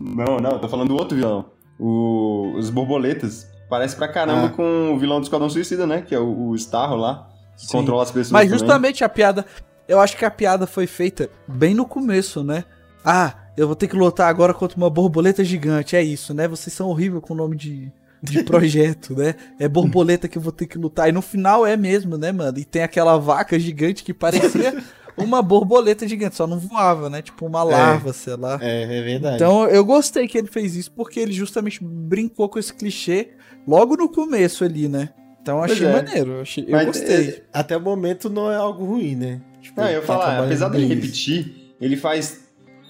Não, 0.01 0.37
não, 0.37 0.59
tô 0.59 0.69
falando 0.69 0.89
do 0.89 0.95
outro 0.95 1.15
vilão. 1.17 1.45
O... 1.79 2.53
Os 2.57 2.69
borboletas. 2.69 3.47
Parece 3.69 3.95
pra 3.95 4.07
caramba 4.07 4.47
Ah. 4.47 4.49
com 4.49 4.93
o 4.93 4.99
vilão 4.99 5.19
do 5.19 5.23
Esquadrão 5.23 5.49
Suicida, 5.49 5.85
né? 5.87 6.01
Que 6.01 6.13
é 6.15 6.19
o, 6.19 6.49
o 6.49 6.55
Starro 6.55 6.95
lá. 6.95 7.29
Que 7.57 7.65
Sim. 7.65 7.71
controla 7.71 8.03
as 8.03 8.09
pessoas. 8.11 8.31
Mas 8.31 8.45
também. 8.47 8.59
justamente 8.59 9.03
a 9.03 9.09
piada. 9.09 9.45
Eu 9.87 9.99
acho 9.99 10.17
que 10.17 10.25
a 10.25 10.31
piada 10.31 10.65
foi 10.67 10.85
feita 10.87 11.29
bem 11.47 11.73
no 11.73 11.85
começo, 11.85 12.43
né? 12.43 12.63
Ah, 13.03 13.33
eu 13.57 13.67
vou 13.67 13.75
ter 13.75 13.87
que 13.87 13.95
lutar 13.95 14.29
agora 14.29 14.53
contra 14.53 14.77
uma 14.77 14.89
borboleta 14.89 15.43
gigante. 15.43 15.95
É 15.95 16.01
isso, 16.01 16.33
né? 16.33 16.47
Vocês 16.47 16.73
são 16.73 16.87
horríveis 16.89 17.23
com 17.23 17.33
o 17.33 17.37
nome 17.37 17.55
de, 17.55 17.91
de 18.21 18.41
projeto, 18.45 19.15
né? 19.15 19.35
É 19.59 19.67
borboleta 19.67 20.27
que 20.27 20.37
eu 20.37 20.41
vou 20.41 20.51
ter 20.51 20.65
que 20.67 20.77
lutar. 20.77 21.07
E 21.09 21.11
no 21.11 21.21
final 21.21 21.65
é 21.65 21.75
mesmo, 21.77 22.17
né, 22.17 22.31
mano? 22.31 22.57
E 22.59 22.65
tem 22.65 22.81
aquela 22.83 23.17
vaca 23.17 23.57
gigante 23.59 24.03
que 24.03 24.13
parecia 24.13 24.81
uma 25.23 25.41
borboleta 25.41 26.07
gigante, 26.07 26.35
só 26.35 26.47
não 26.47 26.59
voava, 26.59 27.09
né? 27.09 27.21
Tipo 27.21 27.45
uma 27.45 27.63
larva, 27.63 28.13
sei 28.13 28.35
lá. 28.35 28.57
É, 28.61 28.83
é 28.83 29.01
verdade. 29.01 29.35
Então 29.35 29.67
eu 29.67 29.83
gostei 29.85 30.27
que 30.27 30.37
ele 30.37 30.47
fez 30.47 30.75
isso 30.75 30.91
porque 30.91 31.19
ele 31.19 31.31
justamente 31.33 31.83
brincou 31.83 32.47
com 32.49 32.59
esse 32.59 32.73
clichê 32.73 33.29
logo 33.67 33.95
no 33.95 34.09
começo 34.09 34.63
ali, 34.63 34.87
né? 34.87 35.09
Então 35.41 35.57
eu 35.57 35.63
achei 35.63 35.87
é. 35.87 35.91
maneiro, 35.91 36.31
eu, 36.31 36.41
achei, 36.41 36.65
eu 36.67 36.85
gostei. 36.85 37.43
Até 37.53 37.77
o 37.77 37.81
momento 37.81 38.29
não 38.29 38.51
é 38.51 38.55
algo 38.55 38.85
ruim, 38.85 39.15
né? 39.15 39.41
Tipo, 39.61 39.81
Não, 39.81 39.87
eu 39.87 39.93
ia 39.95 40.01
tá 40.01 40.07
falar, 40.07 40.43
apesar 40.43 40.69
dele 40.69 40.85
repetir, 40.85 41.73
ele 41.79 41.95
faz 41.97 42.41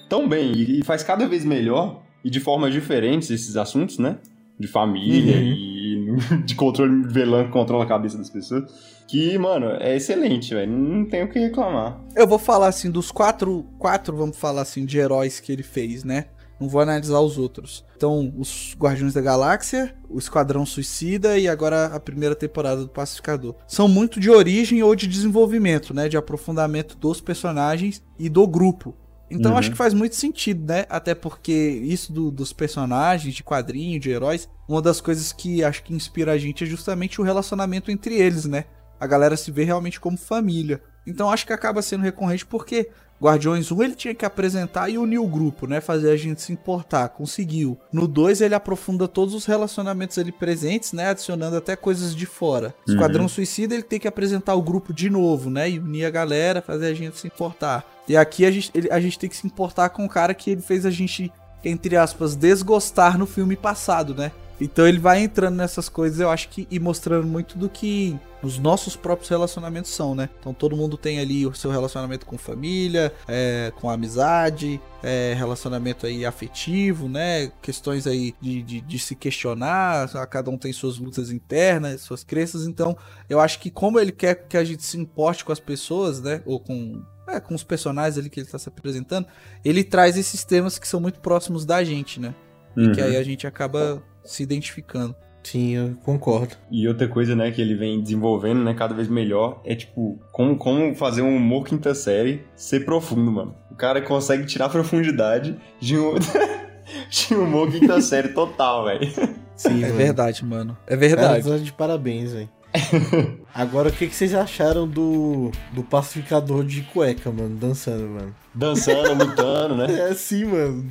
tão 0.08 0.28
bem 0.28 0.52
e 0.52 0.80
e 0.80 0.84
faz 0.84 1.02
cada 1.02 1.26
vez 1.28 1.44
melhor 1.44 2.02
e 2.24 2.30
de 2.30 2.40
formas 2.40 2.72
diferentes 2.72 3.30
esses 3.30 3.56
assuntos, 3.56 3.98
né? 3.98 4.18
De 4.58 4.66
família 4.66 5.36
Uhum. 5.36 5.42
e 5.42 5.69
de 6.44 6.54
controle 6.54 7.02
velã 7.08 7.44
que 7.44 7.50
controla 7.50 7.84
a 7.84 7.86
cabeça 7.88 8.16
das 8.18 8.30
pessoas. 8.30 8.64
Que, 9.08 9.36
mano, 9.38 9.66
é 9.80 9.96
excelente, 9.96 10.54
velho. 10.54 10.70
Não 10.70 11.04
tem 11.04 11.24
o 11.24 11.28
que 11.28 11.38
reclamar. 11.38 12.00
Eu 12.14 12.26
vou 12.26 12.38
falar 12.38 12.68
assim 12.68 12.90
dos 12.90 13.10
quatro, 13.10 13.64
quatro, 13.78 14.16
vamos 14.16 14.36
falar 14.36 14.62
assim, 14.62 14.84
de 14.84 14.98
heróis 14.98 15.40
que 15.40 15.50
ele 15.50 15.62
fez, 15.64 16.04
né? 16.04 16.26
Não 16.60 16.68
vou 16.68 16.80
analisar 16.80 17.18
os 17.20 17.38
outros. 17.38 17.84
Então, 17.96 18.32
os 18.36 18.76
Guardiões 18.78 19.14
da 19.14 19.20
Galáxia, 19.22 19.94
o 20.10 20.18
Esquadrão 20.18 20.64
Suicida 20.66 21.38
e 21.38 21.48
agora 21.48 21.86
a 21.86 21.98
primeira 21.98 22.34
temporada 22.36 22.82
do 22.82 22.88
Pacificador. 22.88 23.54
São 23.66 23.88
muito 23.88 24.20
de 24.20 24.30
origem 24.30 24.82
ou 24.82 24.94
de 24.94 25.06
desenvolvimento, 25.06 25.94
né? 25.94 26.06
De 26.08 26.16
aprofundamento 26.18 26.96
dos 26.98 27.20
personagens 27.20 28.02
e 28.18 28.28
do 28.28 28.46
grupo. 28.46 28.94
Então 29.30 29.52
Uhum. 29.52 29.58
acho 29.58 29.70
que 29.70 29.76
faz 29.76 29.94
muito 29.94 30.16
sentido, 30.16 30.66
né? 30.66 30.84
Até 30.90 31.14
porque 31.14 31.52
isso 31.52 32.12
do- 32.12 32.30
dos 32.30 32.52
personagens, 32.52 33.32
de 33.34 33.42
quadrinho, 33.44 33.98
de 33.98 34.10
heróis, 34.10 34.48
uma 34.72 34.82
das 34.82 35.00
coisas 35.00 35.32
que 35.32 35.64
acho 35.64 35.82
que 35.82 35.94
inspira 35.94 36.32
a 36.32 36.38
gente 36.38 36.64
é 36.64 36.66
justamente 36.66 37.20
o 37.20 37.24
relacionamento 37.24 37.90
entre 37.90 38.14
eles, 38.14 38.44
né? 38.44 38.64
A 38.98 39.06
galera 39.06 39.36
se 39.36 39.50
vê 39.50 39.64
realmente 39.64 39.98
como 39.98 40.16
família. 40.16 40.80
Então 41.06 41.30
acho 41.30 41.46
que 41.46 41.52
acaba 41.52 41.82
sendo 41.82 42.02
recorrente 42.02 42.44
porque 42.46 42.90
Guardiões 43.22 43.70
1 43.70 43.82
ele 43.82 43.94
tinha 43.94 44.14
que 44.14 44.24
apresentar 44.24 44.88
e 44.88 44.96
unir 44.96 45.18
o 45.18 45.26
grupo, 45.26 45.66
né? 45.66 45.80
Fazer 45.80 46.10
a 46.10 46.16
gente 46.16 46.40
se 46.40 46.52
importar. 46.52 47.08
Conseguiu. 47.10 47.78
No 47.92 48.06
2 48.08 48.40
ele 48.40 48.54
aprofunda 48.54 49.06
todos 49.06 49.34
os 49.34 49.44
relacionamentos 49.44 50.16
ali 50.18 50.32
presentes, 50.32 50.92
né? 50.92 51.08
Adicionando 51.10 51.56
até 51.56 51.76
coisas 51.76 52.14
de 52.14 52.24
fora. 52.24 52.74
Esquadrão 52.88 53.28
Suicida 53.28 53.74
ele 53.74 53.82
tem 53.82 53.98
que 54.00 54.08
apresentar 54.08 54.54
o 54.54 54.62
grupo 54.62 54.94
de 54.94 55.10
novo, 55.10 55.50
né? 55.50 55.68
E 55.68 55.78
unir 55.78 56.04
a 56.06 56.10
galera, 56.10 56.62
fazer 56.62 56.86
a 56.86 56.94
gente 56.94 57.18
se 57.18 57.26
importar. 57.26 57.84
E 58.08 58.16
aqui 58.16 58.46
a 58.46 58.50
gente, 58.50 58.70
ele- 58.74 58.90
a 58.90 59.00
gente 59.00 59.18
tem 59.18 59.28
que 59.28 59.36
se 59.36 59.46
importar 59.46 59.90
com 59.90 60.04
o 60.04 60.08
cara 60.08 60.32
que 60.32 60.50
ele 60.52 60.62
fez 60.62 60.86
a 60.86 60.90
gente, 60.90 61.30
entre 61.64 61.96
aspas, 61.96 62.34
desgostar 62.34 63.18
no 63.18 63.26
filme 63.26 63.56
passado, 63.56 64.14
né? 64.14 64.32
Então 64.60 64.86
ele 64.86 64.98
vai 64.98 65.22
entrando 65.22 65.56
nessas 65.56 65.88
coisas, 65.88 66.20
eu 66.20 66.30
acho 66.30 66.48
que, 66.50 66.68
e 66.70 66.78
mostrando 66.78 67.26
muito 67.26 67.56
do 67.56 67.68
que 67.68 68.18
os 68.42 68.58
nossos 68.58 68.96
próprios 68.96 69.28
relacionamentos 69.28 69.90
são, 69.90 70.14
né? 70.14 70.28
Então 70.38 70.52
todo 70.52 70.76
mundo 70.76 70.96
tem 70.96 71.18
ali 71.18 71.46
o 71.46 71.54
seu 71.54 71.70
relacionamento 71.70 72.26
com 72.26 72.36
família, 72.36 73.12
é, 73.26 73.72
com 73.80 73.88
amizade, 73.90 74.80
é, 75.02 75.34
relacionamento 75.36 76.06
aí 76.06 76.24
afetivo, 76.26 77.08
né? 77.08 77.50
Questões 77.62 78.06
aí 78.06 78.34
de, 78.40 78.62
de, 78.62 78.80
de 78.80 78.98
se 78.98 79.14
questionar, 79.14 80.08
cada 80.26 80.50
um 80.50 80.58
tem 80.58 80.72
suas 80.72 80.98
lutas 80.98 81.30
internas, 81.30 82.02
suas 82.02 82.22
crenças, 82.22 82.66
então 82.66 82.96
eu 83.28 83.40
acho 83.40 83.58
que 83.60 83.70
como 83.70 83.98
ele 83.98 84.12
quer 84.12 84.46
que 84.46 84.56
a 84.56 84.64
gente 84.64 84.82
se 84.82 84.98
importe 84.98 85.44
com 85.44 85.52
as 85.52 85.60
pessoas, 85.60 86.20
né? 86.20 86.42
Ou 86.44 86.60
com, 86.60 87.02
é, 87.28 87.40
com 87.40 87.54
os 87.54 87.62
personagens 87.62 88.18
ali 88.18 88.28
que 88.28 88.40
ele 88.40 88.46
está 88.46 88.58
se 88.58 88.68
apresentando, 88.68 89.26
ele 89.64 89.84
traz 89.84 90.16
esses 90.16 90.44
temas 90.44 90.78
que 90.78 90.88
são 90.88 91.00
muito 91.00 91.20
próximos 91.20 91.64
da 91.64 91.82
gente, 91.82 92.20
né? 92.20 92.34
E 92.76 92.90
que 92.90 93.00
Uhum. 93.00 93.06
aí 93.06 93.16
a 93.16 93.22
gente 93.22 93.46
acaba 93.46 94.02
se 94.24 94.42
identificando. 94.42 95.14
Sim, 95.42 95.70
eu 95.74 95.94
concordo. 96.04 96.54
E 96.70 96.86
outra 96.86 97.08
coisa, 97.08 97.34
né, 97.34 97.50
que 97.50 97.62
ele 97.62 97.74
vem 97.74 98.02
desenvolvendo, 98.02 98.62
né, 98.62 98.74
cada 98.74 98.94
vez 98.94 99.08
melhor, 99.08 99.60
é 99.64 99.74
tipo, 99.74 100.18
como, 100.30 100.54
como 100.56 100.94
fazer 100.94 101.22
um 101.22 101.34
humor 101.34 101.64
quinta 101.64 101.94
série 101.94 102.44
ser 102.54 102.84
profundo, 102.84 103.32
mano. 103.32 103.54
O 103.70 103.74
cara 103.74 104.02
consegue 104.02 104.44
tirar 104.44 104.68
profundidade 104.68 105.56
de 105.80 105.96
um, 105.98 106.14
de 107.08 107.34
um 107.34 107.44
humor 107.44 107.70
quinta 107.70 107.98
série 108.02 108.28
total, 108.28 108.84
velho. 108.84 109.10
Sim, 109.56 109.78
É 109.82 109.86
mano. 109.86 109.94
verdade, 109.96 110.44
mano. 110.44 110.76
É 110.86 110.90
Cara, 110.90 110.98
verdade. 110.98 111.48
tá 111.48 111.56
de 111.56 111.72
parabéns, 111.72 112.32
velho. 112.32 112.48
Agora, 113.52 113.88
o 113.88 113.92
que, 113.92 114.06
que 114.06 114.14
vocês 114.14 114.34
acharam 114.34 114.86
do, 114.86 115.50
do 115.72 115.82
pacificador 115.82 116.64
de 116.64 116.82
cueca, 116.82 117.30
mano? 117.32 117.56
Dançando, 117.56 118.06
mano. 118.08 118.34
Dançando, 118.54 119.24
lutando, 119.24 119.76
né? 119.76 119.86
É 119.90 120.10
assim, 120.10 120.44
mano. 120.44 120.84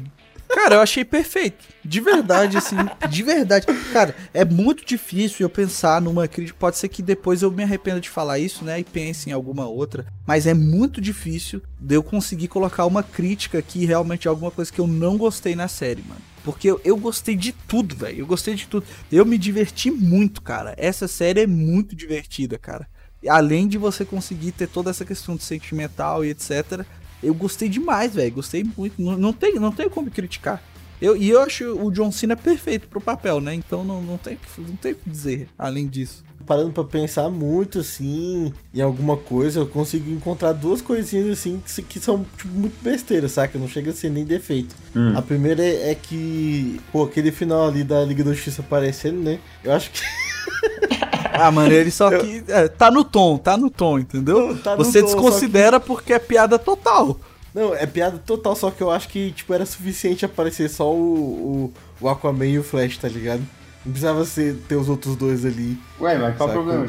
Cara, 0.50 0.76
eu 0.76 0.82
achei 0.82 1.06
perfeito. 1.06 1.64
De 1.86 2.02
verdade, 2.02 2.58
assim, 2.58 2.76
de 3.08 3.22
verdade. 3.24 3.68
Cara, 3.94 4.16
é 4.34 4.44
muito 4.44 4.84
difícil 4.84 5.46
eu 5.46 5.50
pensar 5.50 6.02
numa 6.02 6.28
crítica. 6.28 6.58
Pode 6.60 6.78
ser 6.78 6.90
que 6.90 7.04
depois 7.04 7.44
eu 7.44 7.52
me 7.52 7.62
arrependa 7.64 8.02
de 8.02 8.10
falar 8.10 8.40
isso, 8.40 8.66
né? 8.66 8.80
E 8.80 8.84
pense 8.84 9.30
em 9.30 9.34
alguma 9.34 9.68
outra. 9.68 10.08
Mas 10.26 10.48
é 10.48 10.54
muito 10.56 11.00
difícil 11.00 11.62
de 11.80 11.96
eu 11.96 12.04
conseguir 12.04 12.48
colocar 12.48 12.86
uma 12.86 13.04
crítica 13.04 13.60
aqui 13.60 13.86
realmente 13.86 14.28
alguma 14.28 14.50
coisa 14.50 14.74
que 14.74 14.80
eu 14.80 14.88
não 14.88 15.18
gostei 15.18 15.56
na 15.56 15.68
série, 15.68 16.02
mano. 16.02 16.22
Porque 16.44 16.70
eu, 16.70 16.82
eu 16.84 16.98
gostei 16.98 17.36
de 17.36 17.52
tudo, 17.52 17.96
velho. 17.96 18.20
Eu 18.20 18.28
gostei 18.28 18.56
de 18.56 18.68
tudo. 18.68 18.86
Eu 19.12 19.26
me 19.26 19.38
diverti 19.38 19.92
muito, 19.92 20.42
cara. 20.42 20.74
Essa 20.78 21.08
série 21.08 21.42
é 21.42 21.48
muito 21.48 21.96
divertida, 21.96 22.58
cara. 22.58 22.88
Além 23.28 23.68
de 23.68 23.78
você 23.78 24.04
conseguir 24.04 24.54
ter 24.54 24.68
toda 24.68 24.90
essa 24.90 25.06
questão 25.06 25.36
de 25.36 25.44
sentimental 25.44 26.26
e 26.26 26.30
etc. 26.30 26.86
Eu 27.22 27.34
gostei 27.34 27.70
demais, 27.70 28.14
velho. 28.14 28.34
Gostei 28.34 28.66
muito. 28.78 29.02
Não, 29.02 29.18
não, 29.18 29.34
tem, 29.34 29.56
não 29.56 29.72
tem 29.72 29.90
como 29.90 30.10
criticar. 30.10 30.62
Eu, 31.02 31.16
e 31.16 31.30
eu 31.30 31.42
acho 31.42 31.66
o 31.82 31.92
John 31.92 32.12
Cena 32.12 32.36
perfeito 32.36 32.88
pro 32.88 33.00
papel, 33.00 33.40
né? 33.40 33.54
Então 33.54 33.84
não, 33.86 34.02
não, 34.02 34.18
tem, 34.18 34.38
não 34.58 34.76
tem 34.76 34.92
o 34.92 34.96
que 34.96 35.10
dizer 35.10 35.48
além 35.58 35.88
disso. 35.88 36.24
Parando 36.46 36.72
pra 36.72 36.84
pensar 36.84 37.30
muito, 37.30 37.80
assim, 37.80 38.52
em 38.74 38.82
alguma 38.82 39.16
coisa, 39.16 39.60
eu 39.60 39.68
consigo 39.68 40.10
encontrar 40.10 40.52
duas 40.52 40.82
coisinhas, 40.82 41.30
assim, 41.30 41.62
que, 41.64 41.82
que 41.84 42.00
são, 42.00 42.26
tipo, 42.38 42.50
muito 42.52 42.82
besteiras, 42.82 43.34
saca? 43.34 43.60
Não 43.60 43.68
chega 43.68 43.92
a 43.92 43.94
ser 43.94 44.10
nem 44.10 44.26
defeito. 44.26 44.76
Hum. 44.96 45.16
A 45.16 45.22
primeira 45.22 45.64
é, 45.64 45.92
é 45.92 45.96
que, 45.96 46.82
pô, 46.92 47.04
aquele 47.04 47.32
final 47.32 47.68
ali 47.68 47.84
da 47.84 48.04
Liga 48.04 48.24
da 48.24 48.34
Justiça 48.34 48.62
aparecendo, 48.62 49.22
né? 49.22 49.40
Eu 49.64 49.74
acho 49.74 49.92
que 49.92 50.02
Ah, 51.42 51.52
mano, 51.52 51.72
ele 51.72 51.92
só 51.92 52.10
que. 52.10 52.44
É, 52.48 52.68
tá 52.68 52.92
no 52.92 53.04
tom, 53.04 53.38
tá 53.38 53.56
no 53.56 53.70
tom, 53.70 54.00
entendeu? 54.00 54.58
Tá 54.58 54.76
no 54.76 54.84
Você 54.84 55.00
tom, 55.02 55.06
desconsidera 55.06 55.80
porque 55.80 56.14
é 56.14 56.20
piada 56.20 56.60
total. 56.60 57.20
Não, 57.54 57.74
é 57.74 57.86
piada 57.86 58.18
total, 58.18 58.56
só 58.56 58.70
que 58.70 58.82
eu 58.82 58.92
acho 58.92 59.08
que, 59.08 59.32
tipo, 59.32 59.54
era 59.54 59.66
suficiente 59.66 60.26
aparecer 60.26 60.70
só 60.70 60.92
o, 60.94 61.72
o, 61.72 61.74
o 62.02 62.10
Aquaman 62.10 62.46
e 62.46 62.60
o 62.60 62.64
Flash, 62.64 62.98
tá 62.98 63.08
ligado? 63.08 63.42
Não 63.86 63.94
precisava 63.94 64.26
ser, 64.26 64.56
ter 64.68 64.76
os 64.76 64.90
outros 64.90 65.16
dois 65.16 65.46
ali. 65.46 65.78
Ué, 66.00 66.18
mas 66.18 66.36
qual 66.36 66.50
o 66.50 66.52
problema? 66.52 66.86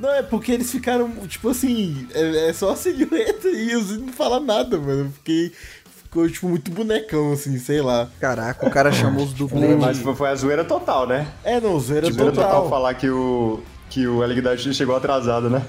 Não, 0.00 0.10
é 0.10 0.22
porque 0.22 0.50
eles 0.50 0.70
ficaram, 0.70 1.10
tipo 1.28 1.50
assim, 1.50 2.06
é, 2.12 2.48
é 2.48 2.52
só 2.52 2.72
a 2.72 2.76
silhueta 2.76 3.48
e 3.52 3.76
os 3.76 3.96
não 3.98 4.08
fala 4.08 4.40
nada, 4.40 4.78
mano. 4.78 5.12
Porque 5.14 5.52
ficou, 6.06 6.28
tipo, 6.30 6.48
muito 6.48 6.70
bonecão, 6.70 7.32
assim, 7.32 7.58
sei 7.58 7.82
lá. 7.82 8.08
Caraca, 8.20 8.66
o 8.66 8.70
cara 8.70 8.90
chamou 8.92 9.24
os 9.24 9.32
dublês. 9.32 9.76
Mas 9.78 9.98
de- 9.98 10.14
foi 10.14 10.28
a 10.28 10.34
zoeira 10.34 10.64
total, 10.64 11.06
né? 11.06 11.26
É, 11.44 11.60
não, 11.60 11.78
zoeira 11.78 12.06
Zoeira 12.10 12.32
total 12.32 12.50
total. 12.50 12.70
falar 12.70 12.94
que 12.94 13.08
o. 13.10 13.60
Que 13.88 14.06
o 14.06 14.20
Justiça 14.52 14.72
chegou 14.74 14.96
atrasado, 14.96 15.48
né? 15.48 15.62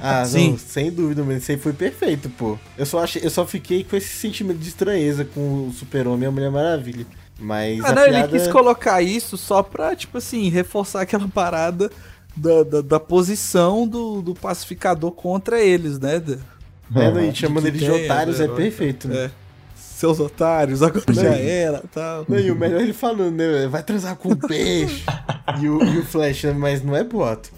Ah, 0.00 0.24
Sim. 0.26 0.50
não, 0.52 0.58
sem 0.58 0.90
dúvida, 0.90 1.22
mas 1.22 1.42
isso 1.42 1.52
aí 1.52 1.58
foi 1.58 1.72
perfeito, 1.72 2.28
pô. 2.28 2.58
Eu 2.76 2.84
só, 2.84 3.02
achei, 3.02 3.22
eu 3.24 3.30
só 3.30 3.46
fiquei 3.46 3.82
com 3.82 3.96
esse 3.96 4.08
sentimento 4.14 4.58
de 4.58 4.68
estranheza 4.68 5.24
com 5.24 5.68
o 5.68 5.72
Super-Homem 5.72 6.24
e 6.24 6.26
a 6.26 6.30
Mulher 6.30 6.50
Maravilha. 6.50 7.06
Mas 7.38 7.82
Ah, 7.84 7.88
a 7.88 7.92
não, 7.94 8.02
ele 8.02 8.12
piada... 8.12 8.28
quis 8.28 8.46
colocar 8.48 9.00
isso 9.02 9.36
só 9.38 9.62
pra, 9.62 9.96
tipo 9.96 10.18
assim, 10.18 10.48
reforçar 10.50 11.00
aquela 11.00 11.26
parada 11.28 11.90
da, 12.36 12.62
da, 12.62 12.80
da 12.82 13.00
posição 13.00 13.86
do, 13.88 14.20
do 14.22 14.34
pacificador 14.34 15.10
contra 15.12 15.60
eles, 15.60 15.98
né? 15.98 16.22
É, 16.94 17.10
não, 17.10 17.24
e 17.24 17.34
chamando 17.34 17.66
eles 17.66 17.80
de 17.80 17.90
otários 17.90 18.38
né? 18.38 18.44
é 18.44 18.48
perfeito, 18.48 19.08
né? 19.08 19.24
É. 19.24 19.30
Seus 20.02 20.18
otários, 20.18 20.82
agora 20.82 21.04
já 21.14 21.38
e- 21.38 21.48
era 21.48 21.84
tal. 21.94 22.24
Não, 22.28 22.36
e 22.36 22.50
o 22.50 22.56
melhor 22.56 22.80
é 22.80 22.82
ele 22.82 22.92
falando, 22.92 23.36
né? 23.36 23.68
Vai 23.68 23.84
transar 23.84 24.16
com 24.16 24.30
o 24.32 24.36
peixe. 24.36 25.04
e, 25.62 25.68
o, 25.68 25.80
e 25.80 25.98
o 25.98 26.04
Flash, 26.04 26.42
mas 26.56 26.82
não 26.82 26.96
é 26.96 27.04
boato. 27.04 27.50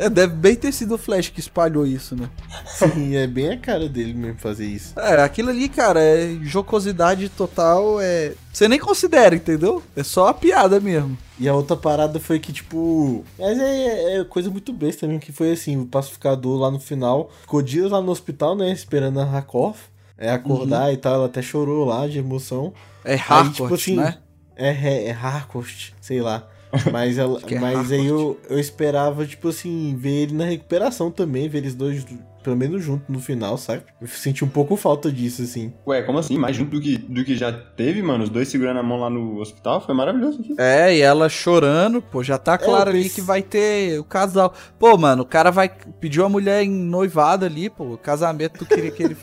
É, 0.00 0.10
deve 0.10 0.34
bem 0.34 0.56
ter 0.56 0.72
sido 0.72 0.96
o 0.96 0.98
Flash 0.98 1.28
que 1.28 1.38
espalhou 1.38 1.86
isso, 1.86 2.16
né? 2.16 2.28
Sim, 2.66 3.14
é 3.14 3.28
bem 3.28 3.50
a 3.50 3.56
cara 3.56 3.88
dele 3.88 4.12
mesmo 4.12 4.40
fazer 4.40 4.66
isso. 4.66 4.98
É, 4.98 5.22
aquilo 5.22 5.50
ali, 5.50 5.68
cara, 5.68 6.00
é 6.00 6.36
jocosidade 6.42 7.28
total, 7.28 8.00
é... 8.00 8.32
Você 8.52 8.66
nem 8.66 8.80
considera, 8.80 9.36
entendeu? 9.36 9.80
É 9.94 10.02
só 10.02 10.26
a 10.26 10.34
piada 10.34 10.80
mesmo. 10.80 11.16
E 11.38 11.48
a 11.48 11.54
outra 11.54 11.76
parada 11.76 12.18
foi 12.18 12.40
que, 12.40 12.52
tipo. 12.52 13.24
Mas 13.38 13.56
é, 13.56 14.18
é 14.18 14.24
coisa 14.24 14.50
muito 14.50 14.72
besta 14.72 15.02
também, 15.02 15.20
que 15.20 15.30
foi 15.30 15.52
assim, 15.52 15.80
o 15.80 15.86
pacificador 15.86 16.58
lá 16.58 16.72
no 16.72 16.80
final 16.80 17.30
ficou 17.42 17.62
dias 17.62 17.92
lá 17.92 18.00
no 18.00 18.10
hospital, 18.10 18.56
né? 18.56 18.72
Esperando 18.72 19.20
a 19.20 19.24
Rakoff 19.24 19.78
é, 20.18 20.30
acordar 20.30 20.92
e 20.92 20.96
tal. 20.96 21.14
Ela 21.14 21.26
até 21.26 21.40
chorou 21.40 21.84
lá 21.86 22.06
de 22.06 22.18
emoção. 22.18 22.72
É 23.04 23.14
Harcourt, 23.14 23.52
tipo 23.54 23.74
assim, 23.74 23.96
né? 23.96 24.18
É, 24.56 24.68
é, 24.70 25.04
é 25.08 25.12
Harcourt, 25.12 25.92
sei 26.00 26.20
lá. 26.20 26.46
Mas, 26.92 27.16
ela, 27.16 27.40
é 27.48 27.58
mas 27.58 27.90
aí 27.90 28.04
eu, 28.04 28.38
eu 28.50 28.58
esperava, 28.58 29.24
tipo 29.24 29.48
assim, 29.48 29.96
ver 29.96 30.24
ele 30.24 30.34
na 30.34 30.44
recuperação 30.44 31.10
também, 31.10 31.48
ver 31.48 31.58
eles 31.58 31.74
dois, 31.74 32.04
pelo 32.42 32.56
menos 32.56 32.84
juntos 32.84 33.06
no 33.08 33.18
final, 33.18 33.56
sabe? 33.56 33.84
Eu 33.98 34.06
senti 34.06 34.44
um 34.44 34.48
pouco 34.50 34.76
falta 34.76 35.10
disso, 35.10 35.40
assim. 35.40 35.72
Ué, 35.86 36.02
como 36.02 36.18
assim? 36.18 36.36
Mais 36.36 36.54
junto 36.54 36.72
do 36.72 36.80
que, 36.82 36.98
do 36.98 37.24
que 37.24 37.34
já 37.36 37.50
teve, 37.50 38.02
mano? 38.02 38.24
Os 38.24 38.28
dois 38.28 38.48
segurando 38.48 38.80
a 38.80 38.82
mão 38.82 39.00
lá 39.00 39.08
no 39.08 39.40
hospital? 39.40 39.80
Foi 39.80 39.94
maravilhoso 39.94 40.40
aqui. 40.42 40.54
É, 40.58 40.94
e 40.94 41.00
ela 41.00 41.30
chorando, 41.30 42.02
pô, 42.02 42.22
já 42.22 42.36
tá 42.36 42.58
claro 42.58 42.90
eu 42.90 42.94
ali 42.96 43.04
pense- 43.04 43.14
que 43.14 43.20
vai 43.22 43.40
ter 43.40 43.98
o 43.98 44.04
casal. 44.04 44.52
Pô, 44.78 44.94
mano, 44.98 45.22
o 45.22 45.26
cara 45.26 45.50
vai 45.50 45.70
pediu 45.98 46.22
a 46.26 46.28
mulher 46.28 46.62
em 46.62 46.70
noivado 46.70 47.46
ali, 47.46 47.70
pô, 47.70 47.94
o 47.94 47.98
casamento, 47.98 48.58
tu 48.58 48.66
queria 48.66 48.90
que 48.90 49.02
ele 49.02 49.16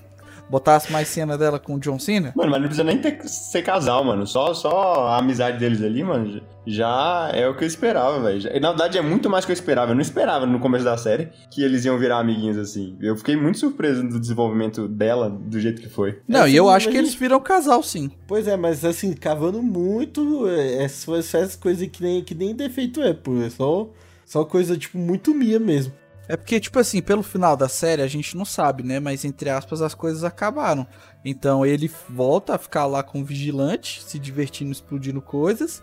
botasse 0.50 0.92
mais 0.92 1.08
cena 1.08 1.38
dela 1.38 1.60
com 1.60 1.76
o 1.76 1.80
John 1.80 2.00
Cena? 2.00 2.34
Mano, 2.36 2.52
mas 2.52 2.62
não 2.62 2.68
precisa 2.68 2.84
nem 2.84 2.98
ter, 2.98 3.22
ser 3.28 3.62
casal, 3.62 4.04
mano. 4.04 4.26
Só, 4.26 4.54
só 4.54 5.08
a 5.08 5.18
amizade 5.18 5.58
deles 5.58 5.82
ali, 5.82 6.04
mano, 6.04 6.42
já 6.66 7.30
é 7.34 7.48
o 7.48 7.56
que 7.56 7.64
eu 7.64 7.68
esperava, 7.68 8.22
velho. 8.22 8.42
Na 8.60 8.70
verdade, 8.70 8.98
é 8.98 9.02
muito 9.02 9.30
mais 9.30 9.46
que 9.46 9.52
eu 9.52 9.54
esperava. 9.54 9.92
Eu 9.92 9.96
não 9.96 10.02
esperava 10.02 10.46
no 10.46 10.60
começo 10.60 10.84
da 10.84 10.98
série 10.98 11.30
que 11.52 11.64
eles 11.64 11.86
iam 11.86 11.98
virar 11.98 12.20
amiguinhos 12.20 12.58
assim. 12.58 12.98
Eu 13.02 13.16
fiquei 13.16 13.36
muito 13.36 13.60
surpreso 13.60 14.04
do 14.04 14.20
desenvolvimento 14.20 14.88
dela, 14.88 15.30
do 15.30 15.60
jeito 15.60 15.82
que 15.82 15.90
foi. 15.90 16.20
Não, 16.28 16.48
e 16.48 16.56
eu 16.56 16.70
acho 16.70 16.90
que 16.90 16.98
eles 16.98 17.14
viram 17.14 17.40
casal, 17.40 17.84
sim. 17.84 18.12
Pois 18.28 18.48
é, 18.48 18.58
mas 18.58 18.84
assim, 18.84 19.14
cavando 19.14 19.62
muito, 19.62 20.48
é, 20.48 20.84
é 20.84 20.88
só 20.88 21.16
essas 21.18 21.56
coisas 21.56 21.88
que 21.88 22.02
nem, 22.02 22.24
que 22.24 22.36
nem 22.36 22.56
defeito 22.56 23.02
é, 23.02 23.14
pô. 23.14 23.36
É 23.42 23.50
só, 23.50 23.90
só 24.26 24.44
coisa, 24.44 24.78
tipo, 24.78 24.98
muito 24.98 25.34
minha 25.34 25.60
mesmo. 25.60 25.94
É 26.28 26.36
porque, 26.36 26.60
tipo 26.60 26.80
assim, 26.80 27.02
pelo 27.02 27.22
final 27.22 27.56
da 27.56 27.70
série 27.70 28.02
a 28.02 28.08
gente 28.08 28.36
não 28.36 28.46
sabe, 28.46 28.82
né? 28.84 29.00
Mas 29.00 29.24
entre 29.26 29.50
aspas 29.50 29.82
as 29.82 29.94
coisas 29.94 30.24
acabaram. 30.24 30.86
Então 31.24 31.66
ele 31.66 31.90
volta 32.10 32.56
a 32.56 32.58
ficar 32.58 32.86
lá 32.86 33.04
com 33.04 33.22
o 33.22 33.26
vigilante, 33.26 34.04
se 34.04 34.18
divertindo, 34.18 34.72
explodindo 34.72 35.22
coisas. 35.22 35.82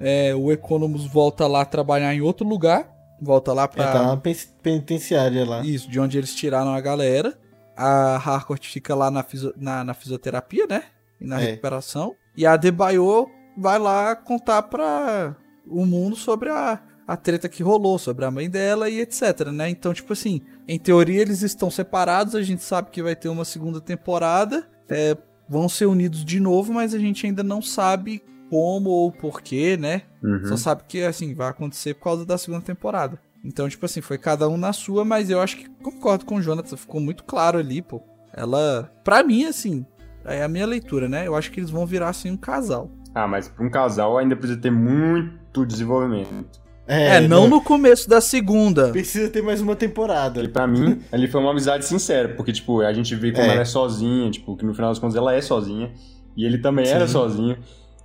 É, 0.00 0.34
o 0.34 0.50
Economus 0.50 1.04
volta 1.06 1.46
lá 1.46 1.60
a 1.62 1.66
trabalhar 1.66 2.14
em 2.14 2.20
outro 2.20 2.46
lugar. 2.46 2.90
Volta 3.20 3.52
lá 3.52 3.64
É, 3.64 3.66
pra. 3.68 3.92
tá 3.92 4.02
na 4.02 4.16
pen- 4.16 4.34
penitenciária 4.62 5.44
lá. 5.48 5.60
Isso, 5.64 5.88
de 5.88 6.00
onde 6.00 6.18
eles 6.18 6.34
tiraram 6.34 6.74
a 6.74 6.80
galera. 6.80 7.38
A 7.76 8.16
Harcourt 8.16 8.64
fica 8.66 8.94
lá 8.94 9.10
na, 9.10 9.22
fisio- 9.22 9.54
na, 9.56 9.84
na 9.84 9.94
fisioterapia, 9.94 10.66
né? 10.66 10.84
E 11.20 11.26
na 11.26 11.40
É. 11.40 11.44
recuperação. 11.50 12.14
E 12.36 12.44
a 12.46 12.56
Debaio 12.56 13.28
vai 13.56 13.78
lá 13.78 14.16
contar 14.16 14.62
pra 14.62 15.36
o 15.66 15.86
mundo 15.86 16.16
sobre 16.16 16.48
a, 16.50 16.80
a 17.06 17.16
treta 17.16 17.48
que 17.48 17.62
rolou, 17.62 17.98
sobre 17.98 18.24
a 18.24 18.30
mãe 18.30 18.48
dela 18.48 18.88
e 18.88 19.00
etc, 19.00 19.48
né? 19.52 19.68
Então, 19.68 19.92
tipo 19.92 20.12
assim, 20.12 20.40
em 20.66 20.78
teoria 20.78 21.20
eles 21.20 21.42
estão 21.42 21.70
separados, 21.70 22.34
a 22.34 22.42
gente 22.42 22.62
sabe 22.62 22.90
que 22.90 23.02
vai 23.02 23.16
ter 23.16 23.28
uma 23.28 23.44
segunda 23.44 23.80
temporada. 23.80 24.68
é, 24.88 25.16
vão 25.48 25.68
ser 25.68 25.86
unidos 25.86 26.24
de 26.24 26.40
novo, 26.40 26.72
mas 26.72 26.94
a 26.94 26.98
gente 26.98 27.26
ainda 27.26 27.42
não 27.42 27.60
sabe 27.60 28.22
como 28.48 28.90
ou 28.90 29.12
porquê, 29.12 29.76
né? 29.76 30.02
Uhum. 30.22 30.46
Só 30.46 30.56
sabe 30.56 30.82
que, 30.86 31.02
assim, 31.02 31.34
vai 31.34 31.48
acontecer 31.48 31.94
por 31.94 32.04
causa 32.04 32.24
da 32.24 32.38
segunda 32.38 32.62
temporada. 32.62 33.18
Então, 33.44 33.68
tipo 33.68 33.84
assim, 33.84 34.00
foi 34.00 34.18
cada 34.18 34.48
um 34.48 34.56
na 34.56 34.72
sua, 34.72 35.04
mas 35.04 35.28
eu 35.28 35.40
acho 35.40 35.56
que 35.56 35.68
concordo 35.82 36.24
com 36.24 36.36
o 36.36 36.42
Jonathan, 36.42 36.76
ficou 36.76 37.00
muito 37.00 37.24
claro 37.24 37.58
ali, 37.58 37.82
pô. 37.82 38.02
Ela, 38.32 38.90
pra 39.02 39.22
mim, 39.22 39.44
assim, 39.44 39.84
é 40.24 40.42
a 40.42 40.48
minha 40.48 40.66
leitura, 40.66 41.08
né? 41.08 41.26
Eu 41.26 41.34
acho 41.34 41.50
que 41.50 41.60
eles 41.60 41.70
vão 41.70 41.84
virar, 41.84 42.08
assim, 42.08 42.30
um 42.30 42.36
casal. 42.36 42.90
Ah, 43.14 43.26
mas 43.26 43.48
pra 43.48 43.64
um 43.64 43.70
casal 43.70 44.16
ainda 44.16 44.36
precisa 44.36 44.58
ter 44.58 44.70
muito 44.70 45.66
desenvolvimento. 45.66 46.61
É, 46.86 47.20
não 47.20 47.48
no 47.48 47.60
começo 47.62 48.08
da 48.08 48.20
segunda. 48.20 48.88
Precisa 48.90 49.28
ter 49.30 49.42
mais 49.42 49.60
uma 49.60 49.76
temporada. 49.76 50.42
E 50.42 50.48
pra 50.48 50.66
mim, 50.66 51.00
ali 51.12 51.28
foi 51.28 51.40
uma 51.40 51.50
amizade 51.52 51.84
sincera, 51.84 52.30
porque, 52.30 52.52
tipo, 52.52 52.80
a 52.80 52.92
gente 52.92 53.14
vê 53.14 53.30
como 53.32 53.44
É. 53.46 53.50
ela 53.52 53.62
é 53.62 53.64
sozinha, 53.64 54.30
tipo, 54.30 54.56
que 54.56 54.64
no 54.64 54.74
final 54.74 54.90
das 54.90 54.98
contas 54.98 55.16
ela 55.16 55.34
é 55.34 55.40
sozinha. 55.40 55.92
E 56.36 56.44
ele 56.44 56.58
também 56.58 56.86
era 56.88 57.06
Sim. 57.06 57.12
sozinho. 57.12 57.56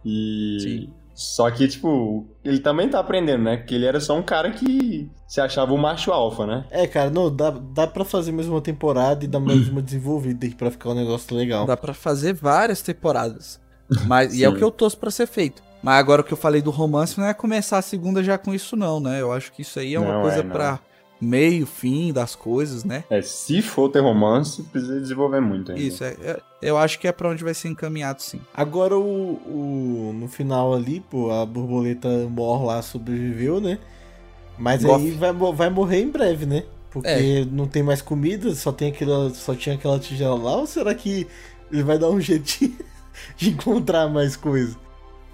E. 0.06 0.58
Sim. 0.62 0.90
Só 1.16 1.50
que, 1.50 1.68
tipo, 1.68 2.28
ele 2.46 2.60
também 2.60 2.88
tá 2.88 3.00
aprendendo, 3.00 3.44
né? 3.44 3.58
Porque 3.58 3.74
ele 3.74 3.86
era 3.88 4.00
só 4.00 4.16
um 4.16 4.22
cara 4.22 4.52
que 4.52 5.10
se 5.28 5.42
achava 5.42 5.74
o 5.74 5.78
macho 5.78 6.12
alfa, 6.12 6.46
né? 6.46 6.66
É, 6.70 6.86
cara, 6.86 7.10
não, 7.10 7.36
dá, 7.36 7.50
dá 7.50 7.88
pra 7.88 8.06
fazer 8.06 8.32
mais 8.32 8.48
uma 8.48 8.62
temporada 8.62 9.26
e 9.26 9.28
dar 9.28 9.40
mais 9.40 9.68
uma 9.68 9.82
desenvolvida 9.82 10.48
pra 10.56 10.70
ficar 10.70 10.92
um 10.92 10.94
negócio 10.94 11.36
legal. 11.36 11.66
Dá 11.66 11.76
pra 11.76 11.92
fazer 11.96 12.34
várias 12.36 12.84
temporadas. 12.84 13.60
Mas, 14.06 14.36
e 14.36 14.44
é 14.44 14.50
o 14.50 14.54
que 14.56 14.64
eu 14.64 14.70
torço 14.70 14.96
pra 15.00 15.10
ser 15.10 15.26
feito. 15.26 15.64
Mas 15.82 16.00
agora 16.00 16.22
o 16.22 16.24
que 16.24 16.34
eu 16.34 16.38
falei 16.38 16.62
do 16.62 16.72
romance 16.72 17.18
não 17.20 17.26
é 17.28 17.34
começar 17.34 17.78
a 17.78 17.82
segunda 17.82 18.24
já 18.24 18.38
com 18.38 18.54
isso, 18.54 18.76
não, 18.76 19.00
né? 19.00 19.22
Eu 19.22 19.32
acho 19.32 19.52
que 19.52 19.62
isso 19.62 19.80
aí 19.80 19.94
é 19.96 20.00
uma 20.00 20.14
Não, 20.14 20.22
coisa 20.22 20.40
é, 20.40 20.44
não. 20.44 20.52
pra 20.52 20.80
meio, 21.22 21.66
fim 21.66 22.12
das 22.14 22.36
coisas, 22.36 22.84
né? 22.84 23.04
É, 23.10 23.22
se 23.22 23.62
for 23.62 23.90
ter 23.90 24.02
romance, 24.02 24.62
precisa 24.64 25.00
desenvolver 25.00 25.40
muito 25.40 25.72
ainda. 25.72 25.82
Isso, 25.82 26.04
é, 26.04 26.16
é- 26.22 26.40
eu 26.62 26.78
acho 26.78 27.00
que 27.00 27.08
é 27.08 27.12
pra 27.12 27.30
onde 27.30 27.44
vai 27.44 27.54
ser 27.54 27.70
encaminhado, 27.70 28.22
sim. 28.22 28.40
Agora 28.54 28.96
o, 28.98 29.34
o- 29.46 30.14
no 30.14 30.28
final 30.28 30.74
ali, 30.74 31.00
pô, 31.00 31.32
a 31.32 31.46
borboleta 31.46 32.08
mor 32.30 32.64
lá 32.64 32.82
sobreviveu, 32.82 33.60
né? 33.62 33.80
Mas 34.58 34.84
aí 34.84 35.12
vai, 35.12 35.32
vai 35.34 35.70
morrer 35.70 36.02
em 36.02 36.10
breve, 36.10 36.46
né? 36.46 36.64
Porque 36.90 37.08
É. 37.08 37.46
não 37.46 37.68
tem 37.68 37.84
mais 37.84 38.02
comida, 38.02 38.54
só 38.56 38.72
tem 38.72 38.90
aquela, 38.90 39.30
só 39.32 39.54
tinha 39.54 39.76
aquela 39.76 40.00
tigela 40.00 40.36
lá, 40.36 40.58
ou 40.58 40.66
será 40.68 40.94
que 40.96 41.28
ele 41.72 41.84
vai 41.84 41.98
dar 42.00 42.10
um 42.10 42.20
jeitinho 42.20 42.76
de 43.38 43.50
encontrar 43.52 44.08
mais 44.08 44.36
coisa. 44.36 44.76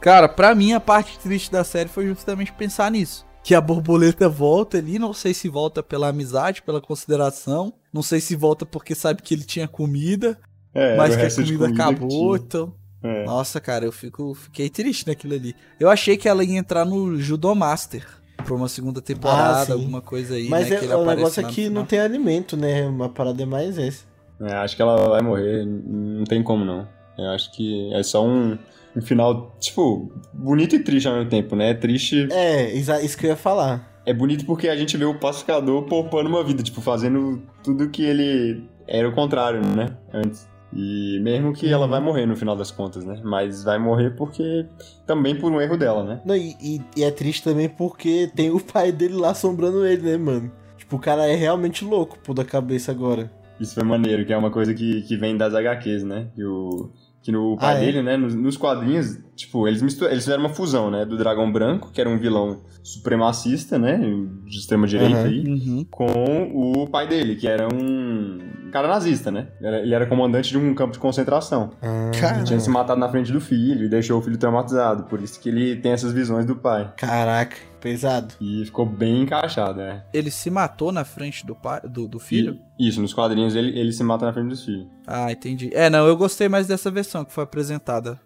Cara, 0.03 0.27
pra 0.27 0.53
mim 0.53 0.73
a 0.73 0.81
parte 0.81 1.17
triste 1.17 1.49
da 1.49 1.63
série 1.63 1.87
foi 1.87 2.05
justamente 2.05 2.51
pensar 2.51 2.91
nisso. 2.91 3.25
Que 3.41 3.55
a 3.55 3.61
borboleta 3.61 4.27
volta 4.27 4.77
ali, 4.77 4.99
não 4.99 5.13
sei 5.13 5.33
se 5.33 5.47
volta 5.47 5.81
pela 5.81 6.09
amizade, 6.09 6.61
pela 6.61 6.81
consideração, 6.81 7.73
não 7.91 8.03
sei 8.03 8.19
se 8.19 8.35
volta 8.35 8.65
porque 8.65 8.93
sabe 8.93 9.21
que 9.21 9.33
ele 9.33 9.45
tinha 9.45 9.65
comida, 9.65 10.37
É, 10.73 10.97
mas 10.97 11.15
que 11.15 11.21
a 11.21 11.31
comida, 11.45 11.67
que 11.67 11.81
acabou, 11.81 12.35
então. 12.35 12.73
É. 13.01 13.23
Nossa, 13.25 13.61
cara, 13.61 13.85
eu 13.85 13.93
fico, 13.93 14.33
fiquei 14.33 14.69
triste 14.69 15.07
naquilo 15.07 15.35
ali. 15.35 15.55
Eu 15.79 15.89
achei 15.89 16.17
que 16.17 16.27
ela 16.27 16.43
ia 16.43 16.57
entrar 16.59 16.83
no 16.83 17.17
Judo 17.17 17.55
Master 17.55 18.05
pra 18.43 18.53
uma 18.55 18.67
segunda 18.67 19.01
temporada, 19.01 19.67
sim. 19.67 19.71
alguma 19.71 20.01
coisa 20.01 20.35
aí. 20.35 20.49
Mas 20.49 20.69
né, 20.69 20.75
é- 20.75 20.79
que 20.79 20.85
ele 20.85 20.93
o 20.93 21.05
negócio 21.05 21.45
é 21.45 21.49
que 21.49 21.69
não 21.69 21.85
tem 21.85 21.99
alimento, 21.99 22.57
né? 22.57 22.85
Uma 22.85 23.07
parada 23.07 23.41
é 23.41 23.45
mais 23.45 23.77
essa. 23.77 24.03
É, 24.41 24.53
acho 24.55 24.75
que 24.75 24.81
ela 24.81 25.09
vai 25.09 25.21
morrer, 25.21 25.65
não 25.65 26.25
tem 26.25 26.43
como 26.43 26.65
não. 26.65 26.87
Eu 27.17 27.29
acho 27.29 27.51
que 27.53 27.93
é 27.93 28.03
só 28.03 28.25
um, 28.25 28.57
um 28.95 29.01
final, 29.01 29.55
tipo, 29.59 30.11
bonito 30.33 30.75
e 30.75 30.79
triste 30.79 31.07
ao 31.07 31.15
mesmo 31.15 31.29
tempo, 31.29 31.55
né? 31.55 31.71
É 31.71 31.73
triste. 31.73 32.27
É, 32.31 32.71
isso 32.73 33.17
que 33.17 33.25
eu 33.25 33.31
ia 33.31 33.35
falar. 33.35 34.01
É 34.05 34.13
bonito 34.13 34.45
porque 34.45 34.67
a 34.67 34.75
gente 34.75 34.97
vê 34.97 35.05
o 35.05 35.17
pacificador 35.19 35.83
poupando 35.83 36.29
uma 36.29 36.43
vida, 36.43 36.61
tipo, 36.61 36.81
fazendo 36.81 37.41
tudo 37.63 37.89
que 37.89 38.03
ele 38.03 38.63
era 38.87 39.07
o 39.07 39.13
contrário, 39.13 39.61
né? 39.65 39.95
Antes. 40.13 40.47
E 40.75 41.19
mesmo 41.21 41.53
que 41.53 41.71
ela 41.71 41.87
vai 41.87 41.99
morrer 42.01 42.25
no 42.25 42.35
final 42.35 42.55
das 42.55 42.71
contas, 42.71 43.05
né? 43.05 43.21
Mas 43.23 43.63
vai 43.63 43.77
morrer 43.77 44.11
porque. 44.15 44.65
também 45.05 45.35
por 45.35 45.51
um 45.51 45.61
erro 45.61 45.77
dela, 45.77 46.03
né? 46.03 46.21
Não, 46.25 46.35
e, 46.35 46.55
e- 46.59 46.81
e 46.97 47.03
é 47.03 47.11
triste 47.11 47.43
também 47.43 47.69
porque 47.69 48.29
tem 48.35 48.49
o 48.51 48.59
pai 48.59 48.91
dele 48.91 49.13
lá 49.13 49.29
assombrando 49.31 49.85
ele, 49.85 50.01
né, 50.01 50.17
mano? 50.17 50.51
Tipo, 50.77 50.95
o 50.95 50.99
cara 50.99 51.27
é 51.27 51.35
realmente 51.35 51.85
louco, 51.85 52.17
pô, 52.23 52.33
da 52.33 52.43
cabeça 52.43 52.91
agora. 52.91 53.31
Isso 53.59 53.75
foi 53.75 53.83
maneiro, 53.83 54.25
que 54.25 54.33
é 54.33 54.37
uma 54.37 54.49
coisa 54.49 54.73
que, 54.73 55.03
que 55.03 55.15
vem 55.15 55.37
das 55.37 55.53
HQs, 55.53 56.03
né? 56.03 56.27
Que, 56.35 56.43
o, 56.43 56.89
que 57.23 57.31
no 57.31 57.57
pai 57.57 57.75
Ah, 57.75 57.77
é? 57.77 57.85
dele, 57.85 58.03
né? 58.03 58.17
Nos, 58.17 58.35
nos 58.35 58.57
quadrinhos, 58.57 59.17
tipo, 59.35 59.67
eles, 59.67 59.81
mistu- 59.81 60.05
eles 60.05 60.23
fizeram 60.23 60.43
uma 60.43 60.53
fusão, 60.53 60.89
né? 60.91 61.05
Do 61.05 61.17
Dragão 61.17 61.51
Branco, 61.51 61.91
que 61.91 61.99
era 62.01 62.09
um 62.09 62.17
vilão 62.17 62.61
supremacista, 62.83 63.77
né? 63.77 63.97
De 64.45 64.57
extrema-direita 64.57 65.15
Aham. 65.17 65.25
aí. 65.27 65.43
Uhum. 65.47 65.85
Com 65.89 66.51
o 66.83 66.87
pai 66.87 67.07
dele, 67.07 67.35
que 67.35 67.47
era 67.47 67.67
um 67.67 68.69
cara 68.71 68.87
nazista, 68.87 69.29
né? 69.31 69.47
Era- 69.61 69.79
Ele 69.81 69.93
era 69.93 70.05
comandante 70.05 70.49
de 70.49 70.57
um 70.57 70.73
campo 70.73 70.93
de 70.93 70.99
concentração. 70.99 71.71
Cara, 72.19 72.43
Tinha 72.43 72.59
se 72.59 72.69
matado 72.69 72.99
na 72.99 73.09
frente 73.09 73.31
do 73.31 73.39
filho 73.41 73.85
e 73.85 73.89
deixou 73.89 74.19
o 74.19 74.21
filho 74.21 74.37
traumatizado. 74.37 75.03
Por 75.03 75.21
isso 75.21 75.39
que 75.39 75.49
ele 75.49 75.75
tem 75.75 75.91
essas 75.91 76.11
visões 76.13 76.45
do 76.45 76.55
pai. 76.55 76.91
Caraca, 76.97 77.55
pesado. 77.79 78.33
E 78.41 78.63
ficou 78.65 78.85
bem 78.85 79.21
encaixado, 79.21 79.77
né? 79.79 80.03
ele 80.13 80.31
se 80.31 80.49
matou 80.49 80.91
na 80.91 81.03
frente 81.03 81.45
do, 81.45 81.55
pai, 81.55 81.81
do, 81.87 82.07
do 82.07 82.19
filho? 82.19 82.57
E- 82.79 82.87
isso, 82.87 83.01
nos 83.01 83.13
quadrinhos 83.13 83.55
ele, 83.55 83.77
ele 83.77 83.91
se 83.91 84.03
mata 84.03 84.25
na 84.25 84.33
frente 84.33 84.49
dos 84.49 84.63
filhos. 84.63 84.87
Ah, 85.05 85.31
entendi. 85.31 85.69
É, 85.73 85.89
não, 85.89 86.07
eu 86.07 86.15
gostei 86.17 86.47
mais 86.49 86.65
dessa 86.67 86.89
versão 86.91 87.23
que 87.25 87.31
foi 87.33 87.43
apresentada. 87.43 88.19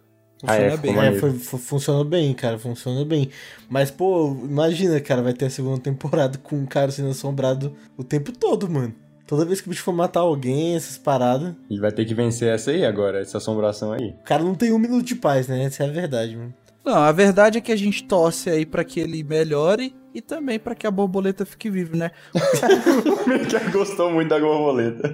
Ah, 0.46 0.56
é, 0.56 0.70
Funciona 0.72 0.78
bem. 0.78 0.98
É, 1.08 1.20
foi, 1.20 1.32
fu- 1.34 1.58
funcionou 1.58 2.04
bem, 2.04 2.34
cara, 2.34 2.60
funcionou 2.60 3.04
bem. 3.06 3.30
Mas, 3.70 3.90
pô, 3.90 4.36
imagina, 4.44 5.00
cara, 5.00 5.22
vai 5.22 5.34
ter 5.34 5.46
a 5.46 5.50
segunda 5.50 5.80
temporada 5.80 6.38
com 6.44 6.62
o 6.64 6.68
cara 6.68 6.92
sendo 6.92 7.10
assombrado 7.10 7.74
o 7.98 8.04
tempo 8.04 8.32
todo, 8.32 8.70
mano. 8.70 8.94
Toda 9.26 9.44
vez 9.44 9.60
que 9.60 9.68
o 9.68 9.70
bicho 9.72 9.84
for 9.84 9.92
matar 9.94 10.22
alguém, 10.22 10.76
essas 10.76 10.98
paradas. 10.98 11.54
E 11.70 11.78
vai 11.80 11.92
ter 11.92 12.06
que 12.06 12.14
vencer 12.14 12.48
essa 12.54 12.72
aí 12.72 12.86
agora, 12.86 13.20
essa 13.20 13.40
assombração 13.40 13.92
aí. 13.92 14.12
O 14.22 14.24
cara 14.24 14.42
não 14.44 14.56
tem 14.56 14.72
um 14.72 14.80
minuto 14.80 15.04
de 15.06 15.16
paz, 15.16 15.48
né? 15.50 15.64
Essa 15.66 15.84
é 15.84 15.90
a 15.90 15.92
verdade, 15.92 16.38
mano. 16.38 16.54
Não, 16.86 16.96
a 16.96 17.12
verdade 17.12 17.58
é 17.58 17.62
que 17.62 17.72
a 17.74 17.76
gente 17.76 18.06
torce 18.06 18.50
aí 18.50 18.66
pra 18.66 18.86
que 18.86 19.02
ele 19.02 19.22
melhore 19.22 19.94
e 20.16 20.22
também 20.22 20.58
pra 20.58 20.74
que 20.74 20.88
a 20.88 20.92
borboleta 20.92 21.46
fique 21.46 21.70
viva, 21.70 21.98
né? 21.98 22.12
O 22.34 23.28
Mika 23.30 23.60
gostou 23.72 24.10
muito 24.12 24.30
da 24.30 24.40
borboleta. 24.40 25.14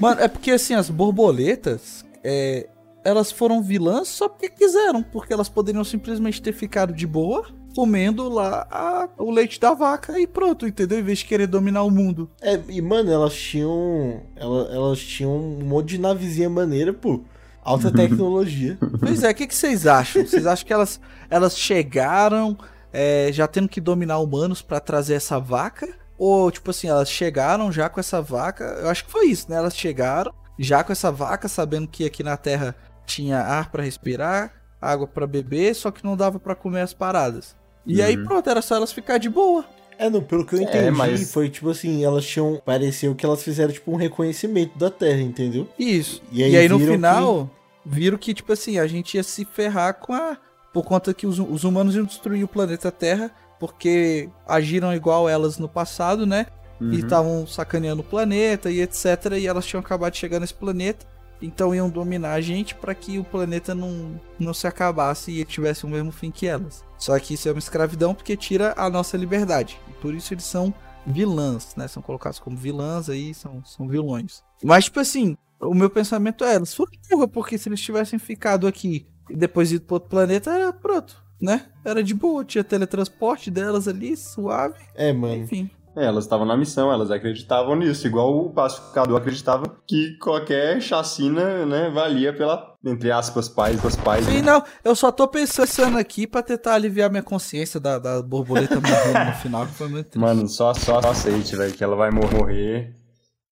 Mano, 0.00 0.22
é 0.22 0.28
porque 0.28 0.52
assim, 0.52 0.72
as 0.72 0.88
borboletas, 0.88 2.02
é, 2.24 2.66
elas 3.04 3.30
foram 3.30 3.62
vilãs 3.62 4.08
só 4.08 4.28
porque 4.28 4.48
quiseram, 4.48 5.02
porque 5.02 5.32
elas 5.32 5.48
poderiam 5.48 5.84
simplesmente 5.84 6.40
ter 6.42 6.52
ficado 6.52 6.92
de 6.92 7.06
boa 7.06 7.46
comendo 7.76 8.28
lá 8.28 8.66
a- 8.70 9.08
o 9.18 9.30
leite 9.32 9.58
da 9.58 9.74
vaca 9.74 10.18
e 10.20 10.26
pronto, 10.28 10.66
entendeu? 10.66 10.98
Em 11.00 11.02
vez 11.02 11.18
de 11.18 11.24
querer 11.24 11.46
dominar 11.48 11.82
o 11.82 11.90
mundo. 11.90 12.30
É, 12.40 12.58
e, 12.68 12.80
mano, 12.80 13.10
elas 13.10 13.34
tinham. 13.34 14.22
Elas, 14.36 14.72
elas 14.74 14.98
tinham 15.00 15.36
um 15.36 15.64
monte 15.64 15.88
de 15.90 15.98
navezinha 15.98 16.48
maneira, 16.48 16.92
pô. 16.92 17.20
Alta 17.64 17.90
tecnologia. 17.92 18.78
Pois 19.00 19.24
é, 19.24 19.30
o 19.30 19.34
que, 19.34 19.46
que 19.48 19.54
vocês 19.54 19.86
acham? 19.88 20.24
Vocês 20.24 20.46
acham 20.46 20.64
que 20.64 20.72
elas, 20.72 21.00
elas 21.28 21.58
chegaram 21.58 22.56
é, 22.92 23.30
já 23.32 23.48
tendo 23.48 23.68
que 23.68 23.80
dominar 23.80 24.18
humanos 24.20 24.62
pra 24.62 24.78
trazer 24.78 25.14
essa 25.14 25.40
vaca? 25.40 25.88
Ou, 26.16 26.48
tipo 26.52 26.70
assim, 26.70 26.86
elas 26.86 27.10
chegaram 27.10 27.72
já 27.72 27.88
com 27.88 27.98
essa 27.98 28.22
vaca? 28.22 28.64
Eu 28.82 28.88
acho 28.88 29.04
que 29.04 29.10
foi 29.10 29.26
isso, 29.26 29.50
né? 29.50 29.56
Elas 29.56 29.76
chegaram 29.76 30.32
já 30.56 30.84
com 30.84 30.92
essa 30.92 31.10
vaca, 31.10 31.48
sabendo 31.48 31.88
que 31.88 32.04
aqui 32.04 32.22
na 32.22 32.36
Terra 32.36 32.76
tinha 33.06 33.38
ar 33.38 33.70
pra 33.70 33.82
respirar, 33.82 34.52
água 34.80 35.06
pra 35.06 35.26
beber, 35.26 35.74
só 35.74 35.90
que 35.90 36.04
não 36.04 36.16
dava 36.16 36.38
pra 36.38 36.54
comer 36.54 36.80
as 36.82 36.92
paradas. 36.94 37.54
E 37.86 38.00
aí 38.02 38.16
Uhum. 38.16 38.24
pronto, 38.24 38.48
era 38.50 38.62
só 38.62 38.76
elas 38.76 38.92
ficar 38.92 39.18
de 39.18 39.28
boa. 39.28 39.64
É, 39.98 40.10
não, 40.10 40.22
pelo 40.22 40.44
que 40.44 40.54
eu 40.56 40.58
É, 40.58 40.62
entendi, 40.62 40.90
mas- 40.90 41.32
foi 41.32 41.48
tipo 41.48 41.70
assim, 41.70 42.04
elas 42.04 42.26
tinham. 42.26 42.60
Pareceu 42.64 43.14
que 43.14 43.24
elas 43.24 43.42
fizeram 43.42 43.72
tipo 43.72 43.92
um 43.92 43.96
reconhecimento 43.96 44.76
da 44.78 44.90
Terra, 44.90 45.20
entendeu? 45.20 45.68
Isso. 45.78 46.20
E 46.32 46.40
E 46.40 46.44
aí 46.44 46.56
aí, 46.56 46.68
no 46.68 46.78
final, 46.80 47.48
viram 47.86 48.18
que, 48.18 48.34
tipo 48.34 48.52
assim, 48.52 48.78
a 48.78 48.86
gente 48.86 49.14
ia 49.16 49.22
se 49.22 49.44
ferrar 49.44 49.94
com 49.94 50.12
a. 50.12 50.36
Por 50.72 50.82
conta 50.84 51.14
que 51.14 51.26
os, 51.26 51.38
os 51.38 51.62
humanos 51.62 51.94
iam 51.94 52.04
destruir 52.04 52.42
o 52.42 52.48
planeta 52.48 52.90
Terra, 52.90 53.30
porque 53.60 54.28
agiram 54.48 54.92
igual 54.92 55.28
elas 55.28 55.58
no 55.58 55.68
passado, 55.68 56.26
né? 56.26 56.46
E 56.80 56.84
Uhum. 56.84 56.92
estavam 56.94 57.46
sacaneando 57.46 58.00
o 58.02 58.04
planeta 58.04 58.68
e 58.72 58.80
etc. 58.82 59.34
E 59.38 59.46
elas 59.46 59.64
tinham 59.64 59.80
acabado 59.80 60.12
de 60.14 60.18
chegar 60.18 60.40
nesse 60.40 60.54
planeta. 60.54 61.06
Então 61.44 61.74
iam 61.74 61.88
dominar 61.90 62.32
a 62.32 62.40
gente 62.40 62.74
para 62.74 62.94
que 62.94 63.18
o 63.18 63.24
planeta 63.24 63.74
não, 63.74 64.20
não 64.38 64.54
se 64.54 64.66
acabasse 64.66 65.30
e 65.30 65.44
tivesse 65.44 65.84
o 65.84 65.88
mesmo 65.88 66.10
fim 66.10 66.30
que 66.30 66.46
elas. 66.46 66.84
Só 66.98 67.18
que 67.18 67.34
isso 67.34 67.48
é 67.48 67.52
uma 67.52 67.58
escravidão 67.58 68.14
porque 68.14 68.36
tira 68.36 68.72
a 68.76 68.88
nossa 68.88 69.16
liberdade. 69.16 69.78
E 69.88 69.92
por 69.94 70.14
isso 70.14 70.32
eles 70.32 70.44
são 70.44 70.72
vilãs, 71.06 71.74
né? 71.76 71.86
São 71.86 72.02
colocados 72.02 72.38
como 72.38 72.56
vilãs 72.56 73.08
aí, 73.10 73.34
são, 73.34 73.62
são 73.64 73.86
vilões. 73.86 74.42
Mas, 74.62 74.84
tipo 74.84 75.00
assim, 75.00 75.36
o 75.60 75.74
meu 75.74 75.90
pensamento 75.90 76.44
é, 76.44 76.54
elas 76.54 76.74
foram 76.74 76.92
burra, 77.10 77.28
porque 77.28 77.58
se 77.58 77.68
eles 77.68 77.80
tivessem 77.80 78.18
ficado 78.18 78.66
aqui 78.66 79.06
e 79.28 79.36
depois 79.36 79.70
ido 79.72 79.84
pro 79.84 79.94
outro 79.96 80.08
planeta, 80.08 80.50
era 80.50 80.72
pronto, 80.72 81.22
né? 81.40 81.66
Era 81.84 82.02
de 82.02 82.14
boa, 82.14 82.44
tinha 82.44 82.64
teletransporte 82.64 83.50
delas 83.50 83.86
ali, 83.86 84.16
suave, 84.16 84.78
É, 84.94 85.12
mano. 85.12 85.42
enfim. 85.42 85.70
É, 85.96 86.04
elas 86.06 86.24
estavam 86.24 86.44
na 86.44 86.56
missão, 86.56 86.92
elas 86.92 87.08
acreditavam 87.10 87.76
nisso, 87.76 88.04
igual 88.06 88.36
o 88.36 88.50
pacificador 88.50 89.16
acreditava 89.16 89.64
que 89.86 90.18
qualquer 90.18 90.80
chacina, 90.80 91.64
né, 91.64 91.88
valia 91.88 92.32
pela, 92.36 92.74
entre 92.84 93.12
aspas, 93.12 93.48
paz 93.48 93.80
dos 93.80 93.94
pais. 93.94 94.24
Sim, 94.26 94.38
né? 94.38 94.42
não, 94.42 94.64
eu 94.82 94.96
só 94.96 95.12
tô 95.12 95.28
pensando 95.28 95.96
aqui 95.96 96.26
pra 96.26 96.42
tentar 96.42 96.74
aliviar 96.74 97.08
minha 97.10 97.22
consciência 97.22 97.78
da, 97.78 98.00
da 98.00 98.20
borboleta 98.20 98.74
morrendo 98.80 99.30
no 99.30 99.36
final, 99.36 99.66
que 99.66 99.72
foi 99.74 99.86
muito 99.88 100.06
triste. 100.10 100.18
Mano, 100.18 100.48
só, 100.48 100.74
só, 100.74 101.00
só 101.00 101.10
aceite, 101.10 101.54
velho, 101.54 101.72
que 101.72 101.84
ela 101.84 101.94
vai 101.94 102.10
mor- 102.10 102.32
morrer 102.32 102.96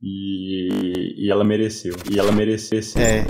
e, 0.03 1.25
e 1.27 1.31
ela 1.31 1.45
mereceu. 1.45 1.95
E 2.11 2.19
ela 2.19 2.33
mereceu. 2.33 2.81
É. 2.97 3.25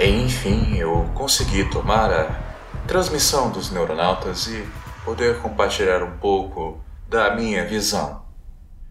Enfim, 0.00 0.76
eu 0.76 1.08
consegui 1.14 1.68
tomar 1.70 2.10
a 2.10 2.51
transmissão 2.92 3.50
dos 3.50 3.70
neuronautas 3.70 4.48
e 4.48 4.68
poder 5.02 5.38
compartilhar 5.38 6.02
um 6.02 6.18
pouco 6.18 6.78
da 7.08 7.34
minha 7.34 7.64
visão. 7.64 8.22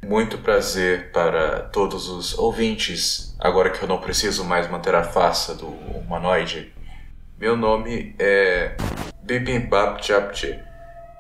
Muito 0.04 0.39
prazer 0.39 1.12
para 1.12 1.60
todos 1.66 2.10
os 2.10 2.36
ouvintes, 2.36 3.36
agora 3.38 3.70
que 3.70 3.84
eu 3.84 3.88
não 3.88 3.99
preciso 3.99 4.43
mais 4.43 4.68
manter 4.68 4.95
a 4.95 5.04
farsa 5.04 5.54
do 5.54 5.68
humanoide. 5.68 6.74
Meu 7.38 7.56
nome 7.56 8.16
é 8.18 8.76
Bibimbap 9.22 10.04
Japti, 10.04 10.60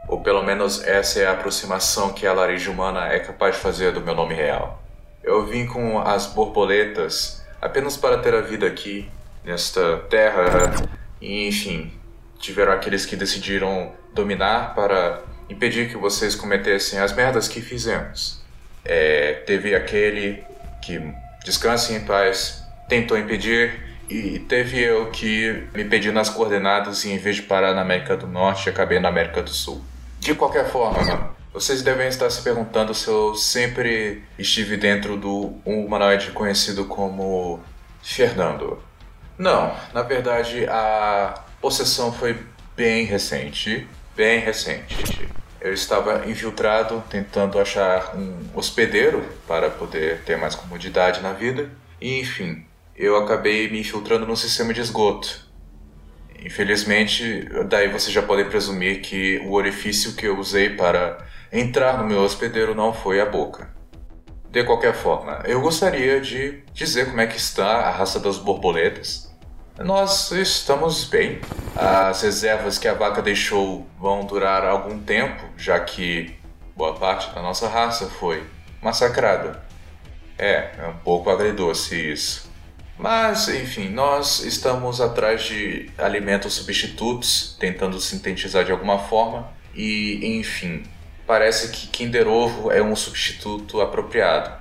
ou 0.07 0.21
pelo 0.21 0.41
menos 0.41 0.83
essa 0.83 1.19
é 1.19 1.27
a 1.27 1.33
aproximação 1.33 2.13
que 2.13 2.25
a 2.25 2.33
laringe 2.33 2.67
humana 2.67 3.09
é 3.09 3.19
capaz 3.19 3.57
de 3.57 3.61
fazer 3.61 3.91
do 3.91 4.01
meu 4.01 4.15
nome 4.15 4.33
real. 4.33 4.81
Eu 5.23 5.45
vim 5.45 5.67
com 5.67 5.99
as 5.99 6.25
borboletas 6.25 7.45
apenas 7.61 7.95
para 7.95 8.17
ter 8.17 8.33
a 8.33 8.41
vida 8.41 8.65
aqui, 8.65 9.07
nesta 9.45 9.99
terra, 10.09 10.73
e 11.21 11.47
enfim, 11.47 12.00
tiveram 12.41 12.73
aqueles 12.73 13.05
que 13.05 13.15
decidiram 13.15 13.93
dominar 14.13 14.75
para 14.75 15.21
impedir 15.49 15.89
que 15.89 15.97
vocês 15.97 16.35
cometessem 16.35 16.99
as 16.99 17.13
merdas 17.13 17.47
que 17.47 17.61
fizemos. 17.61 18.41
É, 18.83 19.43
teve 19.45 19.75
aquele 19.75 20.43
que, 20.81 20.99
descanse 21.45 21.93
em 21.93 22.01
paz, 22.01 22.63
tentou 22.89 23.17
impedir, 23.17 23.91
e 24.09 24.39
teve 24.39 24.81
eu 24.81 25.09
que 25.09 25.67
me 25.73 25.85
pedi 25.85 26.11
nas 26.11 26.29
coordenadas 26.29 27.05
e 27.05 27.11
em 27.11 27.17
vez 27.17 27.37
de 27.37 27.43
parar 27.43 27.73
na 27.73 27.81
América 27.81 28.17
do 28.17 28.27
Norte, 28.27 28.69
acabei 28.69 28.99
na 28.99 29.07
América 29.07 29.41
do 29.41 29.49
Sul. 29.49 29.81
De 30.19 30.35
qualquer 30.35 30.69
forma, 30.69 31.33
vocês 31.53 31.81
devem 31.81 32.07
estar 32.07 32.29
se 32.29 32.41
perguntando 32.41 32.93
se 32.93 33.07
eu 33.07 33.35
sempre 33.35 34.21
estive 34.37 34.75
dentro 34.75 35.15
do 35.15 35.53
um 35.65 35.85
humanoide 35.85 36.31
conhecido 36.31 36.85
como 36.85 37.61
Fernando. 38.03 38.83
Não, 39.37 39.73
na 39.93 40.01
verdade 40.01 40.65
a 40.67 41.41
possessão 41.61 42.11
foi 42.11 42.37
bem 42.75 43.05
recente, 43.05 43.87
bem 44.15 44.39
recente. 44.39 45.29
eu 45.61 45.71
estava 45.71 46.27
infiltrado 46.27 47.03
tentando 47.07 47.59
achar 47.59 48.15
um 48.17 48.49
hospedeiro 48.55 49.23
para 49.47 49.69
poder 49.69 50.23
ter 50.23 50.35
mais 50.35 50.55
comodidade 50.55 51.21
na 51.21 51.33
vida. 51.33 51.69
E 52.01 52.19
enfim, 52.19 52.65
eu 52.95 53.15
acabei 53.15 53.69
me 53.69 53.79
infiltrando 53.79 54.25
no 54.25 54.35
sistema 54.35 54.73
de 54.73 54.81
esgoto. 54.81 55.47
Infelizmente, 56.43 57.47
daí 57.69 57.87
vocês 57.89 58.11
já 58.11 58.23
podem 58.23 58.49
presumir 58.49 59.01
que 59.01 59.37
o 59.45 59.51
orifício 59.51 60.15
que 60.15 60.25
eu 60.25 60.39
usei 60.39 60.71
para 60.71 61.23
entrar 61.53 61.99
no 61.99 62.07
meu 62.07 62.23
hospedeiro 62.23 62.73
não 62.73 62.91
foi 62.91 63.21
a 63.21 63.25
boca. 63.27 63.69
De 64.49 64.63
qualquer 64.63 64.95
forma, 64.95 65.43
eu 65.45 65.61
gostaria 65.61 66.19
de 66.19 66.63
dizer 66.73 67.05
como 67.05 67.21
é 67.21 67.27
que 67.27 67.37
está 67.37 67.81
a 67.81 67.91
raça 67.91 68.19
das 68.19 68.39
borboletas. 68.39 69.30
Nós 69.83 70.31
estamos 70.31 71.05
bem. 71.05 71.41
As 71.75 72.21
reservas 72.21 72.77
que 72.77 72.87
a 72.87 72.93
vaca 72.93 73.21
deixou 73.21 73.87
vão 73.99 74.25
durar 74.25 74.65
algum 74.65 74.99
tempo, 74.99 75.43
já 75.57 75.79
que 75.79 76.35
boa 76.75 76.93
parte 76.95 77.33
da 77.33 77.41
nossa 77.41 77.67
raça 77.67 78.07
foi 78.07 78.43
massacrada. 78.81 79.63
É, 80.37 80.71
é 80.77 80.87
um 80.87 80.97
pouco 80.97 81.29
agridoce 81.29 81.95
isso. 81.95 82.51
Mas, 82.97 83.47
enfim, 83.47 83.89
nós 83.89 84.41
estamos 84.41 85.01
atrás 85.01 85.43
de 85.43 85.89
alimentos 85.97 86.53
substitutos, 86.53 87.55
tentando 87.59 87.99
sintetizar 87.99 88.63
de 88.63 88.71
alguma 88.71 88.99
forma, 88.99 89.51
e, 89.73 90.37
enfim, 90.39 90.83
parece 91.25 91.71
que 91.71 91.87
Kinder 91.87 92.27
Ovo 92.27 92.71
é 92.71 92.81
um 92.81 92.95
substituto 92.95 93.81
apropriado. 93.81 94.51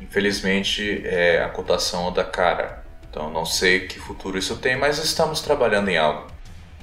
Infelizmente, 0.00 1.02
é 1.04 1.42
a 1.42 1.48
cotação 1.48 2.12
da 2.12 2.24
cara. 2.24 2.81
Então, 3.12 3.30
não 3.30 3.44
sei 3.44 3.80
que 3.80 4.00
futuro 4.00 4.38
isso 4.38 4.56
tem, 4.56 4.74
mas 4.74 4.96
estamos 4.96 5.42
trabalhando 5.42 5.90
em 5.90 5.98
algo. 5.98 6.28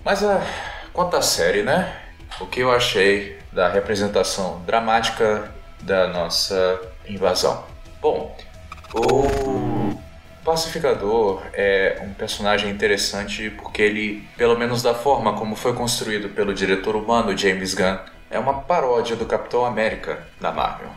Mas, 0.05 0.23
ah, 0.23 0.45
quanto 0.93 1.17
à 1.17 1.23
série, 1.23 1.63
né? 1.63 1.91
O 2.39 2.45
que 2.45 2.59
eu 2.59 2.71
achei 2.71 3.39
da 3.51 3.67
representação 3.67 4.61
dramática 4.63 5.51
da 5.81 6.07
nossa 6.07 6.79
invasão? 7.07 7.65
Bom, 7.99 8.37
o 8.93 9.97
Pacificador 10.45 11.41
é 11.51 11.99
um 12.03 12.13
personagem 12.13 12.69
interessante 12.69 13.49
porque 13.49 13.81
ele, 13.81 14.29
pelo 14.37 14.55
menos 14.55 14.83
da 14.83 14.93
forma 14.93 15.33
como 15.33 15.55
foi 15.55 15.73
construído 15.73 16.29
pelo 16.29 16.53
diretor 16.53 16.95
humano 16.95 17.35
James 17.35 17.73
Gunn, 17.73 17.97
é 18.29 18.37
uma 18.37 18.61
paródia 18.61 19.15
do 19.15 19.25
Capitão 19.25 19.65
América 19.65 20.27
da 20.39 20.51
Marvel. 20.51 20.91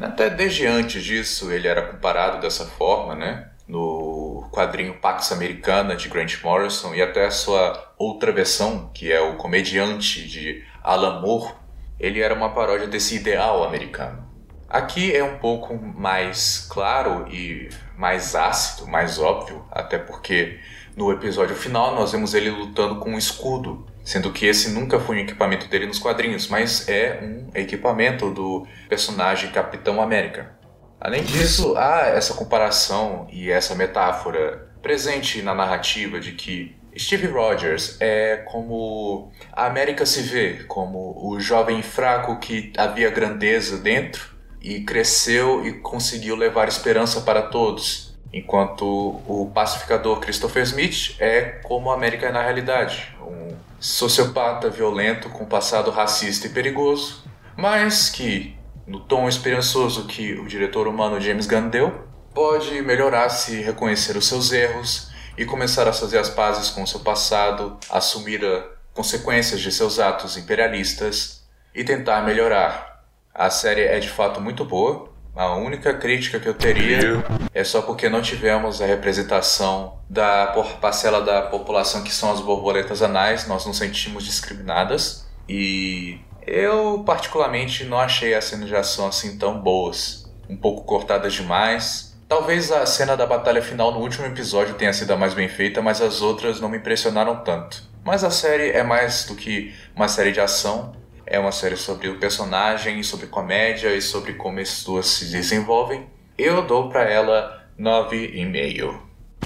Até 0.00 0.30
desde 0.30 0.66
antes 0.66 1.04
disso 1.04 1.52
ele 1.52 1.68
era 1.68 1.82
comparado 1.82 2.40
dessa 2.40 2.64
forma, 2.64 3.14
né? 3.14 3.51
No 3.72 4.50
quadrinho 4.52 4.92
Pax 4.92 5.32
Americana 5.32 5.96
de 5.96 6.06
Grant 6.10 6.42
Morrison 6.42 6.94
e 6.94 7.00
até 7.00 7.24
a 7.24 7.30
sua 7.30 7.94
outra 7.96 8.30
versão, 8.30 8.90
que 8.92 9.10
é 9.10 9.18
o 9.18 9.36
comediante 9.36 10.28
de 10.28 10.62
Alan 10.82 11.22
Moore, 11.22 11.54
ele 11.98 12.20
era 12.20 12.34
uma 12.34 12.50
paródia 12.50 12.86
desse 12.86 13.16
ideal 13.16 13.64
americano. 13.64 14.28
Aqui 14.68 15.16
é 15.16 15.24
um 15.24 15.38
pouco 15.38 15.74
mais 15.74 16.66
claro 16.70 17.26
e 17.32 17.70
mais 17.96 18.34
ácido, 18.34 18.86
mais 18.86 19.18
óbvio, 19.18 19.64
até 19.70 19.96
porque 19.96 20.60
no 20.94 21.10
episódio 21.10 21.56
final 21.56 21.94
nós 21.94 22.12
vemos 22.12 22.34
ele 22.34 22.50
lutando 22.50 22.96
com 22.96 23.12
um 23.12 23.18
escudo, 23.18 23.86
sendo 24.04 24.30
que 24.32 24.44
esse 24.44 24.70
nunca 24.70 25.00
foi 25.00 25.16
um 25.16 25.20
equipamento 25.20 25.66
dele 25.66 25.86
nos 25.86 25.98
quadrinhos, 25.98 26.46
mas 26.46 26.86
é 26.90 27.20
um 27.22 27.50
equipamento 27.54 28.30
do 28.30 28.66
personagem 28.86 29.50
Capitão 29.50 30.02
América. 30.02 30.60
Além 31.04 31.24
disso, 31.24 31.76
há 31.76 32.02
essa 32.06 32.32
comparação 32.34 33.26
e 33.28 33.50
essa 33.50 33.74
metáfora 33.74 34.68
presente 34.80 35.42
na 35.42 35.52
narrativa 35.52 36.20
de 36.20 36.30
que 36.30 36.76
Steve 36.96 37.26
Rogers 37.26 37.96
é 37.98 38.36
como 38.46 39.32
a 39.52 39.66
América 39.66 40.06
se 40.06 40.22
vê, 40.22 40.62
como 40.68 41.16
o 41.20 41.40
jovem 41.40 41.82
fraco 41.82 42.38
que 42.38 42.72
havia 42.76 43.10
grandeza 43.10 43.78
dentro 43.78 44.30
e 44.60 44.82
cresceu 44.82 45.66
e 45.66 45.72
conseguiu 45.80 46.36
levar 46.36 46.68
esperança 46.68 47.22
para 47.22 47.42
todos, 47.42 48.16
enquanto 48.32 48.84
o 49.26 49.50
pacificador 49.52 50.20
Christopher 50.20 50.62
Smith 50.62 51.16
é 51.18 51.58
como 51.64 51.90
a 51.90 51.94
América 51.94 52.26
é 52.26 52.32
na 52.32 52.42
realidade, 52.42 53.12
um 53.20 53.56
sociopata 53.80 54.70
violento 54.70 55.28
com 55.30 55.46
passado 55.46 55.90
racista 55.90 56.46
e 56.46 56.50
perigoso, 56.50 57.24
mas 57.56 58.08
que, 58.08 58.54
no 58.86 59.00
tom 59.00 59.28
esperançoso 59.28 60.06
que 60.06 60.34
o 60.34 60.46
diretor 60.46 60.88
humano 60.88 61.20
James 61.20 61.46
Gunn 61.46 61.68
deu, 61.68 62.06
pode 62.34 62.80
melhorar 62.82 63.28
se 63.28 63.60
reconhecer 63.60 64.16
os 64.16 64.26
seus 64.26 64.52
erros 64.52 65.10
e 65.36 65.44
começar 65.44 65.86
a 65.88 65.92
fazer 65.92 66.18
as 66.18 66.28
pazes 66.28 66.70
com 66.70 66.82
o 66.82 66.86
seu 66.86 67.00
passado, 67.00 67.78
assumir 67.90 68.44
as 68.44 68.64
consequências 68.94 69.60
de 69.60 69.72
seus 69.72 69.98
atos 69.98 70.36
imperialistas 70.36 71.46
e 71.74 71.84
tentar 71.84 72.22
melhorar. 72.22 73.02
A 73.34 73.48
série 73.48 73.82
é 73.82 73.98
de 73.98 74.08
fato 74.08 74.40
muito 74.40 74.64
boa. 74.64 75.10
A 75.34 75.54
única 75.56 75.94
crítica 75.94 76.38
que 76.38 76.46
eu 76.46 76.52
teria 76.52 77.24
é 77.54 77.64
só 77.64 77.80
porque 77.80 78.10
não 78.10 78.20
tivemos 78.20 78.82
a 78.82 78.86
representação 78.86 79.98
da 80.08 80.48
parcela 80.78 81.22
da 81.22 81.40
população 81.42 82.02
que 82.02 82.12
são 82.12 82.30
as 82.30 82.40
borboletas 82.40 83.00
anais, 83.00 83.46
nós 83.46 83.64
nos 83.64 83.78
sentimos 83.78 84.24
discriminadas 84.24 85.26
e 85.48 86.20
eu 86.46 87.02
particularmente 87.04 87.84
não 87.84 87.98
achei 87.98 88.34
as 88.34 88.44
cenas 88.44 88.68
de 88.68 88.76
ação 88.76 89.06
assim 89.06 89.38
tão 89.38 89.60
boas, 89.60 90.30
um 90.48 90.56
pouco 90.56 90.84
cortadas 90.84 91.34
demais. 91.34 92.16
Talvez 92.28 92.72
a 92.72 92.86
cena 92.86 93.16
da 93.16 93.26
batalha 93.26 93.62
final 93.62 93.92
no 93.92 94.00
último 94.00 94.26
episódio 94.26 94.74
tenha 94.74 94.92
sido 94.92 95.12
a 95.12 95.16
mais 95.16 95.34
bem 95.34 95.48
feita, 95.48 95.82
mas 95.82 96.00
as 96.00 96.22
outras 96.22 96.60
não 96.60 96.68
me 96.68 96.78
impressionaram 96.78 97.36
tanto. 97.44 97.82
Mas 98.04 98.24
a 98.24 98.30
série 98.30 98.70
é 98.70 98.82
mais 98.82 99.26
do 99.26 99.34
que 99.34 99.74
uma 99.94 100.08
série 100.08 100.32
de 100.32 100.40
ação, 100.40 100.96
é 101.26 101.38
uma 101.38 101.52
série 101.52 101.76
sobre 101.76 102.08
o 102.08 102.18
personagem, 102.18 103.02
sobre 103.02 103.26
comédia 103.26 103.94
e 103.94 104.02
sobre 104.02 104.34
como 104.34 104.58
as 104.58 104.82
duas 104.82 105.06
se 105.06 105.26
desenvolvem. 105.26 106.06
Eu 106.36 106.66
dou 106.66 106.88
para 106.88 107.04
ela 107.04 107.64
9,5. 107.78 108.98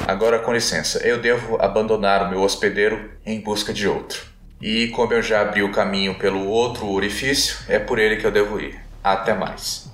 Agora, 0.07 0.38
com 0.38 0.53
licença, 0.53 0.99
eu 1.07 1.20
devo 1.20 1.61
abandonar 1.61 2.22
o 2.22 2.30
meu 2.30 2.42
hospedeiro 2.42 3.11
em 3.24 3.40
busca 3.40 3.72
de 3.72 3.88
outro. 3.88 4.36
E 4.61 4.88
como 4.88 5.12
eu 5.12 5.22
já 5.22 5.42
abri 5.42 5.62
o 5.62 5.70
caminho 5.70 6.14
pelo 6.18 6.46
outro 6.46 6.88
orifício, 6.88 7.59
é 7.68 7.78
por 7.78 7.98
ele 7.98 8.16
que 8.16 8.26
eu 8.26 8.32
devo 8.32 8.61
ir. 8.61 8.80
Até 9.02 9.34
mais. 9.34 9.90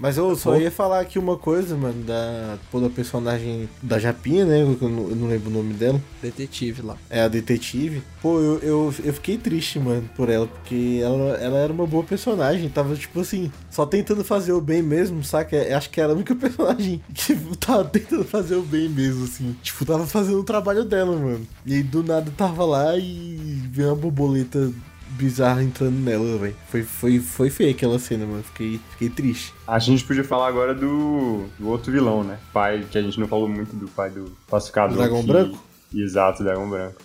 Mas 0.00 0.16
eu 0.16 0.34
só 0.34 0.56
ia 0.56 0.70
falar 0.70 1.00
aqui 1.00 1.18
uma 1.18 1.36
coisa, 1.36 1.76
mano, 1.76 2.02
da, 2.04 2.56
pô, 2.70 2.80
da 2.80 2.88
personagem 2.88 3.68
da 3.82 3.98
Japinha, 3.98 4.46
né? 4.46 4.62
Eu 4.62 4.88
não, 4.88 5.10
eu 5.10 5.16
não 5.16 5.28
lembro 5.28 5.50
o 5.50 5.52
nome 5.52 5.74
dela. 5.74 6.00
Detetive 6.22 6.80
lá. 6.80 6.96
É 7.10 7.20
a 7.20 7.28
detetive. 7.28 8.02
Pô, 8.22 8.40
eu, 8.40 8.58
eu, 8.60 8.94
eu 9.04 9.12
fiquei 9.12 9.36
triste, 9.36 9.78
mano, 9.78 10.08
por 10.16 10.30
ela, 10.30 10.46
porque 10.46 11.00
ela, 11.02 11.36
ela 11.36 11.58
era 11.58 11.72
uma 11.72 11.86
boa 11.86 12.02
personagem. 12.02 12.70
Tava, 12.70 12.96
tipo 12.96 13.20
assim, 13.20 13.52
só 13.70 13.84
tentando 13.84 14.24
fazer 14.24 14.52
o 14.52 14.60
bem 14.60 14.82
mesmo, 14.82 15.22
saca? 15.22 15.54
Eu 15.54 15.76
acho 15.76 15.90
que 15.90 16.00
era 16.00 16.12
a 16.12 16.16
única 16.16 16.34
personagem 16.36 17.02
que 17.12 17.36
tava 17.58 17.84
tentando 17.84 18.24
fazer 18.24 18.54
o 18.54 18.62
bem 18.62 18.88
mesmo, 18.88 19.24
assim. 19.24 19.54
Tipo, 19.62 19.84
tava 19.84 20.06
fazendo 20.06 20.40
o 20.40 20.44
trabalho 20.44 20.84
dela, 20.84 21.14
mano. 21.14 21.46
E 21.66 21.74
aí 21.74 21.82
do 21.82 22.02
nada 22.02 22.32
tava 22.34 22.64
lá 22.64 22.96
e 22.96 23.62
veio 23.70 23.88
uma 23.88 23.96
borboleta 23.96 24.72
bizarra 25.20 25.62
entrando 25.62 25.98
nela, 25.98 26.38
velho. 26.38 26.56
Foi, 26.68 26.82
foi, 26.82 27.18
foi 27.20 27.50
feia 27.50 27.70
aquela 27.70 27.98
cena, 27.98 28.24
mano. 28.26 28.42
Fiquei, 28.42 28.80
fiquei 28.92 29.10
triste. 29.10 29.52
A 29.66 29.78
gente 29.78 30.02
podia 30.04 30.24
falar 30.24 30.48
agora 30.48 30.74
do, 30.74 31.44
do 31.58 31.68
outro 31.68 31.92
vilão, 31.92 32.24
né? 32.24 32.38
Pai, 32.52 32.84
que 32.90 32.96
a 32.96 33.02
gente 33.02 33.20
não 33.20 33.28
falou 33.28 33.48
muito 33.48 33.76
do 33.76 33.86
pai 33.88 34.10
do 34.10 34.32
pacificador. 34.48 34.96
Dragão 34.96 35.20
que... 35.20 35.26
Branco? 35.26 35.64
Exato, 35.94 36.42
Dragão 36.42 36.68
Branco. 36.70 36.96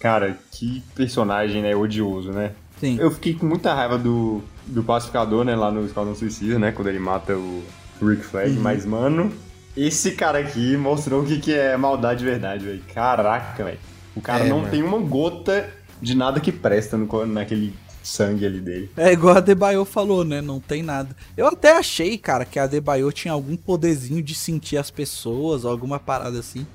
Cara, 0.00 0.36
que 0.50 0.82
personagem, 0.94 1.62
né? 1.62 1.74
Odioso, 1.76 2.32
né? 2.32 2.52
Sim. 2.80 2.96
Eu 2.98 3.10
fiquei 3.10 3.34
com 3.34 3.46
muita 3.46 3.74
raiva 3.74 3.98
do, 3.98 4.42
do 4.66 4.82
pacificador, 4.82 5.44
né? 5.44 5.54
Lá 5.54 5.70
no 5.70 5.84
Esquadrão 5.84 6.14
Suicida, 6.14 6.58
né? 6.58 6.72
Quando 6.72 6.88
ele 6.88 6.98
mata 6.98 7.34
o 7.36 7.62
Rick 8.02 8.24
Flag. 8.24 8.50
Uhum. 8.56 8.62
Mas, 8.62 8.86
mano, 8.86 9.30
esse 9.76 10.12
cara 10.12 10.38
aqui 10.38 10.76
mostrou 10.76 11.22
o 11.22 11.26
que, 11.26 11.38
que 11.38 11.52
é 11.54 11.76
maldade 11.76 12.20
de 12.20 12.24
verdade, 12.24 12.64
velho. 12.64 12.82
Caraca, 12.94 13.62
velho. 13.62 13.78
O 14.16 14.20
cara 14.20 14.44
É, 14.44 14.48
não 14.48 14.58
mano. 14.60 14.70
tem 14.70 14.82
uma 14.82 14.98
gota 14.98 15.68
de 16.00 16.16
nada 16.16 16.40
que 16.40 16.52
presta 16.52 16.96
no, 16.96 17.26
naquele 17.26 17.74
sangue 18.02 18.46
ali 18.46 18.60
dele. 18.60 18.90
É 18.96 19.12
igual 19.12 19.36
a 19.36 19.40
Debaio 19.40 19.84
falou, 19.84 20.24
né? 20.24 20.40
Não 20.40 20.60
tem 20.60 20.82
nada. 20.82 21.14
Eu 21.36 21.46
até 21.46 21.76
achei, 21.76 22.16
cara, 22.16 22.44
que 22.44 22.58
a 22.58 22.66
Debaio 22.66 23.10
tinha 23.12 23.32
algum 23.32 23.56
poderzinho 23.56 24.22
de 24.22 24.34
sentir 24.34 24.76
as 24.76 24.90
pessoas, 24.90 25.64
alguma 25.64 25.98
parada 25.98 26.38
assim. 26.38 26.66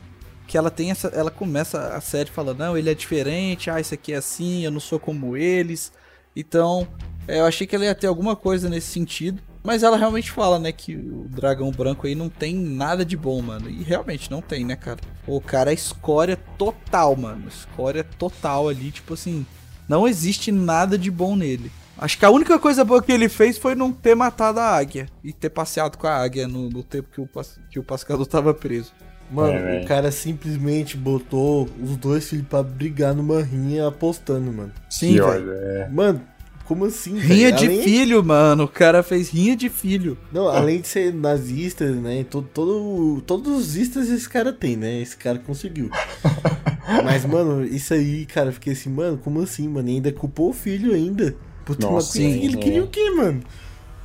Que 0.47 0.57
ela 0.57 0.69
tem 0.69 0.91
essa. 0.91 1.07
Ela 1.07 1.32
começa 1.32 1.95
a 1.95 2.01
série 2.01 2.30
falando, 2.30 2.59
não, 2.59 2.78
ele 2.78 2.89
é 2.89 2.93
diferente, 2.93 3.69
ah, 3.69 3.80
isso 3.80 3.93
aqui 3.93 4.13
é 4.13 4.17
assim, 4.17 4.63
eu 4.63 4.71
não 4.71 4.80
sou 4.80 4.99
como 4.99 5.36
eles. 5.36 5.91
Então, 6.36 6.88
é, 7.28 7.39
eu 7.39 7.45
achei 7.45 7.65
que 7.65 7.76
ela 7.76 7.86
ia 7.86 7.95
ter 7.95 8.07
alguma 8.07 8.36
coisa 8.36 8.69
nesse 8.69 8.88
sentido. 8.88 9.41
Mas 9.66 9.82
ela 9.84 9.97
realmente 9.97 10.32
fala, 10.32 10.59
né, 10.59 10.72
que 10.72 10.95
o 10.95 11.28
dragão 11.30 11.72
branco 11.72 12.05
aí 12.05 12.13
não 12.13 12.30
tem 12.30 12.55
nada 12.55 13.03
de 13.03 13.18
bom, 13.18 13.41
mano. 13.41 13.70
E 13.70 13.82
realmente 13.84 14.30
não 14.30 14.41
tem, 14.41 14.63
né, 14.63 14.76
cara? 14.76 14.99
O 15.26 15.41
cara 15.41 15.72
é 15.72 15.74
escória 15.74 16.38
total, 16.57 17.16
mano. 17.16 17.47
Escória 17.47 18.03
total 18.03 18.70
ali, 18.70 18.91
tipo 18.91 19.16
assim. 19.16 19.45
Não 19.89 20.07
existe 20.07 20.51
nada 20.51 20.97
de 20.97 21.09
bom 21.09 21.36
nele. 21.36 21.72
Acho 21.97 22.18
que 22.18 22.26
a 22.26 22.30
única 22.30 22.59
coisa 22.59 22.84
boa 22.84 23.01
que 23.01 23.11
ele 23.11 23.30
fez 23.30 23.57
foi 23.57 23.74
não 23.74 23.91
ter 23.91 24.16
matado 24.16 24.59
a 24.59 24.76
águia 24.76 25.07
e 25.24 25.32
ter 25.32 25.49
passeado 25.49 25.97
com 25.97 26.07
a 26.07 26.16
águia 26.16 26.47
no, 26.47 26.70
no 26.70 26.84
tempo 26.84 27.09
que 27.11 27.22
o, 27.22 27.30
que 27.72 27.80
o 27.80 27.84
pascador 27.84 28.26
tava 28.28 28.53
preso. 28.53 28.91
Mano, 29.32 29.53
É, 29.53 29.82
o 29.82 29.86
cara 29.88 30.11
simplesmente 30.11 30.95
botou 30.95 31.68
os 31.82 31.97
dois 31.97 32.30
filhos 32.30 32.45
pra 32.47 32.61
brigar 32.61 33.16
numa 33.16 33.41
rinha 33.41 33.88
apostando, 33.88 34.51
mano. 34.51 34.72
Sim, 34.89 35.16
velho. 35.16 35.51
é. 35.51 35.89
Mano, 35.89 36.22
como 36.66 36.86
assim? 36.86 37.18
Rinha 37.20 37.51
de 37.51 37.66
Além- 37.66 37.84
filho, 37.84 38.24
mano. 38.24 38.63
O 38.63 38.68
cara 38.68 39.01
fez 39.03 39.30
rinha 39.30 39.55
de 39.55 39.70
filho. 39.70 40.18
Não, 40.32 40.47
além 40.47 40.82
de 40.82 40.88
ser 40.88 41.13
nazista, 41.13 41.86
né? 41.89 42.24
Todo, 42.30 42.47
todo, 42.53 43.22
todos 43.26 43.53
os 43.57 43.76
istas 43.78 44.09
esse 44.09 44.28
cara 44.28 44.51
tem, 44.51 44.76
né? 44.76 44.99
Esse 45.01 45.16
cara 45.16 45.39
conseguiu. 45.39 45.89
Mas, 47.03 47.26
mano, 47.26 47.63
isso 47.66 47.93
aí, 47.93 48.26
cara, 48.26 48.49
eu 48.49 48.53
fiquei 48.53 48.74
assim, 48.74 48.89
mano, 48.89 49.18
como 49.18 49.41
assim, 49.41 49.68
mano? 49.68 49.88
E 49.89 49.93
ainda 49.93 50.11
culpou 50.11 50.49
o 50.49 50.53
filho 50.53 50.93
ainda. 50.93 51.36
Por 51.66 51.76
tomar 51.76 51.93
Nossa, 51.93 52.13
coisa. 52.20 52.34
sim, 52.34 52.43
Ele 52.45 52.57
é. 52.57 52.59
queria 52.59 52.84
o 52.84 52.88
quê, 52.88 53.09
mano? 53.11 53.41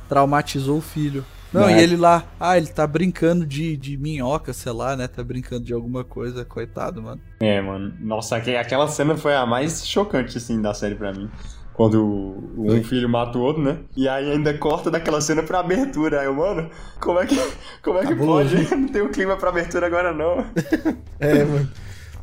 Traumatizou 0.09 0.77
o 0.77 0.81
filho. 0.81 1.23
Não, 1.53 1.67
Né? 1.67 1.79
e 1.79 1.83
ele 1.83 1.97
lá, 1.97 2.23
ah, 2.39 2.57
ele 2.57 2.67
tá 2.67 2.87
brincando 2.87 3.45
de, 3.45 3.75
de 3.75 3.97
minhoca, 3.97 4.53
sei 4.53 4.71
lá, 4.71 4.95
né? 4.95 5.05
Tá 5.07 5.21
brincando 5.23 5.65
de 5.65 5.73
alguma 5.73 6.03
coisa, 6.03 6.45
coitado, 6.45 7.01
mano. 7.01 7.21
É, 7.41 7.61
mano. 7.61 7.93
Nossa, 7.99 8.37
aque- 8.37 8.55
aquela 8.55 8.87
cena 8.87 9.17
foi 9.17 9.35
a 9.35 9.45
mais 9.45 9.85
chocante, 9.85 10.37
assim, 10.37 10.61
da 10.61 10.73
série 10.73 10.95
pra 10.95 11.11
mim. 11.13 11.29
Quando 11.73 12.35
um 12.57 12.83
filho 12.83 13.09
mata 13.09 13.37
o 13.37 13.41
outro, 13.41 13.63
né? 13.63 13.79
E 13.95 14.07
aí 14.07 14.31
ainda 14.31 14.53
corta 14.57 14.91
daquela 14.91 15.21
cena 15.21 15.41
pra 15.41 15.59
abertura. 15.59 16.19
Aí 16.19 16.25
eu, 16.25 16.33
mano, 16.33 16.69
como 16.99 17.19
é 17.19 17.25
que, 17.25 17.39
como 17.81 17.97
é 17.97 18.05
que 18.05 18.15
pode? 18.15 18.75
Não 18.75 18.87
tem 18.87 19.01
o 19.01 19.09
clima 19.09 19.37
pra 19.37 19.49
abertura 19.49 19.87
agora, 19.87 20.13
não. 20.13 20.45
É, 21.19 21.43
mano. 21.43 21.69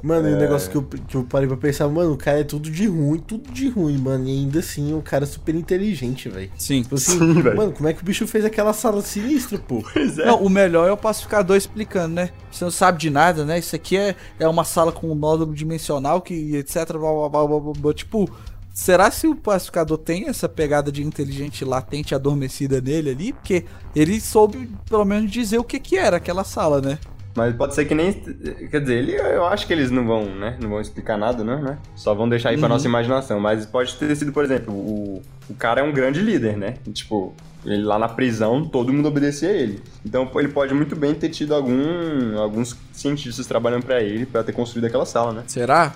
Mano, 0.02 0.28
e 0.28 0.32
o 0.32 0.36
negócio 0.36 0.70
que 0.70 0.76
eu, 0.76 0.82
que 0.82 1.16
eu 1.16 1.24
parei 1.24 1.48
pra 1.48 1.56
pensar, 1.56 1.88
mano, 1.88 2.12
o 2.12 2.16
cara 2.16 2.40
é 2.40 2.44
tudo 2.44 2.70
de 2.70 2.86
ruim, 2.86 3.18
tudo 3.18 3.50
de 3.50 3.68
ruim, 3.68 3.98
mano. 3.98 4.28
E 4.28 4.30
ainda 4.30 4.60
assim, 4.60 4.94
o 4.94 5.02
cara 5.02 5.24
é 5.24 5.26
super 5.26 5.54
inteligente, 5.54 6.28
velho. 6.28 6.50
Sim. 6.56 6.82
Tipo 6.82 6.94
assim, 6.94 7.18
Sim, 7.18 7.42
velho. 7.42 7.56
mano, 7.56 7.72
como 7.72 7.88
é 7.88 7.92
que 7.92 8.02
o 8.02 8.04
bicho 8.04 8.26
fez 8.26 8.44
aquela 8.44 8.72
sala 8.72 9.02
sinistra, 9.02 9.58
pô? 9.58 9.82
Pois 9.92 10.18
é. 10.18 10.26
Não, 10.26 10.42
o 10.42 10.48
melhor 10.48 10.88
é 10.88 10.92
o 10.92 10.96
pacificador 10.96 11.56
explicando, 11.56 12.14
né? 12.14 12.30
Você 12.50 12.64
não 12.64 12.70
sabe 12.70 12.98
de 12.98 13.10
nada, 13.10 13.44
né? 13.44 13.58
Isso 13.58 13.74
aqui 13.74 13.96
é, 13.96 14.14
é 14.38 14.46
uma 14.46 14.62
sala 14.64 14.92
com 14.92 15.10
um 15.10 15.14
nódulo 15.14 15.52
dimensional 15.52 16.20
que 16.20 16.56
etc. 16.56 16.92
Blá, 16.92 17.12
blá, 17.12 17.28
blá, 17.28 17.46
blá, 17.46 17.60
blá, 17.60 17.72
blá. 17.76 17.94
Tipo, 17.94 18.30
será 18.78 19.10
se 19.10 19.26
o 19.26 19.34
pacificador 19.34 19.98
tem 19.98 20.28
essa 20.28 20.48
pegada 20.48 20.92
de 20.92 21.02
inteligente 21.02 21.64
latente 21.64 22.14
adormecida 22.14 22.80
nele 22.80 23.10
ali? 23.10 23.32
Porque 23.32 23.64
ele 23.94 24.20
soube, 24.20 24.70
pelo 24.88 25.04
menos, 25.04 25.30
dizer 25.30 25.58
o 25.58 25.64
que 25.64 25.80
que 25.80 25.96
era 25.96 26.16
aquela 26.18 26.44
sala, 26.44 26.80
né? 26.80 26.98
Mas 27.34 27.54
pode 27.54 27.74
ser 27.74 27.84
que 27.84 27.94
nem. 27.94 28.12
Quer 28.12 28.80
dizer, 28.80 28.94
ele, 28.98 29.12
eu 29.14 29.44
acho 29.46 29.66
que 29.66 29.72
eles 29.72 29.90
não 29.90 30.06
vão, 30.06 30.24
né? 30.34 30.56
Não 30.60 30.70
vão 30.70 30.80
explicar 30.80 31.16
nada, 31.16 31.42
não, 31.44 31.60
né? 31.62 31.78
Só 31.94 32.14
vão 32.14 32.28
deixar 32.28 32.50
aí 32.50 32.56
pra 32.56 32.66
Uhum. 32.66 32.72
nossa 32.74 32.86
imaginação. 32.88 33.38
Mas 33.40 33.66
pode 33.66 33.94
ter 33.96 34.14
sido, 34.16 34.32
por 34.32 34.44
exemplo, 34.44 34.72
o, 34.74 35.22
o 35.50 35.54
cara 35.54 35.80
é 35.80 35.84
um 35.84 35.92
grande 35.92 36.20
líder, 36.20 36.56
né? 36.56 36.74
Tipo, 36.92 37.34
ele 37.64 37.82
lá 37.82 37.98
na 37.98 38.08
prisão, 38.08 38.64
todo 38.64 38.92
mundo 38.92 39.06
obedecia 39.08 39.50
a 39.50 39.52
ele. 39.52 39.80
Então 40.04 40.28
ele 40.36 40.48
pode 40.48 40.72
muito 40.74 40.96
bem 40.96 41.14
ter 41.14 41.28
tido 41.28 41.54
algum, 41.54 42.38
alguns 42.38 42.76
cientistas 42.92 43.46
trabalhando 43.46 43.84
pra 43.84 44.02
ele 44.02 44.24
pra 44.26 44.42
ter 44.42 44.52
construído 44.52 44.86
aquela 44.86 45.06
sala, 45.06 45.32
né? 45.32 45.42
Será? 45.46 45.94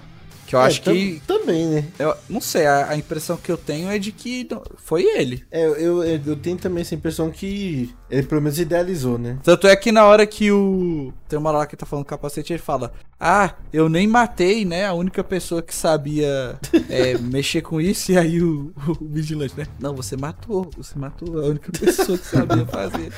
Que 0.52 0.56
eu 0.56 0.60
É, 0.60 0.66
acho 0.66 0.82
que. 0.82 1.22
Também, 1.26 1.66
né? 1.66 1.84
Eu 1.98 2.14
não 2.28 2.40
sei, 2.40 2.66
a, 2.66 2.90
a 2.90 2.96
impressão 2.96 3.38
que 3.38 3.50
eu 3.50 3.56
tenho 3.56 3.88
é 3.88 3.98
de 3.98 4.12
que 4.12 4.46
foi 4.76 5.02
ele. 5.02 5.42
É, 5.50 5.64
eu, 5.64 6.04
eu, 6.04 6.04
eu 6.04 6.36
tenho 6.36 6.58
também 6.58 6.82
essa 6.82 6.94
impressão 6.94 7.30
que 7.30 7.90
ele 8.10 8.26
pelo 8.26 8.42
menos 8.42 8.58
idealizou, 8.58 9.16
né? 9.16 9.38
Tanto 9.42 9.66
é 9.66 9.74
que 9.74 9.90
na 9.90 10.04
hora 10.04 10.26
que 10.26 10.52
o. 10.52 11.10
Tem 11.26 11.38
uma 11.38 11.48
hora 11.48 11.60
lá 11.60 11.66
que 11.66 11.74
tá 11.74 11.86
falando 11.86 12.04
capacete, 12.04 12.52
ele 12.52 12.60
fala: 12.60 12.92
Ah, 13.18 13.54
eu 13.72 13.88
nem 13.88 14.06
matei, 14.06 14.66
né? 14.66 14.84
A 14.84 14.92
única 14.92 15.24
pessoa 15.24 15.62
que 15.62 15.74
sabia 15.74 16.58
é, 16.90 17.16
mexer 17.16 17.62
com 17.62 17.80
isso. 17.80 18.12
E 18.12 18.18
aí 18.18 18.42
o, 18.42 18.74
o 19.00 19.08
vigilante, 19.08 19.54
né? 19.56 19.66
Não, 19.80 19.94
você 19.94 20.18
matou. 20.18 20.68
Você 20.76 20.98
matou 20.98 21.40
a 21.40 21.46
única 21.46 21.72
pessoa 21.72 22.18
que 22.18 22.26
sabia 22.26 22.66
fazer. 22.66 23.10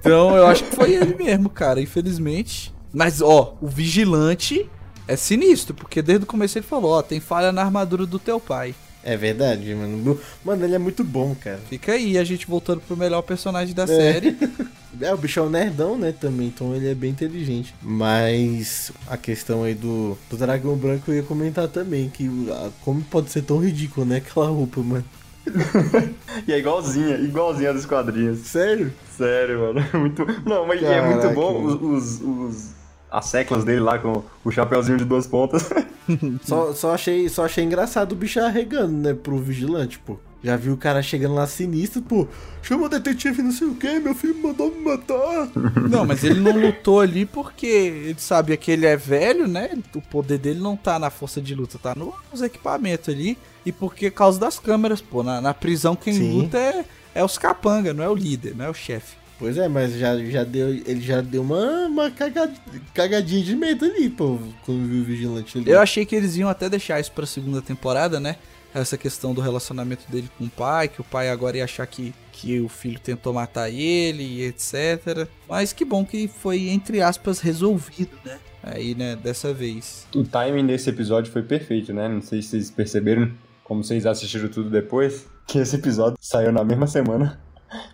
Então 0.00 0.36
eu 0.36 0.44
acho 0.48 0.64
que 0.64 0.74
foi 0.74 0.92
ele 0.92 1.14
mesmo, 1.14 1.48
cara, 1.48 1.80
infelizmente. 1.80 2.74
Mas, 2.92 3.22
ó, 3.22 3.56
o 3.60 3.68
vigilante 3.68 4.68
é 5.06 5.16
sinistro, 5.16 5.74
porque 5.74 6.02
desde 6.02 6.24
o 6.24 6.26
começo 6.28 6.58
ele 6.58 6.66
falou: 6.66 6.92
Ó, 6.92 7.02
tem 7.02 7.20
falha 7.20 7.52
na 7.52 7.62
armadura 7.62 8.06
do 8.06 8.18
teu 8.18 8.40
pai. 8.40 8.74
É 9.02 9.16
verdade, 9.16 9.74
mano. 9.74 10.18
Mano, 10.42 10.64
ele 10.64 10.74
é 10.74 10.78
muito 10.78 11.04
bom, 11.04 11.34
cara. 11.34 11.60
Fica 11.68 11.92
aí 11.92 12.16
a 12.16 12.24
gente 12.24 12.46
voltando 12.46 12.80
pro 12.80 12.96
melhor 12.96 13.20
personagem 13.22 13.74
da 13.74 13.86
série. 13.86 14.36
É, 15.00 15.12
o 15.12 15.16
bicho 15.16 15.40
é 15.40 15.42
um 15.42 15.50
nerdão, 15.50 15.98
né, 15.98 16.12
também, 16.12 16.46
então 16.46 16.72
ele 16.72 16.88
é 16.88 16.94
bem 16.94 17.10
inteligente. 17.10 17.74
Mas 17.82 18.92
a 19.08 19.16
questão 19.16 19.64
aí 19.64 19.74
do, 19.74 20.16
do 20.30 20.36
dragão 20.36 20.76
branco 20.76 21.10
eu 21.10 21.16
ia 21.16 21.22
comentar 21.24 21.66
também, 21.66 22.08
que 22.08 22.30
ah, 22.48 22.70
como 22.84 23.02
pode 23.02 23.28
ser 23.30 23.42
tão 23.42 23.58
ridículo, 23.58 24.06
né, 24.06 24.18
aquela 24.18 24.46
roupa, 24.46 24.80
mano. 24.80 25.04
E 26.46 26.52
é 26.52 26.58
igualzinha, 26.58 27.16
igualzinha 27.16 27.72
dos 27.72 27.84
quadrinhos. 27.86 28.38
Sério? 28.46 28.92
Sério, 29.16 29.60
mano. 29.60 29.84
Muito... 29.98 30.24
Não, 30.48 30.64
mas 30.66 30.80
é 30.82 31.00
muito 31.02 31.20
Caraca, 31.22 31.34
bom 31.34 31.64
os, 31.64 31.74
os, 31.74 32.20
os- 32.22 32.70
As 33.16 33.26
seclas 33.26 33.62
dele 33.64 33.80
lá 33.80 33.98
com 33.98 34.24
o 34.44 34.50
chapeuzinho 34.50 34.98
de 34.98 35.04
duas 35.04 35.26
pontas. 35.26 35.70
Só, 36.42 36.74
só, 36.74 36.92
achei, 36.94 37.28
só 37.30 37.46
achei 37.46 37.64
engraçado 37.64 38.12
o 38.12 38.16
bicho 38.16 38.38
arregando, 38.38 38.92
né, 38.92 39.14
pro 39.14 39.38
vigilante, 39.38 39.98
pô. 39.98 40.18
Já 40.42 40.54
viu 40.54 40.74
o 40.74 40.76
cara 40.76 41.00
chegando 41.02 41.34
lá 41.34 41.46
sinistro, 41.46 42.02
pô. 42.02 42.28
Chama 42.62 42.84
o 42.84 42.88
detetive 42.90 43.40
não 43.40 43.50
sei 43.50 43.68
o 43.68 43.74
que, 43.74 43.98
meu 44.00 44.14
filho 44.14 44.36
mandou 44.42 44.70
me 44.70 44.82
matar. 44.84 45.48
Não, 45.88 46.04
mas 46.04 46.22
ele 46.22 46.40
não 46.40 46.52
lutou 46.60 47.00
ali 47.00 47.24
porque 47.24 47.66
ele 47.66 48.16
sabia 48.18 48.54
que 48.58 48.70
ele 48.70 48.84
é 48.84 48.94
velho, 48.98 49.48
né? 49.48 49.70
O 49.94 50.02
poder 50.02 50.36
dele 50.36 50.60
não 50.60 50.76
tá 50.76 50.98
na 50.98 51.08
força 51.08 51.40
de 51.40 51.54
luta, 51.54 51.78
tá 51.78 51.94
no- 51.94 52.12
nos 52.30 52.42
equipamentos 52.42 53.08
ali. 53.08 53.38
E 53.64 53.72
porque 53.72 54.10
causa 54.10 54.38
das 54.38 54.58
câmeras, 54.58 55.00
pô. 55.00 55.22
Na, 55.22 55.40
na 55.40 55.54
prisão 55.54 55.96
quem 55.96 56.12
Sim. 56.12 56.42
luta 56.42 56.58
é, 56.58 56.84
é 57.14 57.24
os 57.24 57.38
capanga, 57.38 57.94
não 57.94 58.04
é 58.04 58.08
o 58.10 58.14
líder, 58.14 58.54
não 58.54 58.66
é 58.66 58.68
o 58.70 58.74
chefe. 58.74 59.16
Pois 59.38 59.56
é, 59.58 59.68
mas 59.68 59.94
já, 59.94 60.16
já 60.24 60.44
deu, 60.44 60.68
ele 60.68 61.00
já 61.00 61.20
deu 61.20 61.42
uma, 61.42 61.86
uma 61.86 62.10
cagad- 62.10 62.54
cagadinha 62.94 63.42
de 63.42 63.56
medo 63.56 63.84
ali, 63.84 64.08
pô, 64.08 64.38
quando 64.64 64.86
viu 64.86 65.02
o 65.02 65.04
vigilante 65.04 65.58
ali. 65.58 65.70
Eu 65.70 65.80
achei 65.80 66.06
que 66.06 66.14
eles 66.14 66.36
iam 66.36 66.48
até 66.48 66.68
deixar 66.68 67.00
isso 67.00 67.10
pra 67.12 67.26
segunda 67.26 67.60
temporada, 67.60 68.20
né? 68.20 68.36
Essa 68.72 68.96
questão 68.96 69.32
do 69.34 69.40
relacionamento 69.40 70.10
dele 70.10 70.28
com 70.36 70.44
o 70.44 70.50
pai, 70.50 70.88
que 70.88 71.00
o 71.00 71.04
pai 71.04 71.30
agora 71.30 71.56
ia 71.56 71.64
achar 71.64 71.86
que, 71.86 72.12
que 72.32 72.58
o 72.60 72.68
filho 72.68 72.98
tentou 72.98 73.32
matar 73.32 73.70
ele 73.70 74.22
e 74.22 74.42
etc. 74.46 75.28
Mas 75.48 75.72
que 75.72 75.84
bom 75.84 76.04
que 76.04 76.26
foi, 76.28 76.68
entre 76.68 77.00
aspas, 77.00 77.38
resolvido, 77.40 78.10
né? 78.24 78.38
Aí, 78.62 78.94
né, 78.94 79.14
dessa 79.14 79.52
vez. 79.52 80.06
O 80.14 80.24
timing 80.24 80.66
desse 80.66 80.88
episódio 80.88 81.30
foi 81.30 81.42
perfeito, 81.42 81.92
né? 81.92 82.08
Não 82.08 82.22
sei 82.22 82.40
se 82.40 82.48
vocês 82.48 82.70
perceberam, 82.70 83.30
como 83.62 83.84
vocês 83.84 84.06
assistiram 84.06 84.48
tudo 84.48 84.70
depois, 84.70 85.26
que 85.46 85.58
esse 85.58 85.76
episódio 85.76 86.16
saiu 86.20 86.50
na 86.50 86.64
mesma 86.64 86.86
semana 86.86 87.43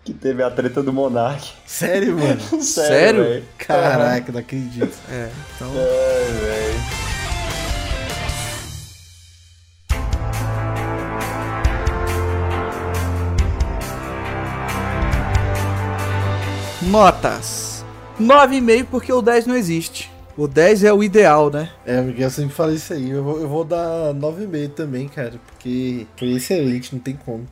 que 0.05 0.13
teve 0.13 0.43
a 0.43 0.51
treta 0.51 0.83
do 0.83 0.93
Monark. 0.93 1.53
Sério, 1.67 2.17
mano? 2.19 2.41
Sério? 2.63 3.25
velho. 3.25 3.45
Caraca, 3.59 4.33
não 4.33 4.41
acredito. 4.41 4.97
É, 5.11 5.29
então. 5.57 5.69
Ai, 5.69 6.33
velho. 6.41 6.81
Notas. 16.83 17.85
9,5 18.21 18.87
porque 18.91 19.13
o 19.13 19.23
10 19.23 19.47
não 19.47 19.57
existe. 19.57 20.11
O 20.37 20.47
10 20.49 20.85
é 20.85 20.93
o 20.93 21.03
ideal, 21.03 21.51
né? 21.51 21.71
É, 21.85 22.01
Miguel, 22.01 22.25
eu 22.27 22.31
sempre 22.31 22.55
falo 22.55 22.73
isso 22.73 22.93
aí. 22.93 23.11
Eu 23.11 23.23
vou, 23.23 23.41
eu 23.41 23.49
vou 23.49 23.65
dar 23.65 24.15
9,5 24.15 24.71
também, 24.71 25.09
cara, 25.09 25.35
porque 25.47 26.07
foi 26.17 26.29
excelente, 26.33 26.95
não 26.95 27.01
tem 27.01 27.15
como. 27.17 27.47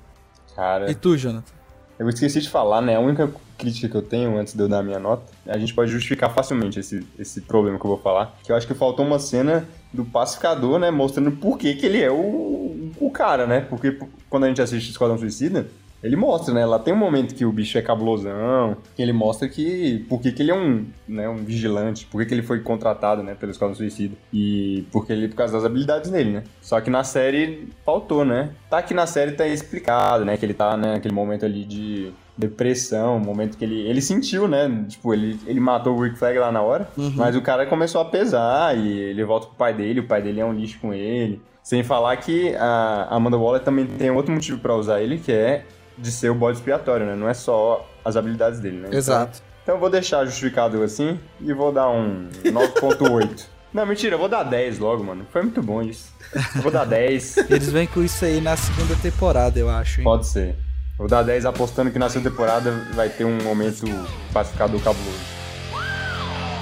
Cara, 0.56 0.90
E 0.90 0.94
tu, 0.94 1.16
Jonathan? 1.16 1.57
Eu 1.98 2.08
esqueci 2.08 2.40
de 2.40 2.48
falar, 2.48 2.80
né? 2.80 2.96
A 2.96 3.00
única 3.00 3.30
crítica 3.56 3.88
que 3.88 3.96
eu 3.96 4.02
tenho 4.02 4.38
antes 4.38 4.54
de 4.54 4.60
eu 4.62 4.68
dar 4.68 4.78
a 4.78 4.82
minha 4.82 5.00
nota, 5.00 5.24
a 5.46 5.58
gente 5.58 5.74
pode 5.74 5.90
justificar 5.90 6.32
facilmente 6.32 6.78
esse, 6.78 7.04
esse 7.18 7.40
problema 7.40 7.78
que 7.78 7.84
eu 7.84 7.90
vou 7.90 7.98
falar. 7.98 8.36
Que 8.44 8.52
eu 8.52 8.56
acho 8.56 8.66
que 8.66 8.74
faltou 8.74 9.04
uma 9.04 9.18
cena 9.18 9.66
do 9.92 10.04
pacificador, 10.04 10.78
né? 10.78 10.90
Mostrando 10.90 11.32
por 11.32 11.58
que, 11.58 11.74
que 11.74 11.84
ele 11.84 12.00
é 12.00 12.10
o, 12.10 12.92
o 13.00 13.10
cara, 13.10 13.46
né? 13.46 13.60
Porque 13.60 13.98
quando 14.30 14.44
a 14.44 14.48
gente 14.48 14.62
assiste 14.62 14.90
Esquadrão 14.90 15.18
Suicida, 15.18 15.66
ele 16.02 16.16
mostra, 16.16 16.54
né? 16.54 16.64
Lá 16.64 16.78
tem 16.78 16.94
um 16.94 16.96
momento 16.96 17.34
que 17.34 17.44
o 17.44 17.52
bicho 17.52 17.76
é 17.76 17.82
cabulosão, 17.82 18.76
que 18.94 19.02
ele 19.02 19.12
mostra 19.12 19.48
que 19.48 20.04
por 20.08 20.20
que, 20.20 20.30
que 20.30 20.42
ele 20.42 20.50
é 20.50 20.54
um, 20.54 20.86
né, 21.06 21.28
um 21.28 21.36
vigilante, 21.36 22.06
por 22.06 22.20
que, 22.20 22.26
que 22.26 22.34
ele 22.34 22.42
foi 22.42 22.60
contratado, 22.60 23.22
né, 23.22 23.34
pelo 23.34 23.50
Esquadrão 23.50 23.74
Suicida. 23.74 24.14
E 24.32 24.84
porque 24.92 25.12
ele 25.12 25.28
por 25.28 25.36
causa 25.36 25.54
das 25.54 25.64
habilidades 25.64 26.10
dele, 26.10 26.30
né? 26.30 26.44
Só 26.60 26.80
que 26.80 26.90
na 26.90 27.02
série 27.02 27.68
faltou, 27.84 28.24
né? 28.24 28.50
Tá 28.70 28.80
que 28.82 28.94
na 28.94 29.06
série 29.06 29.32
tá 29.32 29.46
explicado, 29.46 30.24
né, 30.24 30.36
que 30.36 30.46
ele 30.46 30.54
tá 30.54 30.76
né, 30.76 30.92
naquele 30.94 31.14
momento 31.14 31.44
ali 31.44 31.64
de 31.64 32.12
depressão, 32.36 33.18
momento 33.18 33.58
que 33.58 33.64
ele 33.64 33.80
ele 33.80 34.00
sentiu, 34.00 34.46
né? 34.46 34.84
Tipo, 34.88 35.12
ele, 35.12 35.38
ele 35.46 35.58
matou 35.58 35.96
o 35.96 36.00
Rick 36.00 36.16
Flag 36.16 36.38
lá 36.38 36.52
na 36.52 36.62
hora, 36.62 36.88
mas 37.16 37.34
o 37.34 37.42
cara 37.42 37.66
começou 37.66 38.00
a 38.00 38.04
pesar 38.04 38.76
e 38.78 38.98
ele 38.98 39.24
volta 39.24 39.48
pro 39.48 39.56
pai 39.56 39.74
dele, 39.74 40.00
o 40.00 40.06
pai 40.06 40.22
dele 40.22 40.40
é 40.40 40.44
um 40.44 40.52
lixo 40.52 40.78
com 40.80 40.94
ele. 40.94 41.42
Sem 41.60 41.82
falar 41.82 42.16
que 42.16 42.54
a 42.54 43.08
Amanda 43.10 43.36
Waller 43.36 43.60
também 43.60 43.84
tem 43.84 44.10
outro 44.10 44.32
motivo 44.32 44.58
pra 44.58 44.74
usar 44.74 45.02
ele, 45.02 45.18
que 45.18 45.32
é 45.32 45.66
de 45.98 46.10
ser 46.12 46.30
o 46.30 46.34
bode 46.34 46.58
expiatório, 46.58 47.04
né? 47.06 47.14
Não 47.14 47.28
é 47.28 47.34
só 47.34 47.88
as 48.04 48.16
habilidades 48.16 48.60
dele, 48.60 48.76
né? 48.78 48.86
Então- 48.88 48.98
Exato. 48.98 49.42
Então, 49.62 49.74
eu 49.76 49.80
vou 49.80 49.90
deixar 49.90 50.24
justificado 50.24 50.82
assim 50.82 51.20
e 51.42 51.52
vou 51.52 51.70
dar 51.70 51.90
um 51.90 52.28
9.8. 52.42 53.44
Não, 53.70 53.84
mentira, 53.84 54.14
eu 54.14 54.18
vou 54.18 54.28
dar 54.28 54.42
10 54.42 54.78
logo, 54.78 55.04
mano. 55.04 55.26
Foi 55.30 55.42
muito 55.42 55.62
bom 55.62 55.82
isso. 55.82 56.10
Eu 56.56 56.62
vou 56.62 56.72
dar 56.72 56.86
10. 56.86 57.36
Eles 57.50 57.70
vêm 57.70 57.86
com 57.86 58.02
isso 58.02 58.24
aí 58.24 58.40
na 58.40 58.56
segunda 58.56 58.96
temporada, 58.96 59.58
eu 59.58 59.68
acho. 59.68 60.00
Hein? 60.00 60.04
Pode 60.04 60.26
ser. 60.26 60.56
Vou 60.96 61.06
dar 61.06 61.22
10 61.22 61.44
apostando 61.44 61.90
que 61.90 61.98
na 61.98 62.08
segunda 62.08 62.30
temporada 62.30 62.70
vai 62.94 63.10
ter 63.10 63.26
um 63.26 63.36
momento 63.42 63.84
pacificador 64.32 64.80
cabuloso. 64.80 65.18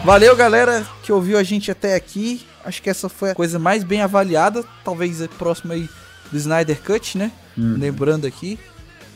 Valeu, 0.04 0.34
galera, 0.36 0.84
que 1.04 1.12
ouviu 1.12 1.38
a 1.38 1.42
gente 1.44 1.70
até 1.70 1.94
aqui. 1.94 2.44
Acho 2.64 2.82
que 2.82 2.90
essa 2.90 3.08
foi 3.08 3.30
a 3.30 3.34
coisa 3.36 3.58
mais 3.58 3.84
bem 3.84 4.02
avaliada. 4.02 4.64
Talvez 4.84 5.22
a 5.22 5.28
próxima 5.28 5.74
aí 5.74 5.88
do 6.32 6.36
Snyder 6.36 6.78
Cut, 6.82 7.16
né? 7.18 7.30
Lembrando 7.56 8.26
aqui. 8.26 8.58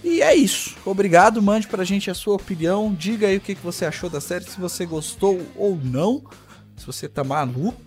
E 0.02 0.22
é 0.22 0.34
isso. 0.34 0.74
Obrigado, 0.84 1.42
mande 1.42 1.66
pra 1.66 1.84
gente 1.84 2.10
a 2.10 2.14
sua 2.14 2.34
opinião. 2.34 2.94
Diga 2.94 3.26
aí 3.26 3.36
o 3.36 3.40
que, 3.40 3.54
que 3.54 3.62
você 3.62 3.84
achou 3.84 4.08
da 4.08 4.20
série, 4.20 4.44
se 4.44 4.58
você 4.60 4.86
gostou 4.86 5.40
ou 5.56 5.78
não. 5.82 6.22
Se 6.76 6.86
você 6.86 7.08
tá 7.08 7.22
maluco. 7.22 7.80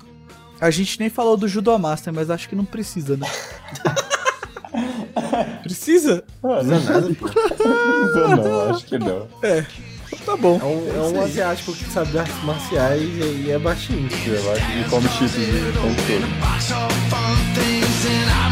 A 0.62 0.70
gente 0.70 1.00
nem 1.00 1.10
falou 1.10 1.36
do 1.36 1.48
Judo 1.48 1.78
Master, 1.78 2.14
mas 2.14 2.30
acho 2.30 2.48
que 2.48 2.56
não 2.56 2.64
precisa, 2.66 3.18
né? 3.18 3.28
precisa? 5.64 6.24
Ah, 6.44 6.64
não, 6.64 6.80
Nada, 6.80 7.16
pô. 7.16 7.30
não, 7.66 8.36
não, 8.38 8.70
acho 8.70 8.86
que 8.86 8.98
não. 8.98 9.28
É. 9.42 9.66
Tá 10.26 10.38
bom. 10.38 10.60
É 10.62 10.64
um, 10.64 10.88
é 10.96 11.02
um 11.10 11.22
asiático 11.22 11.74
que 11.74 11.84
sabe 11.86 12.18
artes 12.18 12.44
marciais 12.44 13.02
e, 13.02 13.46
e 13.46 13.52
é 13.52 13.60
baixinho. 13.60 14.08
Eu 14.26 14.52
acho 14.54 14.66
que 14.66 14.90
come 14.90 15.10
cheetos 15.10 15.36
o 15.36 15.96
tempo 16.08 16.28
todo. 17.52 18.43